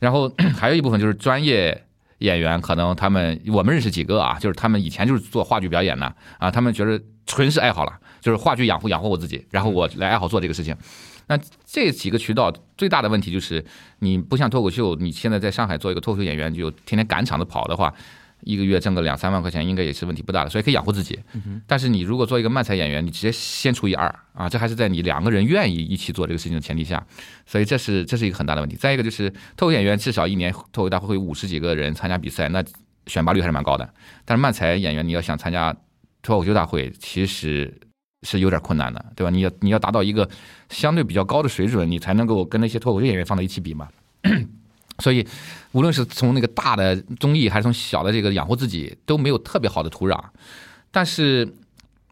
[0.00, 0.28] 然后
[0.58, 1.80] 还有一部分就是专业
[2.18, 10.76] 演员，可能他们我们认识几个啊，就是他们以前就是做话剧表演的啊，他们觉得纯是爱好了，就是话剧养活养活我自己，然后我来爱好做这个事情。
[11.30, 13.64] 那这几个渠道最大的问题就是，
[14.00, 17.94] 你不像脱口秀，你现在在上海做一个脱口秀演员，就天天赶场子跑的话，
[18.40, 21.16] 一个月挣个两三万块钱，应该也是问题不大的，所以可以养活自己。
[21.68, 27.06] 但是你如果做一个漫才演员，你直接先除以二啊，这还是在你两个人愿意一起做这个事情的前提下，
[27.46, 28.74] 所以这是这是一个很大的问题。
[28.74, 32.60] 再一个就是脱口演员至少一年脱口大会会五十几个人参加比赛，那
[33.06, 33.88] 选拔率还是蛮高的。
[34.24, 35.72] 但是漫才演员你要想参加
[36.22, 37.72] 脱口秀大会，其实
[38.22, 39.30] 是有点困难的，对吧？
[39.30, 40.28] 你要你要达到一个
[40.68, 43.88] 相对比较高的水准，你才能够跟那些脱口秀演员放在一起比嘛。
[45.00, 45.26] 所以，
[45.72, 50.22] 无论是从那个大的综艺，还是从小的这个养活自己，都没有特别好的土壤。
[50.90, 51.50] 但是，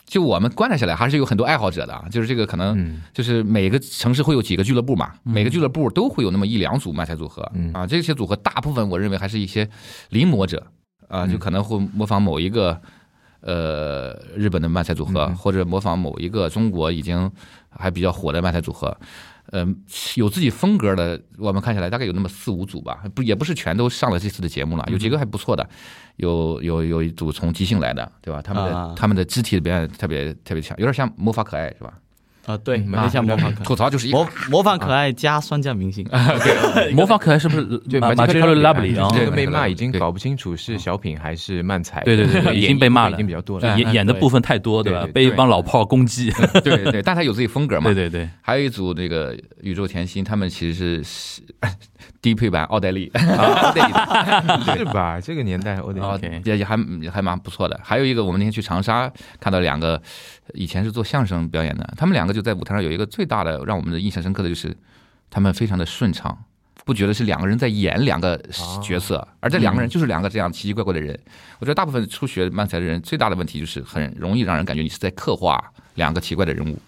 [0.06, 2.08] 就我们观察下来，还是有很多爱好者的啊。
[2.10, 7.42] 就是这个可能，就是每个城市会有几个俱乐部嘛，每个俱乐部都会有那么一两组卖菜组合
[7.74, 7.86] 啊。
[7.86, 9.68] 这些组合大部分我认为还是一些
[10.08, 10.66] 临摹者
[11.08, 12.80] 啊，就可能会模仿某一个
[13.40, 17.30] 呃日本的漫才组合，或者模仿某一个中国已经
[17.70, 18.96] 还比较火的漫才组合。
[19.50, 19.82] 嗯，
[20.16, 25.66] 有自己风格的，我们看起来大概有那么四五组吧，不也不是全都上了这次的节目了，有几个还不错的，
[26.16, 28.42] 有有有一组从即兴来的，对吧？
[28.42, 31.94] 他们的他们的肢体表演特别特别强，有点像魔法可爱，是吧？
[32.46, 32.78] 啊，对，
[33.10, 36.06] 像模仿可爱，吐槽就是一模模仿可爱加酸酱明星，
[36.94, 37.78] 模仿 可爱是不是？
[37.90, 45.06] 对，马马杰罗拉布里啊，这个被骂已经搞不清楚是小品还是漫才，对对对，已经被骂了，已经比较多了，演演的部分太多，对吧？
[45.12, 46.30] 被一帮老炮攻击，
[46.64, 48.28] 对对，但他有自己风格嘛，对对对。
[48.40, 51.42] 还有一组那个宇宙甜心，他们其实是
[52.20, 53.10] 低配版奥黛丽，
[54.76, 55.20] 是吧？
[55.20, 56.76] 这个年代奥黛丽也也还
[57.12, 57.78] 还蛮不错的。
[57.82, 60.00] 还有一个，我们那天去长沙看到两个。
[60.54, 64.74] 以前是做相声表演的，他们两个就在舞台上有一个最大的让我们的印象深刻的就是，
[65.28, 66.34] 他们非常的顺畅，
[66.86, 68.34] 不觉得是两个人在演两个
[68.82, 71.12] 角色，而这两个人就是两个这样奇奇怪怪的人。
[71.58, 75.62] 我觉得大部分初学漫才的人最大的问题就是很容易让人感觉你是在刻画
[75.96, 76.78] 两个奇怪的人物，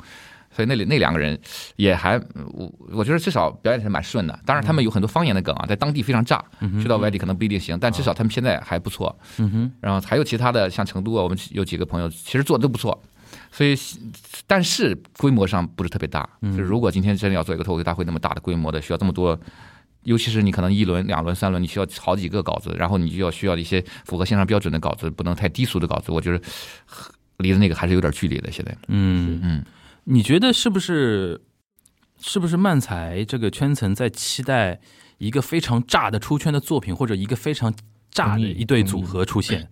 [0.50, 1.38] 所以那里那两个人
[1.76, 2.20] 也还
[2.52, 4.38] 我我觉得至少表演是蛮顺的。
[4.44, 6.44] 当然他们有很多方言的梗啊，在当地非常炸，
[6.82, 9.16] 去到外地可能不一定行，但至少他们现在还不错。
[9.38, 13.00] 嗯哼，然后还有其他的像成都啊，我们有几个朋友其实做的都不错。
[13.52, 13.76] 所以，
[14.46, 16.28] 但是规模上不是特别大。
[16.42, 19.38] 就是如果今天真的要做一个脱口秀大会那么大的规模的，需要这么多，
[20.02, 26.10] 尤其是你可能一轮、两轮、三轮，你需要好几个稿子，然后你就要需要一些符合线上标准的稿子，不能太低俗的稿子。
[26.10, 26.40] 我觉得
[27.38, 28.50] 离的那个还是有点距离的。
[28.50, 29.64] 现在，嗯嗯，
[30.04, 31.42] 你觉得是不是？
[32.22, 34.78] 是不是漫才这个圈层在期待
[35.16, 37.72] 一个非常炸的出圈的作品，或者一个非常
[38.10, 39.70] 炸的一对组合出现？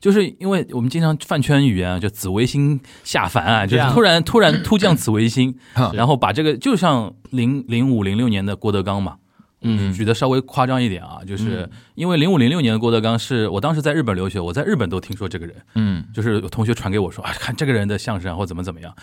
[0.00, 5.56] 就是因为我们经常饭圈语言啊，就紫微星下凡啊，就是突然突然突降紫微星，
[5.92, 9.18] 然后把这个就像零零五零六年的郭德纲嘛，
[9.64, 18.94] 嗯，举的稍微夸张一点啊，就是因为零五零六年的郭德纲是我当时在日本留学，我在日本都听说这个人，嗯，就是有同学传给我说啊，看这个人的相声或怎么怎么样，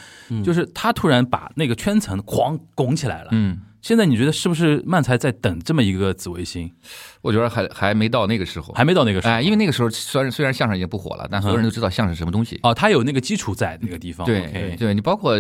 [0.44, 3.62] 就是他突然把那个圈层狂拱起来了，嗯。
[3.82, 6.72] 现在你觉得是不是漫才在等这么一个紫微星？
[7.24, 9.34] 我觉得还还没到那个时候，还没到那个时候。
[9.34, 12.60] 哎，因为那个时候虽然虽然相声已经不火了，但所有人都知道相声什么东西。
[12.62, 14.24] 哦，他有那个基础在那个地方。
[14.24, 15.36] 对，对你包括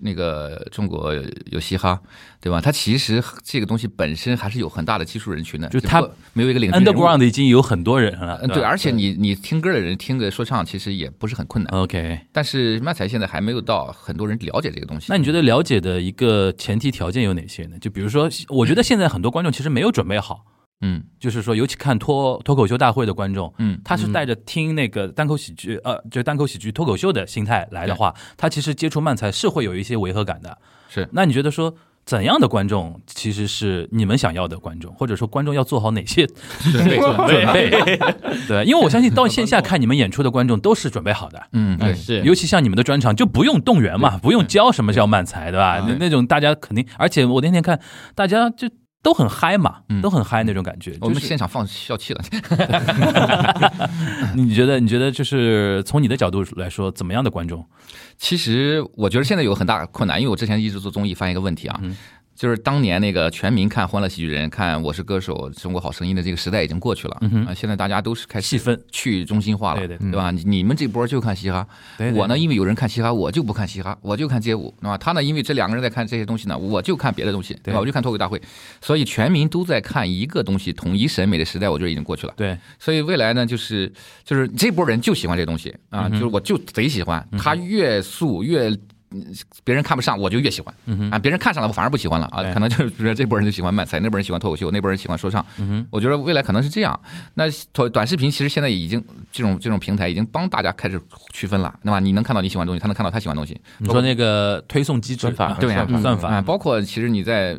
[0.00, 1.14] 那个中国
[1.46, 1.98] 有嘻哈，
[2.44, 2.60] 对吧？
[2.60, 8.46] 它其实这个东西本身还是有很大的基础人群的，就它没有一个领 underground 已经有很多人了。
[8.48, 11.80] 对，而且你你听歌的人听个说唱，其实也不是很困难。
[11.80, 15.06] OK，但是漫才现在还没有到很多人了解这个东西。
[15.08, 17.78] 那你觉得了解的一个前提条件有哪些呢？
[17.80, 18.28] 就比如说。
[18.50, 20.44] 我觉得现在很多观众其实没有准备好，
[20.80, 30.58] 嗯，就是说，尤其看脱脱口秀大会的观众，嗯，他是带着听那个单口喜剧，呃，就单口喜剧脱口秀的心态来的话，他其实接触漫才是会有一些违和感的。
[30.88, 31.74] 是，那你觉得说
[32.04, 36.26] 怎样的观众其实是你们想要的观众，或者说观众要做好哪些
[36.72, 36.98] 准备？
[37.00, 37.70] 准备，
[38.46, 45.84] 对，因为我相信到线下看你们演出的观众都是准备好的，嗯，对，是，尤其像你们的专场就不用动员嘛，不用教什么叫慢才，对吧？
[45.88, 47.80] 那那种大家肯定，而且我那天看
[48.14, 48.68] 大家就。
[49.04, 50.96] 都很嗨嘛，都很嗨那种感觉。
[51.02, 52.24] 我们现场放笑气了。
[54.34, 54.80] 你觉得？
[54.80, 57.64] 你觉得就是从你的角度来说，怎么样的观众？
[58.16, 61.78] 其实我觉得现在有很大困难，因为我之前一直做综艺，发现一个问题啊。
[62.34, 67.16] 就是当年那个全民看《欢乐喜剧人》、看《我是歌手》、《中国好声音》的这个时代已经过去了
[67.46, 67.54] 啊！
[67.54, 70.32] 现在大家都是开始细分去中心化了，对对，对吧？
[70.32, 71.66] 你们这波就看嘻哈，
[72.12, 74.98] 我呢，因为有人看嘻哈，我就不看嘻哈，我就看街舞，对吧？
[74.98, 77.78] 他呢，因为这两个人在看这些东西呢，我就看别的东西，对吧？
[77.78, 78.42] 我就看脱口大会，
[78.80, 82.34] 所以全民都在看一个东西，统一审美的时代，我觉得已经过去了。
[82.36, 83.92] 对，所以未来呢，就是
[84.24, 88.76] 就是这波人就喜欢这东西啊，就是我就贼喜欢，他越素越。
[89.64, 90.74] 别人看不上，我就越喜欢
[91.10, 91.18] 啊！
[91.18, 92.42] 别人看上了，我反而不喜欢了啊！
[92.52, 95.44] 可能就是说，这波人就喜欢漫才，那波人喜欢脱口秀，那波人喜欢说唱。
[95.90, 96.98] 我觉得未来可能是这样。
[97.34, 99.02] 那短短视频其实现在已经
[99.32, 101.00] 这种这种平台已经帮大家开始
[101.32, 102.00] 区分了，对吧？
[102.00, 103.60] 你能看到你喜欢的东西，他能看到他喜欢的东西。
[103.78, 107.56] 你说那个推送机制法，对呀，算法啊，包括其实你在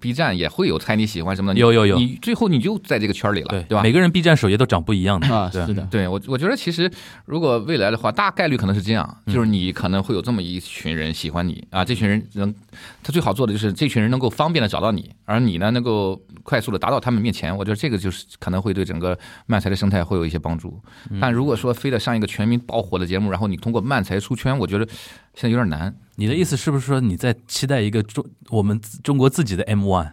[0.00, 3.82] B 站也会有猜你喜欢什么的，有有有你最后你就在这个圈里了，对对吧？
[3.82, 6.90] 每个人 B 站首页都长不一样的啊，是的，对我，我觉得其实
[7.24, 12.54] 如果未来的话，大概率可能是这样，就是你可能会有这么一群人喜欢你啊，这群人能，
[13.02, 17.56] 他最好做的就是这群人能够方便的找到你，而你呢能够快速的达到他们面前。
[17.56, 20.80] 我觉得这个就是可能会对整个漫才的生态会有一些帮助。
[21.20, 24.86] 但如果说非得上一个全民爆火的节目，然后你通过漫才出圈，我觉得
[25.34, 25.94] 现在有点难。
[26.18, 30.12] 你的意思是不是说你在期待一个中我们中国自己的 M One？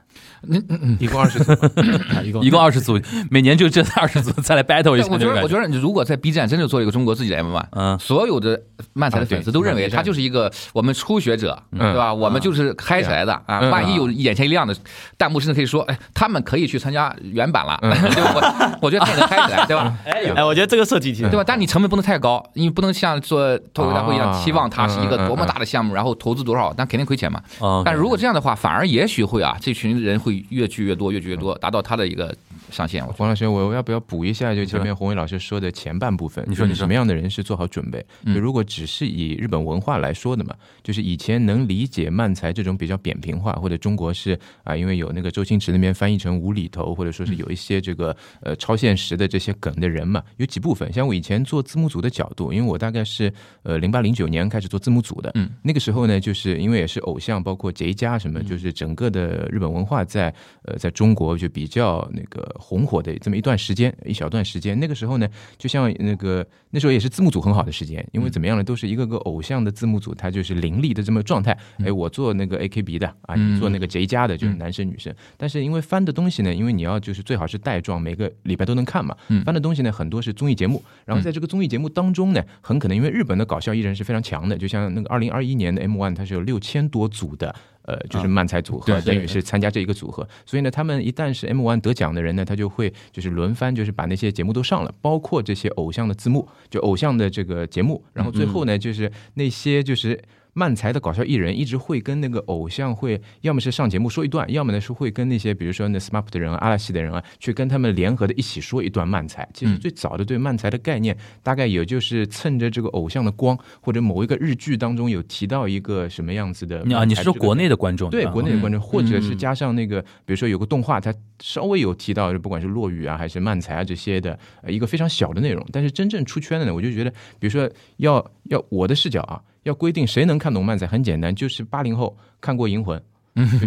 [1.00, 1.52] 一共二十组，
[2.14, 3.00] 啊一共一共二十组，
[3.30, 5.08] 每年就这二十组 再来 battle 一下。
[5.10, 8.60] 我觉得，我，觉得你如果在 B 站真的做一个中国自己的 M One，嗯所有的
[8.94, 12.14] 漫才的粉丝都认为他就是一个我们初学者，嗯对吧？
[12.14, 13.60] 我们就是嗨起来的啊！
[13.62, 14.76] 嗯万一有眼前一亮的，
[15.18, 17.80] 弹幕甚至可以说，哎，他们可以去参加原版了？
[17.82, 19.94] 我我觉得他也能嗨起来，对吧？
[20.06, 21.44] 哎，我觉得这个设计挺对吧？
[21.46, 27.42] 但你成本不能太高，因为不能像做脱口大会一样啊期望它是一个嗯嗯多么大的项目，然后投资多少，但肯定亏钱嘛。
[27.60, 32.36] 哦，但如果这样的话，反而也许会啊，这群人会越聚越多，越聚越多，达到他的一个
[32.76, 33.02] 上限。
[33.02, 34.54] 我觉得黄老师，我要不要补一下？
[34.54, 38.06] 就前面洪伟老师说的前半部分，你说你什么样的人是做好准备？
[38.26, 40.54] 嗯就如果只是以日本文化来说的嘛，
[40.84, 50.92] 就是以前能理解漫才这种比较扁平化，或者中国是啊，因为有那个周星驰那边翻译成无厘头，或者说是有一些这个呃超现实的这些梗的人嘛，有几部分。
[50.92, 53.32] 像我以前做字幕组的角度，因为我大概是
[53.64, 64.80] 呃零八零九年开始做字幕组的，嗯，那个时候呢，就是因为也是偶像，包括杰家什么，就是整个的日本文化在呃在中国就比较那个红火的这么一段时间，一小段时间。
[64.80, 71.56] 那个时候呢，就像那个那时候也是字幕组很好的时间，因为怎么样呢，都是一个个偶像的字幕组，他就是凌厉的这么状态。
[71.84, 75.14] 哎，我做那个 AKB 的啊，你做那个 J 家的，就是男生女生。
[75.38, 79.16] 但是因为翻的东西呢，因为你要就是最好是带状，每个礼拜都能看嘛。
[79.46, 87.54] 翻的东西呢，很多是综艺节目，然后在这个综艺节目当中呢，很可能因为日本的搞笑艺人是非常强的，就像那个二零二一年的 M One，它是有六千多组的。
[87.86, 100.22] 呃，就是漫才组合，等于是参加这一个组合，所以呢，他们一旦是 M One 得奖的人呢，他就会就是轮番，就是把那些节目都上了，包括这些偶像的字幕，就偶像的这个节目，然后最后呢，就是那些就是。
[100.58, 109.46] 漫才的搞笑艺人一直会跟那个偶像会，要么是上节目说一段，要么呢是会跟那些比如说那 SMAP 的人啊、阿拉西的人啊，去跟他们联合的一起说一段漫才。
[109.54, 117.66] 其实最早的对漫才的概念，大概也就是蹭着这个偶像的光，或者某一个日剧当中有提到一个什么样子的啊，你是说国内？
[117.66, 125.66] 的观众对国内的观众，或者是嗯加上那个，比如说有个动画，它稍微有提到，不管是落雨啊，还是漫才啊这些的，呃一个非常小的内容。
[125.72, 132.98] 但是真正出圈的呢，我就觉得，比如说要要我的视角啊，要规定谁能看懂漫才，很简单，就是八零后看过《银魂》，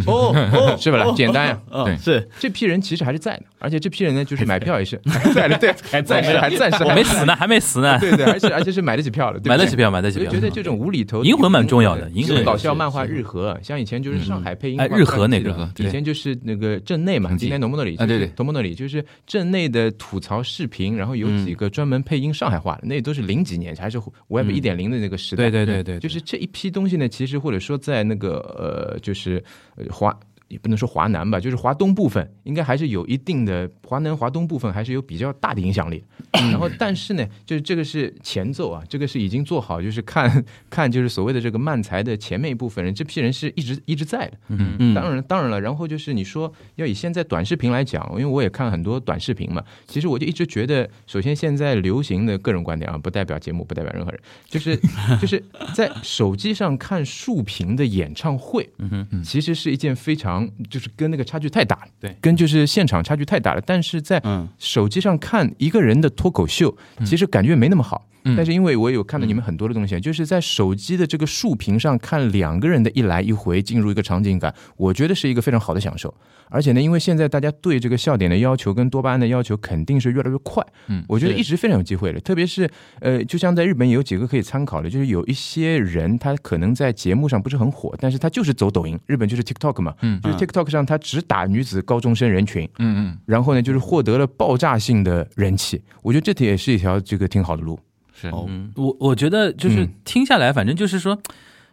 [0.07, 1.13] 哦哦， 是不啦？
[1.17, 1.61] 简单呀。
[1.71, 10.29] 嗯，对是这批人其实还是在的，而且这批人呢，就是 买票也是还 在的，对， 还暂时还暂时还我没死呢，还没死呢，对对，而且而且是买得起票的，对买得起票，买得起票。
[10.29, 12.45] 我觉得这种无厘头，银魂蛮重要的银魂。
[12.45, 18.31] 搞笑漫画日和，像以前就是上海配音哎，日和那个日和，以前就是那个镇内嘛，今天农木那里啊对对。
[18.37, 25.51] 农木那里就是镇内的吐槽视频，然后有几个专门配音上海话的，那都是零几年，还是 Web 一点零的那个时代。
[25.51, 29.43] 对对对对，就是这一批东西呢，其实或者说在那个呃，就是
[29.77, 30.17] 呃华。
[30.49, 36.03] 也不能说华南吧，就是华东部分，应该还是有一定的华南、华东部分还是有比较大的影响力。
[36.33, 44.33] 然后，但是呢，就是这个是前奏啊，这个是已经做好，就是看看就是所谓的这个漫才的前面一部分人，这批人是一直一直在的。
[44.49, 54.77] 嗯嗯当然，当然了，然后就是你说要以现在短视频来讲，因为我也看很多短视频嘛，其实我就一直觉得，首先现在流行的个人观点啊，不代表节目，不代表任何人，就是
[55.21, 55.43] 就是
[55.75, 60.38] 在手机上看竖屏的演唱会，嗯哼，其实是一件非常
[60.68, 63.61] 就是跟那个差距太大了，对跟就是现场差距太大了。
[63.64, 68.05] 但是在嗯手机上看一个人的脱口秀，其实感觉没那么好。
[68.25, 76.12] 嗯但是因为我有看到你们很多的东西，就是在手机的这个竖屏上看两个人的一来一回进入一个场景感，我觉得是一个非常好的享受。
[76.51, 82.19] 而且呢，因为现在大家对这个笑点的要求跟多巴胺的要求肯定是越来越快，嗯我觉得一直非常有机会的。
[82.21, 82.69] 特别是
[83.01, 95.83] 呃，就像在日本也有几个可以参考的，就是有一些人他可能在节目上不是很火，但是他就是走抖音，日本就是 TikTok 嘛，嗯就是 TikTok 上他只打女子高中生人群，嗯嗯，然后呢，就是获得了爆炸性的人气。
[96.03, 97.79] 我觉得这也是一条这个挺好的路。
[98.21, 99.95] 是哦嗯，我我觉得就是嗯。
[100.05, 101.19] 听下来，反正就是说，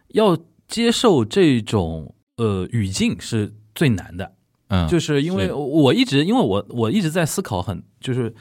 [0.08, 0.38] 要
[0.68, 4.32] 接受这种呃语境是最难的，
[4.68, 8.34] 嗯，就是因为我一直因为我我一直在思考很就是。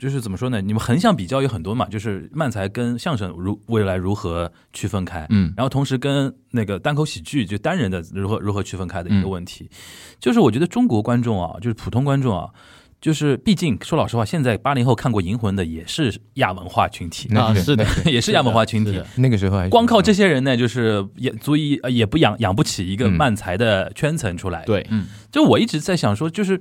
[0.00, 0.60] 就是怎么说呢？
[0.60, 5.54] 你们横向比较有很多嘛，就是漫才跟相声如未来如何区分开，嗯。
[5.56, 9.30] 然后同时跟那个单口喜剧就单人的如何如何区分开的一个嗯。
[9.30, 9.70] 问题，
[10.18, 12.50] 就是我觉得中国观众啊，就是普通观众啊，
[13.06, 26.60] 就是毕竟说老实话，现在八零后看过《银魂》的也是亚文化群体，啊，是的，也是亚文化群体那个时候还光靠这些人呢，就是也足以呃也不养养不起一个嗯漫才的圈层出来。，对，嗯就我一直在想说，就是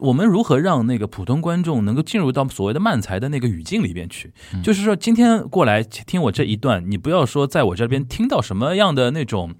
[0.00, 4.32] 我们如何让那个普通观众能够进入到所谓的漫才的那个语境里边去。
[4.64, 9.54] 就是说，今天过来听我这一段，你不要说在我这边听到什么样的那种。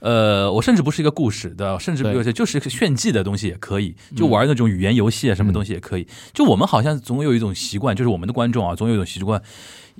[0.00, 6.06] 呃，我甚至不是一个故事的，甚至比如说就是一个炫技的东西也可以，就玩那种语言游戏啊，什么东西也可以。
[6.32, 9.40] 就我们好像总有一种习惯，就是我们的观众啊，总有一种习惯，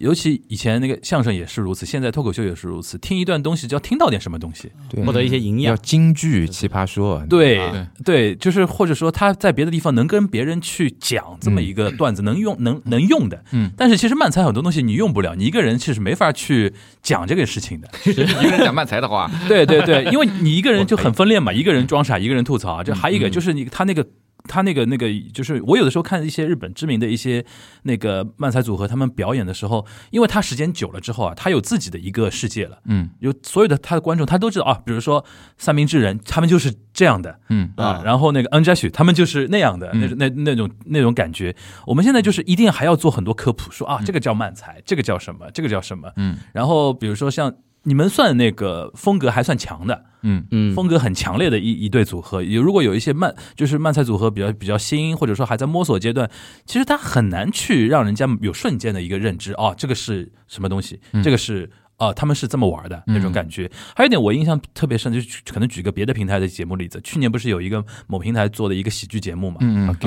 [0.00, 4.72] 尤其以前那个相声也是如此，现在脱口秀也是如此，听一段东西就要听到点什么东西。
[5.04, 5.82] 获得一些营要养。
[5.82, 16.72] 京剧奇葩说，对、啊对，就是或者说他在别的地方能跟别人去讲这么一个段子，能用能能用的，嗯，但是其实漫才很多东西你用不了，你一个人其实没法去
[17.02, 17.88] 讲这个事情的。
[18.10, 24.06] 一个人讲漫才的话，对对对，因为你一个人就很分裂嘛，一个人装傻，一个人吐槽，就还有一个就是你他那个。
[24.44, 27.44] 他那个那个，就是我有的时候看一些日本知名的一些
[27.82, 33.10] 那个漫才组合，他们表演的时候，因为他时间久了之后啊，他有自己的一个世界了，嗯。
[33.20, 35.24] 有所有的他的观众，他都知道啊，比如说
[35.58, 41.54] 三明治人，他们就是这样的，嗯啊，然后那个 N j a s h 他们就是那样的，那种那那种那种感觉。
[41.86, 46.10] 我们现在就是一定还要做很多科普，说啊，这个叫漫才，这个叫什么，这个叫什么。
[46.16, 46.38] 嗯。
[46.52, 47.52] 然后比如说像
[47.84, 52.42] 你们算那个风格还算强的，嗯嗯，风格很强烈的一一对组合。
[52.42, 56.30] 有如果有一些慢就是慢菜组合比较比较新，或者说还在摸索阶段，
[56.66, 61.70] 其实他很难去让人家有瞬间的一个认知哦，这个是什么东西，这个是。
[62.00, 63.70] 啊，他们是这么玩的那种感觉。
[63.94, 66.98] 还有一点我印象特别深，就是可能举个别的平台的节目例子。
[67.02, 69.58] 去年不是有一个某平台做的一个喜剧节目嘛，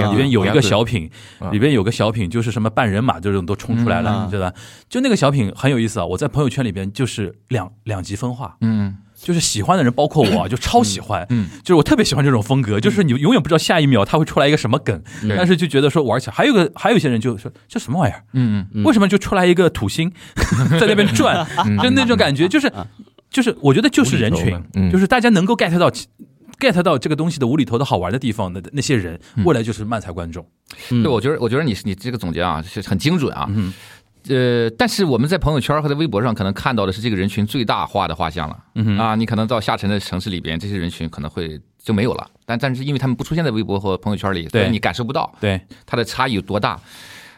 [0.09, 4.51] 里边有一个小品啊，里边有个小品就是什么半人马这种都冲出来了，嗯对吧？
[4.89, 15.01] 就那个小品很有意思啊，我在朋友圈里边就是两两极分化，嗯就是喜欢的人包括我啊， 就超喜欢，嗯，就是我特别喜欢这种风格，就是你永远不知道下一秒他会出来一个什么梗，
[15.35, 16.33] 但是就觉得说玩起来。
[16.33, 18.83] 还有个还有一些人就说这什么玩意儿，嗯嗯。
[18.83, 20.11] 为什么就出来一个土星？
[20.79, 21.47] 在那边转，
[21.81, 22.71] 就那种感觉，就是
[23.31, 24.61] 就是我觉得就是人群
[24.91, 25.91] 就是大家能够 get 到。
[26.59, 30.45] get 到这个东西的无厘头的好玩的地方的那些人，未来就是漫才观众。
[30.87, 33.47] 对，我觉得我觉得你你这个总结啊是很精准啊。
[33.49, 33.73] 嗯
[34.29, 38.57] 呃，但是我们在朋友圈和在微博上可能看到的是这个人群最大化的画像了。
[38.75, 42.29] 嗯哼啊，你可能到下沉的城市里边，这些人群可能会就没有了。
[42.45, 46.79] 但但是因为他们不出现在微博和朋友圈里，所以对你感受不到对，它的差异有多大。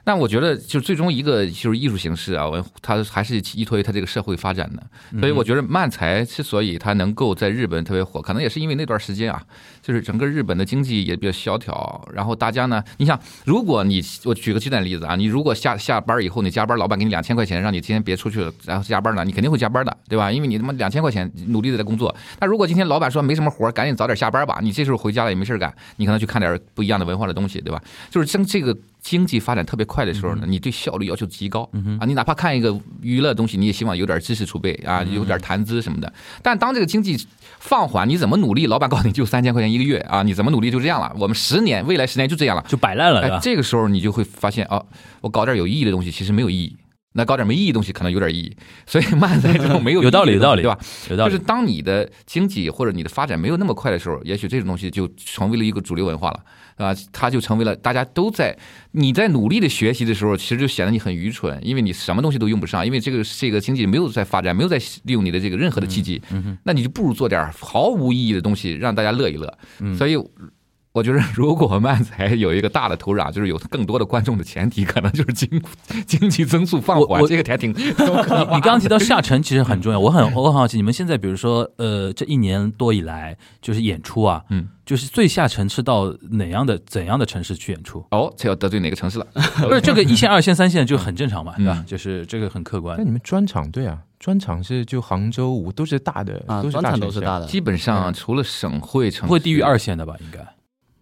[0.08, 5.20] 那我觉得，就最终一个就是艺术形式啊，我它还是依托于它这个社会发展的。
[5.20, 9.42] 所以我觉得漫才之所以它能够在日本特别火，可能也是因为那段时间啊，
[9.86, 20.32] 就是整个日本的经济也比较萧条，然后大家呢，你想，如果你我举个极端例子啊，你如果下下班以后你加班，老板给你两千块钱，让你今天别出去了，然后加班呢，你肯定会加班的，对吧？
[20.32, 22.16] 因为你他妈两千块钱努力的在工作。
[22.40, 27.80] 那如果今天老板说没什么活儿，赶紧早点下班吧，你这时候回家了也没事儿干，你可能去看点不一样的文化的东西，对吧？
[28.10, 31.70] 就是像这个经济发展特别快的时候呢，你对效率要求极高
[32.00, 36.12] 啊，你哪怕看一个娱乐东西，你也希望有点知识储备啊，有点谈资什么的。
[36.42, 37.16] 但当这个经济
[37.60, 41.12] 放缓，你怎么努力，老板告诉你就三千块钱一个月啊，你怎么努力就这样了。
[41.20, 42.64] 我们十年，未来十年就这样了。
[42.68, 44.84] 就摆烂了，哎这个时候你就会发现啊，
[45.22, 46.76] 我搞点有意义的东西其实没有意义，
[47.18, 48.56] 那搞点没意义的东西可能有点意义。
[48.86, 50.78] 所以慢才这种没有 有道理有道理对吧？
[51.10, 51.44] 有道理就是。
[51.44, 58.58] 当你的经济或者你的发展没有那么快的时候，也许这种东西就成为了一个主流文化了，啊，它就成为了大家都在
[58.92, 66.22] 你在努力的学习的时候，其实就显得你很愚蠢，因为你什么东西都用不上，因为这个这个经济没有在发展，没有在利用你的这个任何的契机，
[66.64, 69.58] 那你就不如做点毫无意义的东西，让大家乐一乐。
[69.98, 70.18] 所以。
[70.96, 75.62] 我觉得，如果漫才有一个大的土壤，就是有更多的观众的前提，可能就是经
[76.08, 88.02] 经济增速放缓我，这个还挺 你你刚刚提到下沉其实很重要，我很我很好奇，你们现在比如说呃这一年多以来就是演出啊，嗯，就是最下沉是到哪样的怎样的城市去演出？
[88.12, 89.28] 哦，这要得罪哪个城市了？
[89.68, 91.86] 不是这个一线、二线、三线就很正常嘛，对吧嗯？
[91.86, 93.04] 就是这个很客观那。
[93.04, 100.16] 你们专场对啊，专场是就杭州、五都是大的，啊，都是专大城市啊场都是大的，基本上除了省会城市，不会低于二线的吧？
[100.22, 100.40] 应该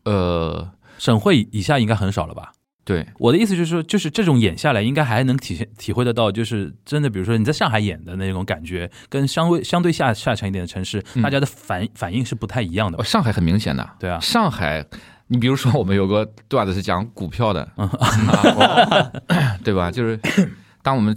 [0.06, 2.52] 呃，省会以下应该很少了吧？
[2.86, 14.86] 对，我的意思就是说，就是这种演下来，应该还能体现体会得到，就是真的，比如说你在上海演的那种感觉，跟相对相对下下沉一点的城市，嗯大家的反反应是不太一样的上海很明显的，对啊上海。
[15.28, 17.88] 你比如说，我们有个段子是讲股票的，嗯
[18.28, 19.22] 啊我
[19.64, 19.90] 对吧？
[19.90, 20.20] 就是
[20.84, 21.16] 当我们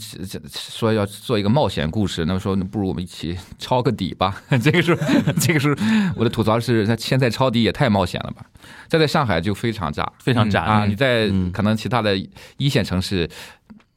[0.49, 4.41] 说要做一个冒险故事，那么说不如我们一起抄个底吧。
[4.63, 5.03] 这个时候，
[5.41, 5.75] 这个时候
[6.15, 8.47] 我的吐槽是，那现在抄底也太冒险了吧？
[8.89, 10.87] 这在上海就非常炸非常炸啊！
[10.87, 12.17] 你在嗯可能其他的
[12.57, 13.29] 一线城市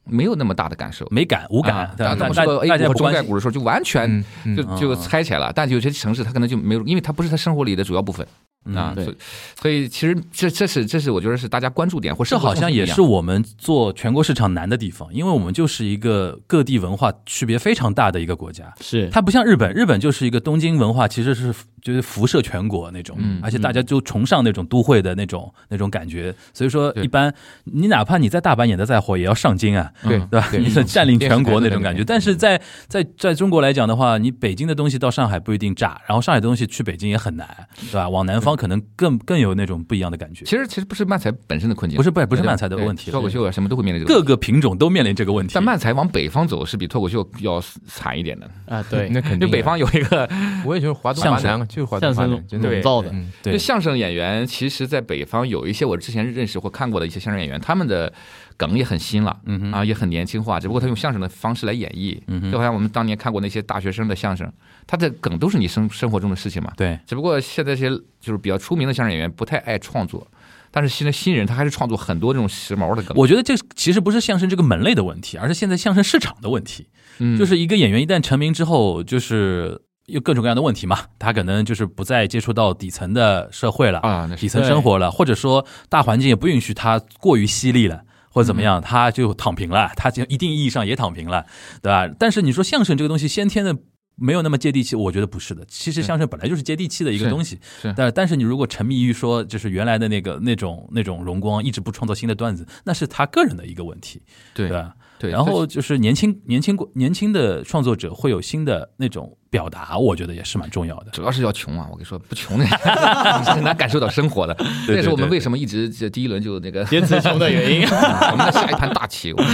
[0.04, 1.06] 没有那么大的感受。
[1.10, 5.52] 没感无感啊，对吧大当他们说大 A 股和中概股的时候，就完全嗯嗯就就嗯拆起来了。
[5.54, 8.26] 但有些城市它可能就没有，因为它不是它生活里的主要部分
[8.74, 9.16] 啊，对所以
[9.62, 18.72] 所以其实这这是这是我觉得是大家关注点，或这好像也是我们做全国市场难的地方，因为我们就是一个各地文化区别非常大的一个国家。
[18.80, 26.34] 是它不像日本，日本就是一个东京文化，其实是就是辐射全国那种，嗯而且大家就崇尚那种都会的那种那种感觉。
[26.52, 27.32] 所以说，一般
[27.64, 30.48] 你哪怕你在大阪演的再火，也要上京啊，对对吧？
[30.50, 32.04] 对你是占领全国那种感觉。
[32.04, 37.48] 但是在在在中国来讲的话，你北京的东西到上海不一定炸，然后上海的东西去北京也很难，
[37.90, 38.08] 对吧？
[38.08, 40.44] 往南方可能更更有那种不一样的感觉。
[40.44, 44.26] 其实其实不是漫才本身的困境，不是不是不是漫才的问题脱口秀啊什么都会面临这个问题。
[44.26, 45.52] 各个品种都面临这个问题。
[45.54, 49.46] 但漫才往北方走是比脱口秀要惨一点的，啊，对， 那肯定的。
[49.46, 50.28] 因为北方有一个
[50.64, 53.52] 我也就是华东华南，就是华东相声对笼罩的，嗯，对。
[53.52, 58.12] 就相声演员，其实在北方有一些我之前认识或看过的一些相声演员，他们的
[58.56, 64.52] 梗也很新了，嗯啊，也很年轻化，只不过他用相声的方式来演绎，嗯就好像我们当年看过那些大学生的相声，
[64.86, 67.88] 他的梗都是你生生活中的事情嘛，对，只不过现在这些
[68.20, 70.26] 就是比较出名的相声演员不太爱创作，
[70.70, 76.88] 但是现在新人他还是创作很多这种时髦的梗，我觉得这其实不是相声这个门类的问题，而是现在相声市场的问题。
[77.18, 77.38] 嗯。
[77.38, 79.80] 就是一个演员一旦成名之后，就是
[80.10, 88.02] 有各种各样的问题嘛，他可能就是不再接触到底层的社会了，啊，底层生活了，或者说大环境也不允许他过于犀利了。
[88.32, 91.44] 或者怎么嗯样，他就躺平了，他就一定意义上也躺平了，
[91.82, 92.08] 对吧？
[92.16, 93.76] 但是你说相声这个东西先天的
[94.14, 95.64] 没有那么接地气，我觉得不是的。
[95.66, 104.22] 其实相声本来就是接地气的一个东西，是但但是你如果沉迷于说就是原来的那个那种那种荣光，一直不创造新的段子，那是他个人的一个问题，
[104.54, 104.94] 对对吧？
[105.20, 111.10] 对，然后就是年轻年轻年轻的创作者会有新的那种表达，我觉得也是蛮重要的。
[111.10, 111.86] 主要是要穷啊！
[111.90, 112.64] 我跟你说，不穷的
[113.38, 114.56] 你是很难感受到生活的。
[114.86, 117.86] 这也是我们为什么一直这第一轮就那个坚持穷的原因。
[118.32, 119.34] 我们在下一盘大棋。
[119.34, 119.44] 我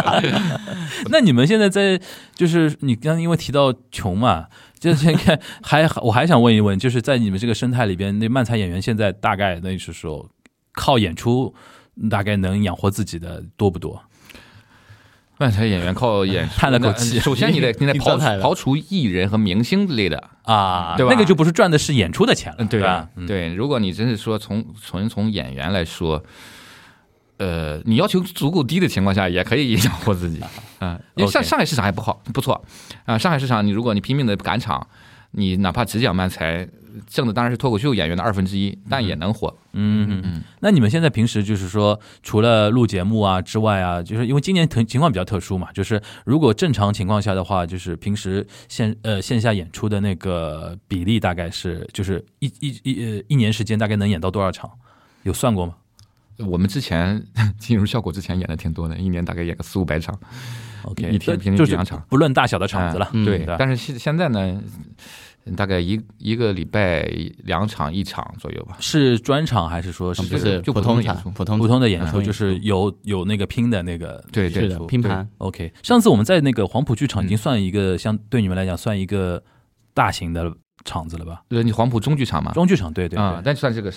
[1.08, 1.98] 那你们现在在
[2.34, 4.44] 就是你刚刚因为提到穷嘛，
[4.78, 10.28] 就是现在还我还想问一问，就是在你们这个生态里边，那漫才演员现在大概那是说
[10.74, 11.54] 靠演出
[12.10, 13.98] 大概能养活自己的多不多？
[15.38, 23.08] 漫才演员靠演出 叹了口气首先你得你得 刨挺状态的刨除艺人和明星之类的，啊，对吧那个就不是赚的是演出的钱了，嗯，对吧？
[23.16, 26.22] 嗯，对，如果你真是说从纯从演员来说，
[27.38, 30.40] 呃，你要求足够低的情况下，也可以养活自己
[30.80, 30.98] 啊。
[31.16, 32.64] 因为上上海市场还不好，不错
[33.04, 33.18] 啊。
[33.18, 34.86] 上海市场，你如果你拼命的赶场，
[35.32, 36.66] 你哪怕只讲漫才，
[37.06, 39.54] 挣的当然是脱口秀演员的二分之一，但也能火。
[39.72, 40.42] 嗯嗯嗯。
[40.60, 54.70] 那你们现在平时就是说，除了录节目啊之外啊，就是因为今年情情况比较特殊嘛，就是如果正常情况下的话，就是平时线呃线下演出的那个比例大概是就是一一一呃一年时间大概能演到多少场？
[55.22, 55.74] 有算过吗
[56.38, 57.26] 我们之前
[57.58, 60.18] 进入效果之前演的挺多的，一年大概演个四五百场。
[60.82, 63.08] ？OK，一天平均就是两场不论大小的场子了。
[63.12, 64.62] 嗯对但是现现在呢，
[65.54, 67.02] 大概一一个礼拜
[67.44, 68.76] 两场一场左右吧。
[68.80, 72.20] 是专场还是说是就是就普通场普通的演出，普通普通的演出？
[72.20, 75.28] 嗯就是有有那个拼的那个对对拼盘。
[75.38, 79.42] OK，上次我们在那个黄埔剧场已经嗯算一个，相对你们来讲算一个
[79.94, 80.52] 大型的
[80.84, 81.42] 场子了吧？
[81.48, 83.92] 对，你黄埔中剧场嘛，中剧场，对对啊，对，但算是个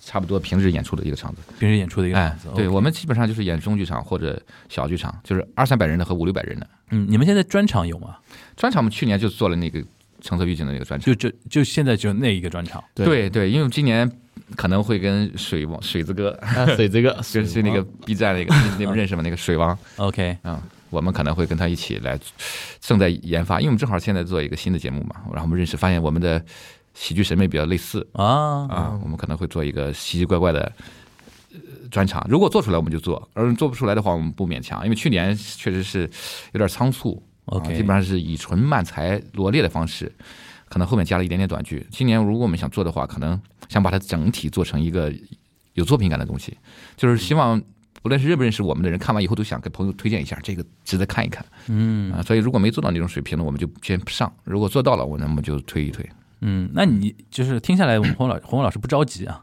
[0.00, 1.40] 差不多平日演出的一个场子。
[1.58, 6.68] 平日演出的一个哎场子。，对我们基本上就是演中剧场或者小剧场，就是二三百人的和五六百人的。
[6.90, 8.16] 嗯，你们现在专场有吗？
[8.56, 9.82] 专场我们去年就做了那个
[10.24, 11.06] 橙色预警的那个专场。
[11.06, 12.82] 就就就现在就那一个专场。
[12.94, 14.10] 对对对，因为今年
[14.56, 19.22] 可能会跟水王水子哥，啊，水子哥 就是那个 B 站那个，你你们认识吗？
[19.22, 20.60] 那个水王 OK，嗯、
[20.90, 22.18] 我们可能会跟他一起来，
[22.80, 26.42] 正在研发，因为我们正好现在做一个新的节目嘛，然后我们认识，发现我们的
[26.94, 30.60] 喜剧审美比较类似啊，啊，我们可能会做一个奇奇怪怪的。
[31.52, 36.00] 呃专场，如果做出来我们就做，而做不出来的话我们不勉强，因为去年确实是
[36.50, 40.10] 有点仓促，OK 啊基本上是以纯慢才罗列的方式，
[40.68, 41.86] 可能后面加了一点点短句。
[41.90, 45.12] 今年如果我们想做的话，可能想把它整体做成一个
[45.74, 46.56] 有作品感的东西，
[46.96, 47.60] 就是希望
[48.02, 52.22] 不论是认不认识我们的人，看完以后都想给朋友推荐一下，这个值得看一看嗯啊。
[52.22, 56.08] 所以如果没做到那种水平呢，我们就先不上；如果做到了，我那么就推一推。
[56.40, 59.42] 嗯，那你就是听下来，我们洪老洪老师不着急啊，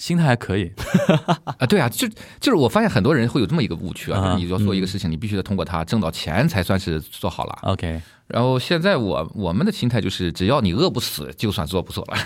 [0.00, 0.72] 心态还可以。
[1.60, 2.08] 啊，对啊，就
[2.40, 7.58] 就是我发现很多人会有这么一个误区啊，啊就是你要做一个事情，你必须得通过它挣到钱才算是做好了。
[7.62, 12.16] OK，然后现在我我们的心态就是，只要你饿不死，就算做不做了。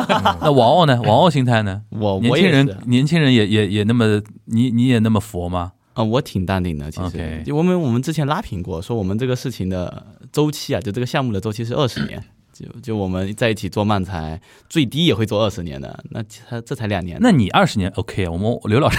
[0.40, 1.02] 那王傲呢？
[1.02, 1.82] 王傲心态呢？
[1.90, 5.72] 我年轻人年轻人也也也那么你你也那么佛吗？
[5.94, 6.90] 啊，我挺淡定的。
[6.90, 12.22] 其实 OK 就我们我们之前拉平过，说我们这个事情的周期啊，就这个项目的周期是二十年。
[12.54, 17.18] 就就我们在一起做漫才，最低也会做二十年的，那他这才两年。
[17.20, 18.28] 那你二十年 OK？
[18.28, 18.96] 我们刘老师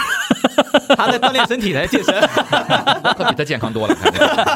[0.96, 2.14] 他在锻炼身体，在健身。
[2.16, 3.96] 我可比他健康多了。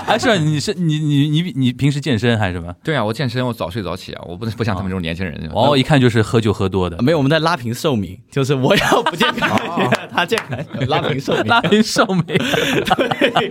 [0.08, 0.36] 哎，是啊？
[0.36, 2.74] 你是你你你你平时健身还是什么？
[2.84, 5.50] 对啊，我健身，我早睡早起啊，我不不像他们这种年轻人。
[5.54, 7.01] 哦，一看就是喝酒喝多的。
[7.01, 9.59] 没有，我们在拉平寿命，就是我要不健康，
[10.12, 10.58] 他健康，
[10.88, 13.50] 拉平寿命，拉平寿命，对，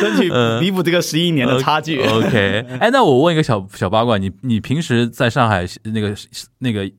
[0.00, 2.02] 争取弥补这个十一年的差距。
[2.02, 6.14] OK，哎，那我问一个小小八卦，你你平时在上海那个
[6.58, 6.90] 那个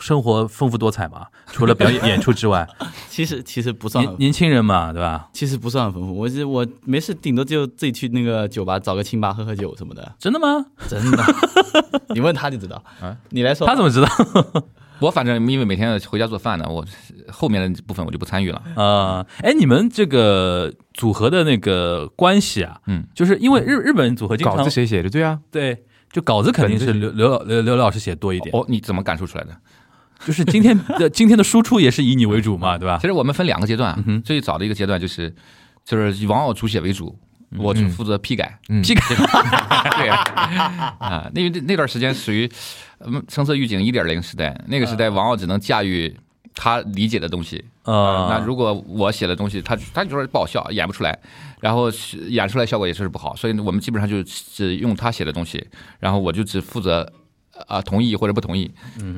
[0.00, 1.26] 生活丰富多彩嘛？
[1.52, 2.66] 除了表演演出之外，
[3.08, 5.28] 其实其实不算，年年轻人嘛，对吧？
[5.32, 6.16] 其实不算很丰富。
[6.16, 10.12] 我是我没事，顶多就自己去那个酒吧找个清吧喝喝酒什么的。
[10.18, 10.64] 真的吗？
[10.88, 11.24] 真的，
[12.14, 12.82] 你问他就知道。
[13.00, 14.08] 啊你来说，他怎么知道？
[15.00, 16.84] 我反正因为每天回家做饭呢，我
[17.28, 18.62] 后面的部分我就不参与了。
[18.76, 25.10] 啊，哎，你们这个组合的那个关系啊，嗯，就是因为日日本组合经常稿子谁写的？
[25.10, 29.50] 对啊，对，就稿子肯定是刘刘老刘刘老师写多一点，哦，你怎么感受出来的？
[30.26, 33.06] 就是今天的今天的输出也是以你为主嘛， 对吧其？
[33.06, 35.34] 实我们分两个阶段最早的一个阶段就是
[35.84, 37.16] 就是以王傲主写为主，
[37.58, 38.58] 我只负责批改。
[38.68, 39.02] 嗯批改
[39.98, 42.50] 对啊，啊，那那那段时间属于
[43.00, 46.14] 嗯声色预警一点零时代，那个时代王傲只能驾驭
[46.54, 47.64] 他理解的东西。
[47.84, 51.18] 呃，那如果我写的东西，他他就说不好笑，演不出来，
[51.60, 55.66] 然后是演出来效果也是不好，所以我们基本上就只用他写的东西，
[55.98, 57.12] 然后我就只负责
[57.66, 58.70] 啊、同意或者不同意。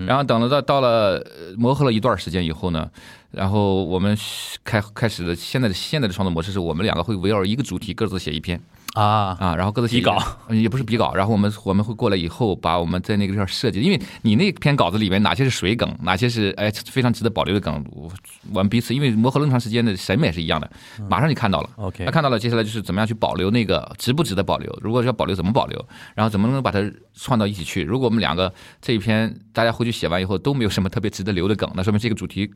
[0.06, 2.90] 然后等了到到了呃磨合了一段时间以后呢，
[3.31, 4.16] 然后我们
[4.65, 8.61] 开开始的现在的现在的创作模式是我们两个会围绕一个主题各自写一篇
[8.95, 10.16] 啊，啊，然后各自写稿
[10.49, 18.11] 嗯也不是比稿，然后我们我们会过来以后把我们在那个地方设计，因为你那篇稿子里面哪些是水梗，哪些是哎非常值得保留的梗，我
[18.51, 20.71] 我们彼此因为磨合那么长时间的审美是一样的，
[21.11, 21.71] 马上就看到了。
[21.77, 24.73] OK 那看到了，接下来就是怎么样去保留那个值不值得保留？
[24.81, 25.87] 如果要保留，怎么保留？
[26.15, 26.79] 然后怎么能把它
[27.15, 27.83] 串到一起去？
[27.83, 32.49] 如果我们两个这一篇大家回去写完以后都没有什么特别值得留的梗，那说明这个主题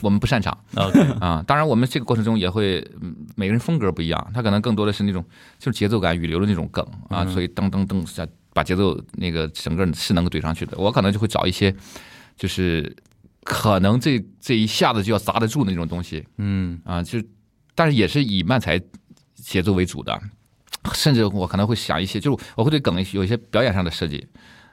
[0.00, 1.44] 我们不擅长 OK，啊。
[1.46, 5.24] 当然，我们这个过程中也会，嗯每个人风格不一样，他可能更多的是那种
[5.58, 10.76] 就是节奏感、语流的那种梗啊，所以噔噔噔下把节奏那个整个是能够怼上去的。
[10.76, 11.74] 我可能就会找一些
[12.36, 12.94] 就是
[13.44, 17.22] 可能这这一下子就要砸得住那种东西，嗯啊，就
[17.74, 18.80] 但是也是以慢才
[19.34, 20.20] 节奏为主的，
[20.94, 24.26] 甚至我可能会想一些，就是我会对梗有一些表演上的设计。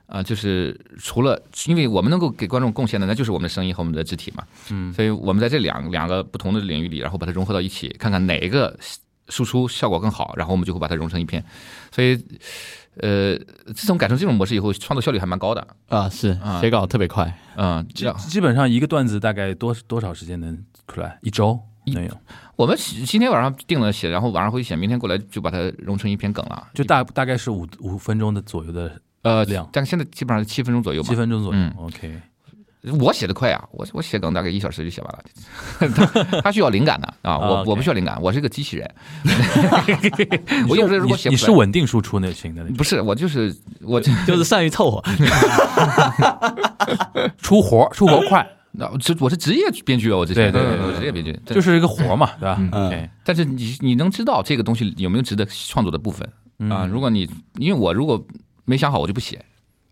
[0.10, 8.77] 啊，就是除了，因为我们能够给观众贡献的，那就是我们的声音和我们的肢体嘛，嗯所以我们在这两两个不同的领域里，然后把它融合到一起，看看哪一个
[9.27, 11.44] 输出效果更好，然后我们就会把它融成一片。
[11.91, 12.19] 所以，
[12.95, 13.38] 呃，
[13.76, 20.57] 自从改成这种模式以后，创作效率还蛮高的，啊，是啊写稿特别快，嗯，基这样基本上一个段子大概多多少时间能
[20.88, 21.19] 出来？
[21.22, 22.11] 一周能有？
[22.56, 28.99] 我们今天晚上定了写，然后晚上回去写，明天过来就把它融成一篇梗了，就大大概是五五分钟的左右的
[29.30, 31.16] 呃量但现在基本上是七分钟左右吧七。
[31.16, 31.74] 分钟左右嗯。
[31.78, 32.20] OK，
[33.00, 35.20] 我写的快啊，我我写梗大概一小时就写完了。
[35.94, 38.90] 他他需要灵感的啊，我我不需要灵感，我是个机器人。
[40.70, 45.04] 我有时候如果写你是稳定输出那型的那，不是我就是我就就是善于凑合。
[47.42, 50.52] 出活出活快，那这我是职业编剧啊，我之前。
[50.52, 52.58] 对对对我职业编剧，就是一个活嘛，对吧？
[52.72, 53.10] 嗯。
[53.26, 56.28] 但是你你能知道这个东西有没有值得创作的部分？
[56.72, 56.86] 啊？
[56.86, 58.24] 如果你因为我如果
[58.70, 59.44] 没想好，我就不写。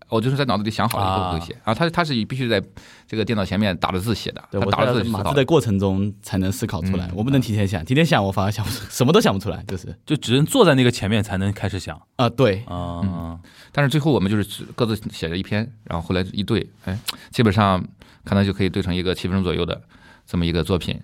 [0.09, 2.63] 我就是在脑子里想好了以后我会写啊，他他是必须在
[3.05, 5.09] 这个电脑前面打着字写的，对，他打着字。
[5.09, 13.37] 码字的过程中才能思考出来，我不能提前想，提前想我反而想不出，什么都想不出来，就是就只能坐在那个前面才能开始想啊，对，啊。
[13.73, 16.97] 但是最后我们就是只各自写了一篇，然后后来一对，哎，
[17.31, 17.83] 基本上
[18.23, 19.81] 可能就可以对成一个七分钟左右的
[20.25, 20.97] 这么一个作品。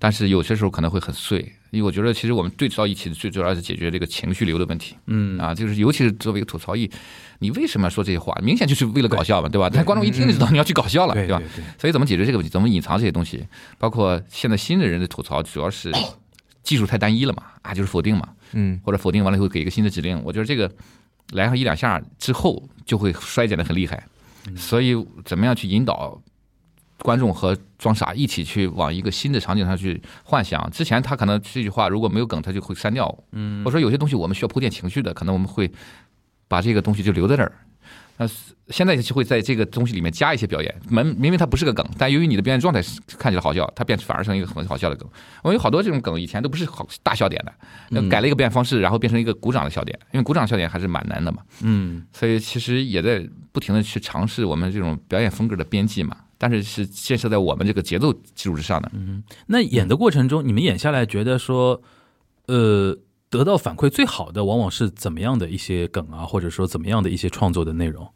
[0.00, 4.96] 但是有些时候可能会很碎，因为我觉得其实我们对到一起最主要是解决这个情绪流的问题。
[5.06, 6.90] 嗯啊，就是尤其是作为一个吐槽艺，
[7.40, 8.34] 你为什么要说这些话？
[8.42, 9.70] 明显就是为了搞笑嘛，对吧？
[9.72, 11.42] 但观众一听就知道你要去搞笑了，对吧？
[11.78, 12.50] 所以怎么解决这个问题？
[12.50, 13.46] 怎么隐藏这些东西？
[13.78, 15.92] 包括现在新的人的吐槽，主要是
[16.62, 20.20] 技术太单一了嘛，啊，就是否定嘛，嗯，或者否定完了以后给一个新的指令。
[20.24, 20.70] 我觉得这个
[21.32, 24.02] 来上一两下之后，就会衰减的很厉害。
[24.56, 24.94] 所以
[25.26, 26.18] 怎么样去引导
[27.02, 30.68] 观众和装傻一起去往一个新的场景上去幻想？
[30.70, 33.16] 之前他可能这句话如果没有梗，他就会删掉。
[33.32, 35.70] 嗯，或者说有些东西我们需要铺垫情绪的，可能我们会
[36.48, 37.52] 把这个东西就留在这儿。
[38.20, 38.28] 那
[38.70, 45.08] 现在就会在这个东西里面加一些表演，明明明它不是个梗，但由于你的表演状态是看起来好笑，它变反而成一个很好笑的梗。
[45.44, 47.54] 我有好多这种梗以前都不是好大笑点的，
[47.90, 51.42] 那改了一个表演方式，然后变成一个鼓掌的笑点，因为鼓掌笑点还是蛮难的嘛。
[51.60, 58.90] 嗯所以其实也在不停的去尝试我们这种表演风格的编辑嘛，但是是建设在我们这个节奏基础之上的。
[58.94, 61.82] 嗯那演的过程中，你们演下来觉得说，
[62.46, 62.96] 呃，
[63.28, 68.08] 得到反馈最好的往往是怎么样的一些梗啊，或者说怎么样的一些创作的内容？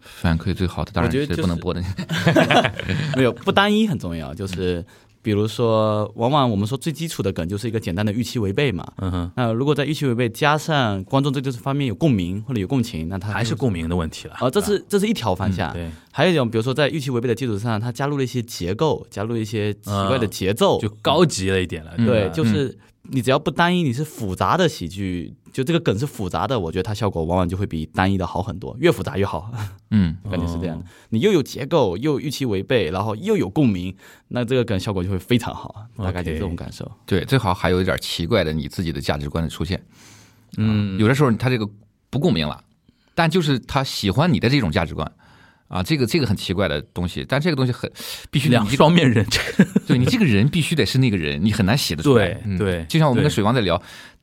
[0.00, 1.82] 反馈最好的当然不能播的，
[3.16, 4.84] 没有不单一很重要，就是
[5.26, 8.86] 比如说，往往我们说最基础的梗就是一个简单的预期违背嘛。
[8.98, 14.34] 嗯哼，那如果在预期违背加上观众对这方面有共鸣或者有共情，那他还是共鸣的问题了。
[14.34, 15.72] 啊，这是这是一条方向。
[15.72, 21.90] 对，还有一种，比如说在预期违背的基础上，它加入了一些结构，加入了一些奇怪的节奏，就高级了一点了。
[21.96, 22.78] 对，就是
[23.10, 29.50] 你只要不单一，你是复杂的喜剧，就这个梗是复杂的，我觉得它效果往往就会比单一的好很多，越复杂越好。
[29.90, 33.94] 嗯， 感觉是这样的，你又有结构，又预期违背，然后又有共鸣，
[34.28, 36.90] 那这个梗效果就会非常好，大概就这种感受。
[37.04, 39.82] 对，最好还有一点奇怪的你自己的价值观的出现。
[40.58, 41.68] 嗯，有的时候他这个
[42.10, 42.62] 不共鸣了，
[43.14, 45.10] 但就是他喜欢你的这种价值观。
[45.68, 47.90] 啊，这个这个很奇怪的东西，但这个东西很
[48.30, 52.28] 必须两你双面人，这个对你这个人必须得是那个人，你很难写得出来。
[52.28, 53.80] 对对，就像我们跟水王在聊，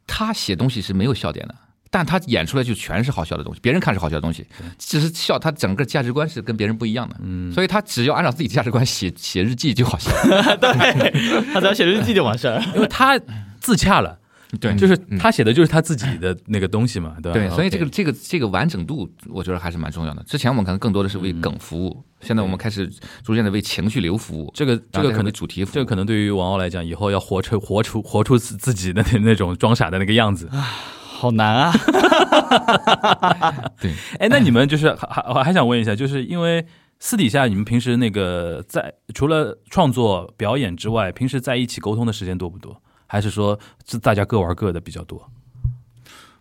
[0.07, 1.55] 他写东西是没有笑点的，
[1.89, 4.45] 但他演出来就全是好笑的东西，别人看是好笑的东西，
[4.79, 7.15] 只是笑他整个价值观是跟别人不一样的。
[7.21, 10.11] 嗯，所以他只要按照自己的价值观写写日记就好笑。
[10.57, 12.63] 对他只要写日记就完事儿。
[12.73, 13.19] 因为他
[13.59, 14.17] 自洽了，
[14.59, 17.33] 对就是他写的就是他自己的那个东西嘛，对吧？
[17.33, 20.23] 对，所以这个这个这个完整度，我觉得还是蛮重要的。
[20.23, 22.89] 之前我们可能更多的是为梗服务，现在我们开始
[23.23, 24.51] 逐渐的为情绪流服务。
[24.53, 30.49] 这个这个可能主题，这个可能对于王鸥来讲，以后要活出活出活出自自己的那那种装傻的那个样子。
[30.51, 31.71] 好难啊！
[33.79, 36.65] 对， 哎，那你们就是还还我还想问一下，就是因为
[36.99, 42.81] 私底下你们平时那个在除了创作表演之外，平时在一起沟通的时间多不多？
[43.13, 45.29] 还是说是大家各玩各的比较多，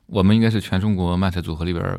[0.06, 1.98] 我们应该是全中国漫才组合里边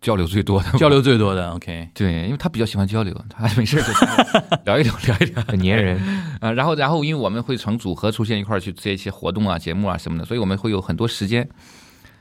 [0.00, 0.88] 交流最多的交。
[0.88, 3.92] 流最多的？OK，对，因为他比较喜欢交流，他没事就
[4.64, 5.42] 聊一聊，聊一聊。
[5.42, 5.98] 很粘人。
[6.40, 11.48] 啊， 然后然后因为我们会成组合出现一块儿去接一些活动啊、节目啊什么的，所以我们会有很多时间，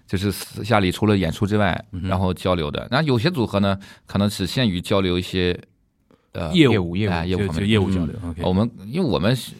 [0.07, 2.87] 就是私下里除了演出之外，然后交流的。
[2.89, 5.55] 那有些组合呢，可能只限于交流一些
[6.31, 8.15] 呃业业务业务业务方面业务交流。
[8.27, 9.53] OK，我们因为我们是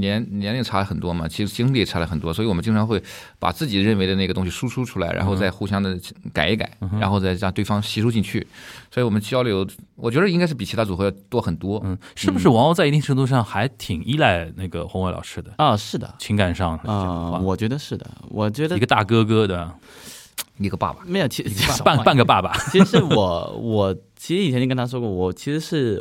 [0.00, 3.02] 年年龄差很多嘛，其实经历也差了很多，所以我们经常会
[3.38, 5.98] 把自己认为的那个东西输出出来，然后再互相的
[6.32, 8.46] 改一改，然后再让对方吸收进去。
[8.90, 9.66] 所以我们交流，
[9.96, 11.80] 我觉得应该是比其他组合要多很多。
[11.84, 19.72] 嗯，是不是王鸥在一定程度上还挺依赖那个宏伟老师的啊，是的，情感上啊，话我觉得是的，我觉得一个大哥哥的
[20.58, 26.00] 一个爸爸，没有，其实半半个爸爸，其实我，我其实以前就跟他说过，我其实是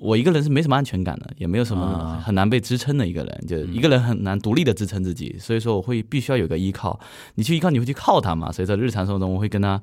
[0.00, 6.98] 我一个人是没什么安全感的，也没有什么啊很难被支撑的一个人，就一个人很难独立的支撑自己，所以说我会必须要有个依靠。
[7.34, 8.52] 你去依靠，你会去靠他嘛？
[8.52, 9.80] 所以在日常生活中，我会跟他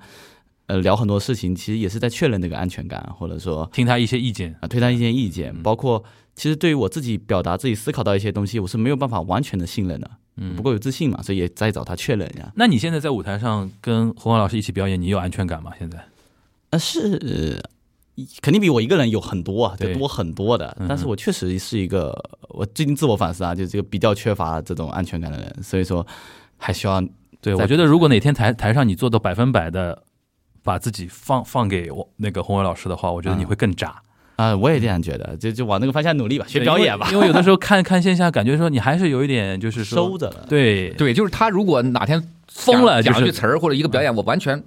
[0.67, 4.55] 呃聊很多事情，其实也是在确认这个安全感，或者说听他一些意见。
[4.61, 6.03] 啊推他一些意见，包括
[6.35, 12.51] 其实对于我自己表达自己思考到一些东西，我是没有办法完全的信任的，嗯不够有自信嘛，所以也在找他确认一下。
[12.55, 15.71] 那你现在在舞台上跟洪华老师一起表演，你有安全感吗？
[15.77, 16.03] 现在？
[16.71, 17.69] 呃，是呃
[18.41, 20.75] 肯定比我一个人有很多啊，就多很多的。
[20.87, 22.13] 但是我确实是一个，
[22.49, 26.05] 我最近自我反思啊，就是这个比较缺乏这种安全感的人，所以说
[26.57, 27.03] 还需要
[27.41, 30.03] 对，我觉得如果哪天台台上你做到百分百的
[30.63, 34.01] 把自己放放给我那个宏伟老师的话，我觉得你会更渣。
[34.37, 40.45] 啊、我也这样觉得，就就往那个方向努力吧，学表演吧因为， 因为有的时候看看线下，感觉说你还是有一点就是说收着了。
[40.49, 44.61] 对对，就是他如果哪天疯了就是讲讲一句词儿或者一个表演，我完全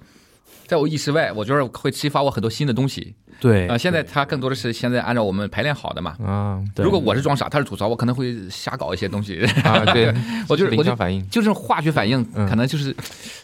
[0.69, 6.13] 在我意识外，我觉得会激发我很多新的东西对啊、现在他更多的是现在按照我们排练好的嘛。
[6.21, 9.45] 啊对如果我是装傻，他是吐槽，我可能会瞎搞一些东西。
[9.63, 10.13] 啊， 对，
[10.49, 11.25] 我就是我场反应。
[11.29, 12.93] 就是化学反应，嗯可能就是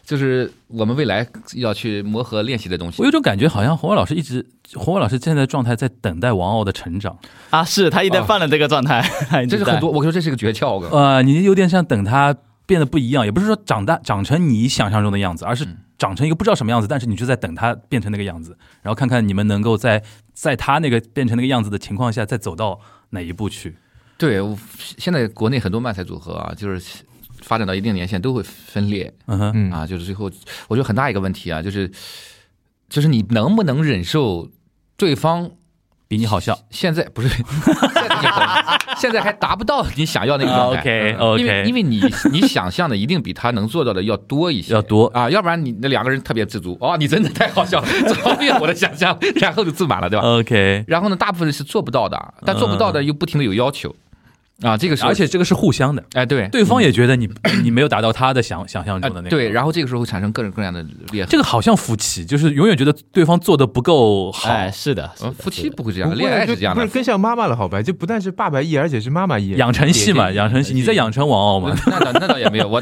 [0.04, 1.26] 就是我们未来
[1.56, 3.06] 要去磨合练习的东西我。
[3.06, 7.18] 有种感觉，好像洪伟老师一直，洪伟老师现在的状态在等待王傲的成长。
[7.50, 9.02] 啊，是他一直在犯了这个状态，
[9.50, 10.84] 这是很多，我说这是个诀窍。
[10.90, 12.36] 呃，你有点像等他
[12.66, 15.66] 变得不一样，也不是说长大长成你想象中的样子，而是
[15.98, 20.04] 长成一个不知道什么样子，但是你就在等他变成那个样子，然后看看你们能够在
[20.34, 22.80] 在他那个变成那个样子的情况下，再走到
[23.12, 23.76] 哪一步去。
[24.18, 24.58] 对，我
[24.98, 27.04] 现在国内很多漫才组合啊，就是
[27.42, 29.14] 发展到一定年限都会分裂。
[29.26, 29.72] 嗯哼，嗯。
[29.72, 30.32] 啊，就是最后
[30.68, 31.92] 我觉得很大一个问题啊，就是
[32.88, 34.50] 就是你能不能忍受
[34.96, 35.52] 对方
[36.08, 36.58] 比你好笑。
[36.70, 40.80] 现在不是现在 现在还达不到你想要那个状态。
[40.80, 42.02] OK 因为 OK，因为你
[42.32, 45.08] 你想象的一定比他能做到的要多一些，要多。
[45.08, 53.94] 啊，要不然你那两个人特别知足，哦，你真的太好笑了， 超越我的想象，然后就自满了，对吧？OK，然后呢，大部分人是做不到的，但做不到的又不停的有要求，
[54.62, 57.30] 啊，这个时候而且这个是互相的，哎对对方也觉得你
[57.62, 59.30] 你没有达到他的想想象哎中的那个。
[59.30, 61.30] 对，然后这个时候会产生各种各样的裂痕。
[61.30, 64.50] 这个好像夫妻，就是永远觉得对方做的不够好。
[64.50, 66.94] 哎，是的，是呃的夫妻不会这样恋爱是这样的不是。
[66.94, 67.82] 更像妈妈了，好吧？
[67.82, 71.76] 就不但是爸爸一，而且是妈妈一，养成系嘛，养成系，你在养成王傲吗？
[71.88, 72.82] 那倒那倒也没有，我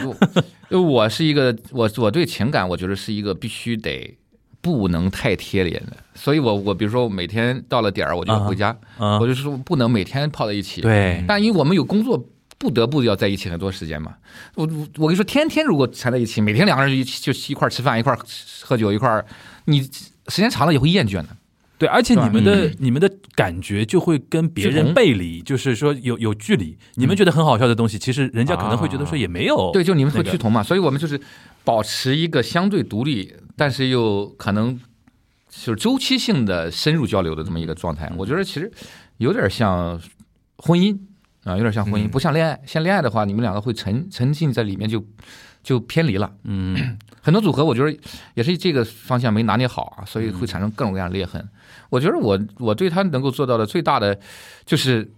[0.70, 4.16] 我 我是一个我我对情感，我觉得是一个必须得
[4.64, 5.98] 不能太贴脸的。
[6.16, 12.26] 所以我我比如说我每天到了点儿我就回家，啊我就说不能每天泡在一起。，对，但因为我们有工作。
[12.56, 14.14] 不得不要在一起很多时间嘛，
[14.56, 18.18] 我我我跟你说，天天如果缠在一起，每天两个人一起就一块吃饭，一块
[18.62, 19.22] 喝酒，一块，
[19.66, 21.28] 你时间长了也会厌倦的。
[21.78, 26.78] 对，而且你们的、嗯你们的感觉就会跟别人背离，就是说有有距离。
[26.94, 29.70] 你们觉得很好笑的东西，其实人家可能会觉得说也没有。
[29.74, 31.20] 对，就你们会趋同嘛，所以我们就是
[31.66, 34.80] 保持一个相对独立，但是又可能
[35.50, 38.12] 就是周期性的深入交流的这么一个状态。
[38.18, 38.72] 我觉得其实
[39.18, 40.00] 有点像
[40.58, 40.98] 婚姻
[41.44, 42.60] 啊，有点像婚姻，嗯不像恋爱。
[42.66, 45.06] 像恋爱的话，你们两个会沉沉浸在里面就
[45.62, 46.32] 就偏离了。
[46.44, 47.98] 嗯， 很多组合我觉得
[48.34, 51.48] 也是这个方向没拿捏好啊，所以会产生各种各样的裂痕。
[51.90, 54.20] 我觉得我我对他能够做到的最大的
[54.66, 55.12] 就是。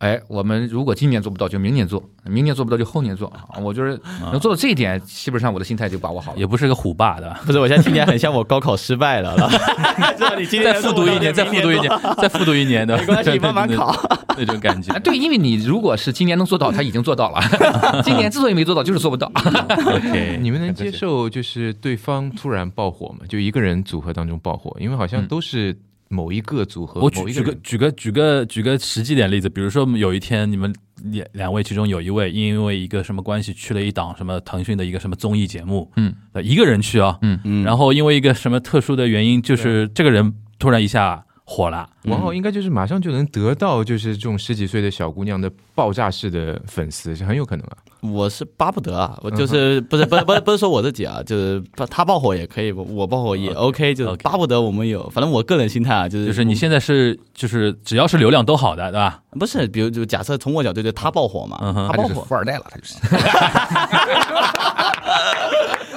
[0.00, 3.28] 哎，我们如果今年做不到，就明年做；明年做不到，就后年做。
[3.28, 4.00] 啊我就是
[4.32, 6.38] 能做到这一点，基本上我的心态就把握好了。
[6.38, 7.30] 也不是个虎爸的。
[7.44, 9.36] 不是，我现在听起来很像我高考失败了。
[10.16, 13.68] 知道你今天再复读一年，再复读一年，再复读一年的， 没关系，对慢慢。
[13.76, 13.94] 考。
[14.38, 14.98] 那种感觉啊，。
[15.00, 18.02] 对，因为你如果是今年能做到，他已经做到了。
[18.02, 19.30] 今年之所以没做到，就是做不到。
[19.36, 23.26] OK，你们能接受就是对方突然爆火吗？
[23.28, 25.76] 就一个人组合当中爆火，因为好像嗯都是
[26.12, 30.74] 某一个组合，我举举个某一个举个举个举个实际点例子，比如说有一天你们
[31.04, 36.12] 两两位其中有一位因为一个什么关系去了一档什么腾讯的一个什么综艺节目，嗯。
[36.32, 37.62] 呃，一个人去啊，嗯。
[37.62, 47.78] 然后因为一个什么特殊的原因，就是这个人突然一下火了，王浩应该就是马上就能得到就是这种十几岁的小姑娘的爆炸式的粉丝，是很有可能啊。
[48.02, 59.20] 我是巴不得啊，我就是不是不是不是不是说我自己啊，就是他爆火也可以，我爆火也 OK，就是巴不得我们有，反正我个人心态啊，就是就是你现在是就是只要是流量都好的，对吧？
[59.38, 62.94] 不是，比如就假设从我角度，就他爆火嘛，嗯他爆火，富二代了，他就是。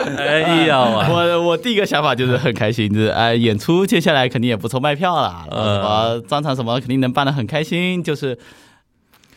[0.18, 8.04] 哎呀，我我我第一个想法就是很开心，就是哎，演出接下来肯定也不愁卖票了，什么专场什么肯定能办得很开心。
[8.04, 8.38] 就是呃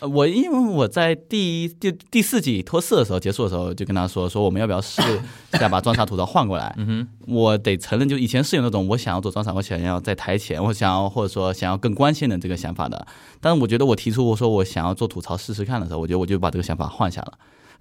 [0.00, 5.00] 我因为我在第一第第四季脱四的时候结束的时候，就跟他说说我们要不要试
[5.54, 6.74] 一下把装傻吐槽换过来。
[6.76, 13.06] 嗯哼，我得承认，就以前是有那种我想要做装傻，我想要在台前，我想要或者说想要更关心的这个想法的。
[13.40, 17.32] 但是我觉得我提出我说我想要做吐槽试试看的时候，我觉得我就把这个想法换下了。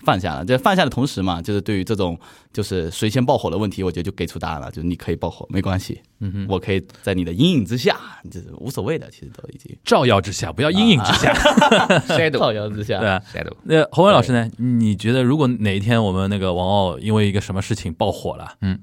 [0.04, 2.20] 放下了，这放下的同时嘛，就是对于这种
[2.52, 7.98] 就是谁先爆火的问题，我觉得就给出答案了，就是你可以爆火，没关系，嗯哼，我可以在你的阴影之下，
[8.30, 9.76] 就是无所谓的，其实都已经。
[9.84, 11.34] 照耀之下，不要阴影之下，
[12.08, 12.40] shadow。
[12.40, 13.00] 照耀之下，
[13.32, 14.50] 对那侯文老师呢？
[14.58, 18.54] 你觉得如果哪一天我们那个王傲因为一个什么事情爆火了？
[18.62, 18.80] 嗯。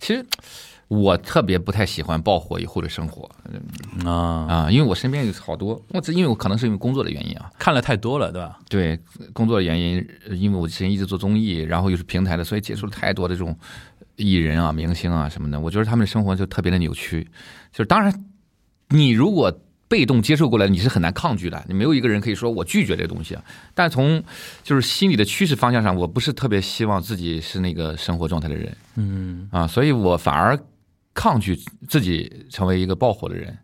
[0.00, 0.24] 其实
[0.94, 3.28] 我特别不太喜欢爆火以后的生活
[4.04, 4.10] 啊？
[4.48, 8.58] 啊，因为我身边有好多，我只因为我可能是因为工作的原因啊，看了太多了，对吧？
[8.68, 8.98] 对
[9.32, 13.56] 工作的原因，呃因为我之前一直做综艺，然后又是平台的，所以接触了太多的这种
[14.16, 17.26] 艺人啊、明星啊什么的，我觉得他们的生活就特别的扭曲。
[17.72, 18.24] 就是当然，
[18.88, 19.52] 你如果
[19.86, 23.44] 被动接受过来，你是很难抗拒的，你没有一个人可以说我拒绝这个东西啊。
[23.74, 24.22] 但从
[24.62, 30.58] 就是心理的趋势方向上，我不是特别希望自己是那个生活状态的人嗯，啊，所以我反而
[31.14, 31.58] 抗拒
[31.88, 33.56] 自己成为一个爆火的人。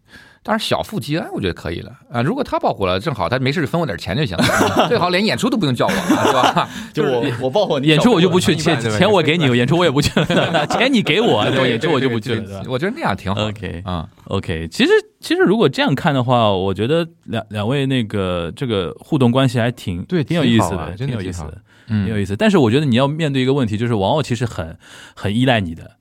[0.42, 2.22] 当然，小富即安，我觉得可以了啊。
[2.22, 6.66] 如果他爆火了，正好他没事分我点钱就行了， 最好连演出都不用叫我，是吧？
[6.94, 10.10] 就我我爆火，你演出我就不去，钱钱我给你，演出我也不去，
[10.72, 11.66] 钱你给我，对吧？
[11.66, 13.48] 演出我就不去了，我觉得那样挺好。
[13.48, 14.90] ？OK 啊，OK，其实
[15.20, 22.34] 其实如果这样看的话，我觉得两两位那个这个互动关系还挺对挺有意思的，真的挺有意思的，挺有嗯，意思。
[22.34, 24.78] 但是我觉得你要面对一个问题，就是王傲其实很
[25.14, 25.98] 很依赖你的，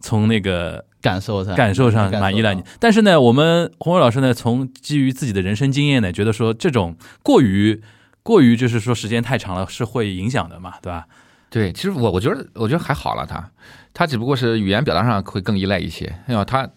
[0.00, 2.62] 从那个感受上感受上满意了你。
[2.78, 7.80] 但是呢，我们洪伟老师呢，从基于自己的人生经验呢，觉得说这种过于
[8.22, 11.06] 过于就是说时间太长了是会影响的嘛，对吧？
[11.50, 13.50] 对，其实我我觉得我觉得还好了，他
[13.92, 16.68] 他只不过是语言表达上会更依赖一些，哎呀，他。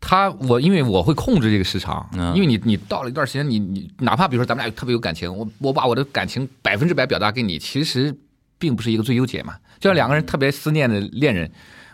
[0.00, 8.16] 他我因为我会控制这个时长，嗯因为你你到了一段时间，你你哪怕比如说咱们俩特别有感情，我我把我的感情百分之百表达给你，其实
[8.60, 9.56] 并不是一个最优解嘛。
[9.80, 11.50] 就像两个人特别思念的恋人，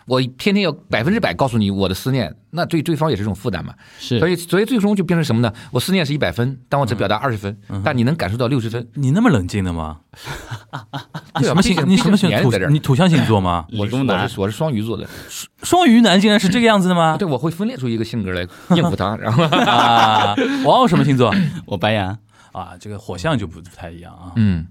[0.07, 3.73] 我天天要百分之百告诉你我的思念，那对对方也是一种负担嘛。
[3.97, 5.51] 是所以所以最终就变成什么呢？
[5.71, 8.87] 我思念是一百分，但我只表达二十分，但你能感受到六十分。
[8.93, 9.97] 你那么冷静的吗？
[11.39, 11.75] 你什么星？
[11.87, 13.65] 你什么星土你土象星座吗？
[13.73, 15.07] 我 我是我是双鱼座的，
[15.63, 17.17] 双鱼男竟然是这个样子的吗？
[17.17, 21.33] 对，我会分裂出一个性格来应付他，然后 啊，王傲什么星座？
[21.65, 22.17] 我白羊，
[22.51, 24.31] 啊，这个火象就不不太一样啊。
[24.35, 24.67] 嗯，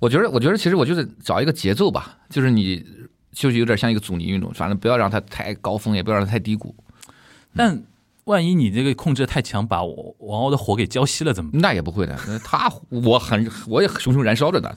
[0.00, 2.84] 我觉得我觉得其实我就是找一个节奏吧，就是你
[3.32, 6.74] 就是有点像一个阻尼运动，反正不要让它太高峰，也不要让它太低谷，
[7.54, 7.82] 但
[8.24, 11.60] 万一你这个控制太强，把我王鸥的火给浇熄了怎么办？
[11.62, 12.14] 那也不会的。
[12.44, 14.70] 他我很我也熊熊燃烧着呢，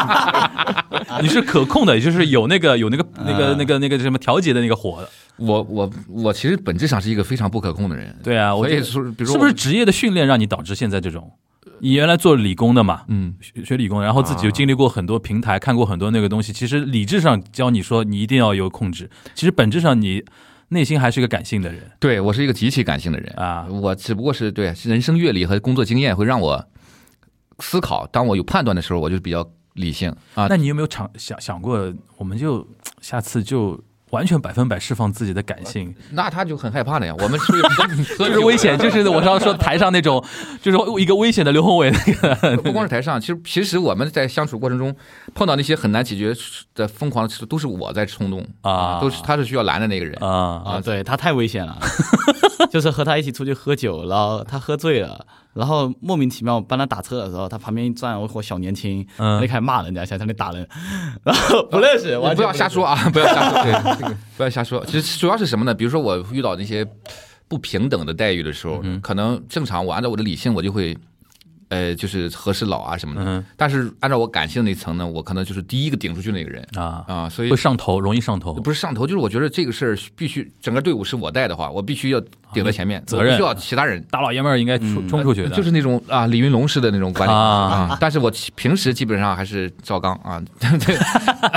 [1.20, 5.10] 你是可控的，也就是有那个有那个那个嗯那个那个什么调节的那个火的。
[5.36, 8.16] 我我我其实本质上是一个非常不可控的人。
[8.22, 11.30] 对啊，我觉得所以说，比如说是不是职业的训练让你导致现在这种？
[11.80, 16.52] 你原来做理工的嘛，嗯，学学理工，然后自己又经历过很多平台，看过很多那个东西。
[16.52, 20.24] 其实理智上教你说你一定要有控制，其实本质上你
[20.68, 23.66] 内心还是一个感性的人对我是一个极其感性的人啊。
[23.68, 26.64] 我只不过是对人生阅历和工作经验会让我
[27.58, 30.46] 思考，当我有判断的时候，我就比较理性啊。
[30.48, 32.66] 那你有没有想想想过，我们就
[33.00, 33.78] 下次就
[34.14, 37.12] 完全百分百释放自己的感性，那他就很害怕了呀。
[37.18, 37.60] 我们出去
[38.16, 40.24] 喝就是危险，就是我刚刚说台上那种，
[40.62, 44.94] 就是一个危险的刘宏伟那个，不光是台上，其实其实我们在相处过程中
[45.34, 46.32] 碰到那些很难解决
[46.74, 49.00] 的疯狂的事，都是我在冲动啊。
[49.00, 50.16] 都是他是需要拦的那个人。
[50.22, 50.62] 啊。
[50.64, 51.76] 啊，对他太危险了，
[52.70, 60.68] 就是和他一起出去喝酒，然后他喝醉了，然后莫名其妙帮他打车的时候，他旁边站有伙小年轻，嗯他就开始骂人家，想在那里打人，
[61.24, 62.94] 然后不认识，完全不要瞎说啊！
[63.12, 64.84] 不要瞎说，对，这个 不要瞎说。
[64.84, 65.72] 其实主要是什么呢？
[65.74, 66.86] 比如说我遇到那些
[67.48, 70.96] 不平等的待遇的时候，可能正常我按照我的理性，我就会。
[71.70, 82.22] 呃，就是和事佬啊什么的，嗯但是按照我感性那层呢，我可能就是第一个顶出去那个人啊，啊，所以会上头，容易上头，不是上头，就是我觉得这个事儿必须整个队伍是我带的话，我必须要
[82.54, 84.02] 顶在前面，责任不需要其他人。
[84.10, 87.38] 大老爷们儿应该冲冲出去的，就是那种啊，李云龙式的那种管理啊
[87.90, 90.96] 啊，但是我平时基本上还是赵刚啊，对，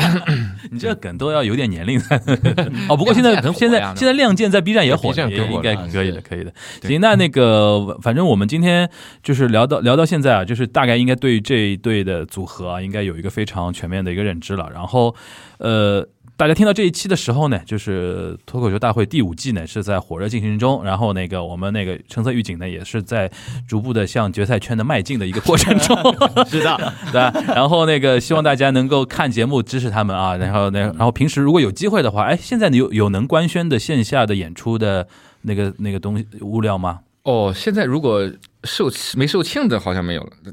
[0.71, 2.35] 你这个梗都要有点年龄才能
[2.89, 2.97] 哦。
[2.97, 6.51] 不过现在很现在现在亮剑在 B 站也火也应该可以的，可以的。
[6.81, 8.89] 行，那那个反正我们今天
[9.21, 14.69] 就是聊到聊到现在啊，就是大概应该对这一对的组合啊，应该有一个非常全面的一个认知了。
[14.73, 15.15] 然后
[15.59, 16.07] 呃。
[16.37, 23.29] 大家听到这一期的时候呢，就是脱口秀大会第五季呢是在火热进行中，然后那个我们那个橙色预警呢也是在
[23.67, 25.97] 逐步的向决赛圈的迈进的一个过程中，
[26.45, 27.33] 是的， 对吧？
[27.55, 35.07] 然后那个希望大家能够看节目支持他们啊，然后那然后平时如果有机会的话，哎，现在有有能官宣的线下的演出的
[35.41, 36.99] 那个那个东西物料吗？
[37.27, 38.25] 哦，现在如果
[38.63, 40.31] 售没售罄的，好像没有了。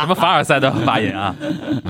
[0.00, 1.36] 什么凡尔赛的发言啊？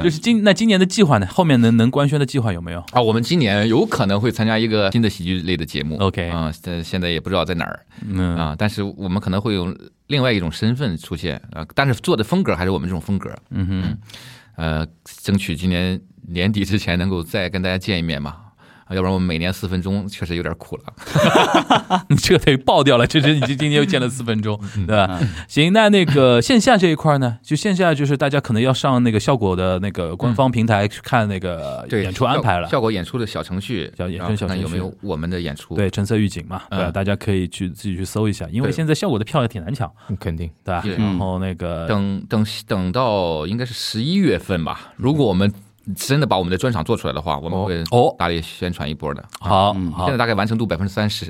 [0.03, 1.27] 就是今那今年的计划呢？
[1.27, 2.81] 后面能能官宣的计划有没有？
[2.91, 5.97] 啊，我们今年有可能会参加一个新的喜剧类的节目。
[5.99, 9.73] OK 啊，现现在也不知道在哪儿嗯啊，但是我们可能会用
[10.09, 13.33] 另外一种身份出现啊，但是做的风格还是我们这种风格。
[13.51, 13.99] 嗯哼，
[14.57, 14.85] 呃，
[15.23, 18.35] 争取今年年底之前能够再跟大家见一面嘛。
[18.87, 22.03] 啊要不然我们每年四分钟确实有点苦了。
[22.09, 25.19] 你这个得爆掉了，就是你今天又见了四分钟，对吧？
[25.49, 27.39] 行，那那个线下这一块呢？
[27.43, 32.81] 就线下就是大家可能要上那个效果的那个官方平台去看那个，演出安排了效。
[32.81, 35.77] 果演出的小程序，小演出小程序有没有我们的演出。
[35.77, 39.89] 对，橙色预警嘛，对大家可以去自己去搜一下，因为现在效果的票也挺难抢，
[40.19, 40.83] 肯定对吧？
[40.99, 45.53] 然后那个等等等到应该是十一月份吧，如果我们
[45.97, 48.15] 真的把我们的专场做出来的话，我们会哦。
[48.19, 49.25] 大力宣传一波的。
[49.41, 50.05] 好好。
[50.07, 51.27] 现在，大概完成度百分之三十，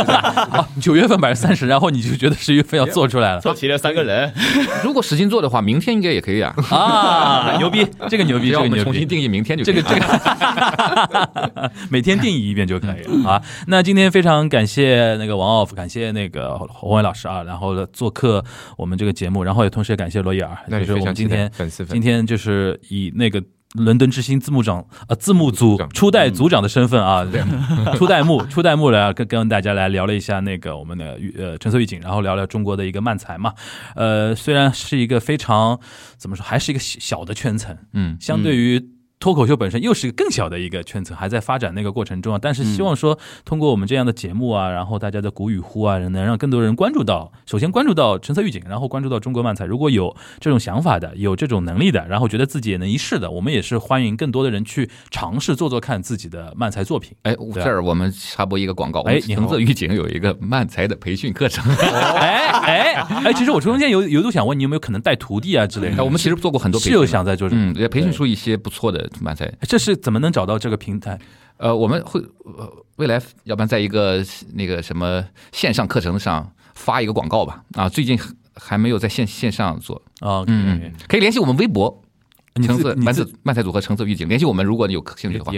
[0.80, 3.40] 九月份百分之三十，然后你就觉得十月份要做出来了。
[3.42, 4.32] 凑齐了三个人，
[4.84, 6.54] 如果使劲做的话，明天应该也可以啊。
[6.70, 8.84] 啊，牛逼，这个牛逼，让我这个牛逼。
[8.84, 9.82] 们重新定义明天就可以。
[9.82, 11.70] 这个这个。
[11.90, 13.42] 每天定义一遍就可以了啊。
[13.66, 18.44] 那今天非常感谢那个王 off，感谢那个洪伟老师啊，然后做客
[18.76, 23.42] 我们这个节目，然后也同时也感谢罗伊尔，那就是我们今天粉丝粉今天就是以那个
[23.74, 27.24] 伦敦之星字幕长呃字幕组初代组长的身份啊，
[27.96, 33.54] 初代目初代目来跟跟大家来聊了一下那个我们的预呃橙色预警，然后聊聊中国的一个漫才嘛，
[33.94, 35.78] 呃虽然是一个非常
[36.16, 38.99] 怎么说，还是一个小小的圈层，嗯，相对于。
[39.20, 42.38] 脱口秀本身又是一个更小的一个圈层，还在发展那个过程中啊。
[42.40, 49.66] 但是希望说，通过我们这样的节目啊，然后大家的鼓与呼啊，能让更多人关注到，首先关注到橙色预警，然后关注到中国漫才。
[49.66, 57.14] 如果有这种想法的，有这种能力的，然后觉得自己也能一试的，我们也是欢迎更多的人去尝试做做看自己的漫才作品。
[57.24, 59.02] 哎，这儿我们插播一个广告。
[59.02, 62.94] 哎橙色预警有一个漫才的培训课程， 哎哎
[63.26, 66.02] 哎，其实我中间有有度想问你有没有可能带徒弟啊之类的？
[66.02, 69.50] 我们其实做过很多培是有想在做这个，嗯，也培训出一些不错的漫才。
[69.62, 71.18] 这是怎么能找到这个平台？
[71.56, 74.24] 呃，我们会呃未来要不然在一个
[74.54, 77.62] 那个什么线上课程上发一个广告吧。
[77.74, 78.18] 啊，最近
[78.54, 80.00] 还没有在线线上做。
[80.20, 82.09] 啊，嗯嗯，可以联系我们微博，你
[82.54, 85.52] 橙色漫自你自色漫才组合橙色预警，联系我们，如果你有兴趣的话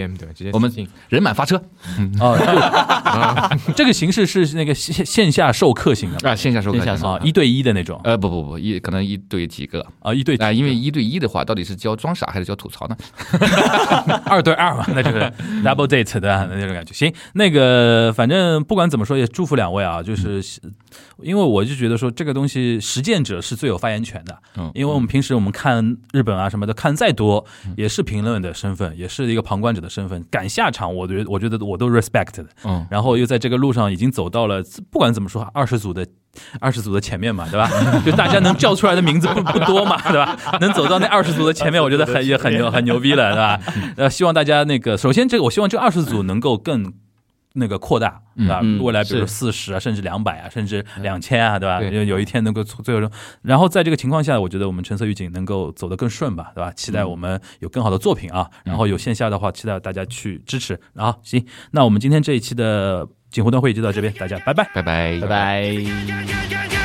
[0.53, 0.71] 我们
[1.09, 1.61] 人满发车。
[2.19, 2.37] 哦，
[3.67, 7.99] 就 这个形式是那个线线下授课型的啊，线下授课线下授啊，一对一的那种。
[8.03, 9.85] 呃，不不不，一可能一对几个。
[9.99, 12.95] 啊，一对啊、因为一对一的话，到底是教装傻还是教吐槽呢？
[14.25, 15.19] 二对二嘛，那就是
[15.63, 16.93] double date 的那种感觉。
[16.93, 20.43] 行，那个反正不管怎么说，也祝福两位啊，就是
[21.21, 27.45] 因为我就觉得说这个东西实践者是最有发言权的，嗯因为我们平时我们看日本啊什么的，看再多，
[27.77, 32.45] 也是评论的身份，也是一个旁观者的身份，敢下场，我觉得我觉得我都 respect 的。
[32.65, 36.05] 嗯，然后又在这个路上已经走到了，不管怎么说，二十组的
[36.59, 37.69] 二十组的前面嘛，对吧？
[38.05, 40.37] 就大家能叫出来的名字不不多嘛，对吧？
[40.59, 43.59] 能走到那二十组的前面，我觉得很也很牛很牛逼了，对吧？
[43.97, 46.93] 呃，希望大家那个，首先这个，我希望这二十组能够更。
[47.53, 48.59] 那个扩大，对吧？
[48.63, 51.79] 嗯未来比如四十啊，甚至两百啊，甚至两千啊，对吧？
[51.79, 53.09] 对有有一天能够最后，
[53.41, 56.71] 然后在这个情况下，我觉得我们橙色预警能够走得更顺吧，对吧？
[56.71, 60.79] 期待我们有更好的作品啊，然后有线下的话，期待大家去支持。
[60.95, 64.67] 啊行，那我们今天这一期的锦湖端会议就到这边，大家拜拜。
[64.73, 66.82] 拜拜拜拜。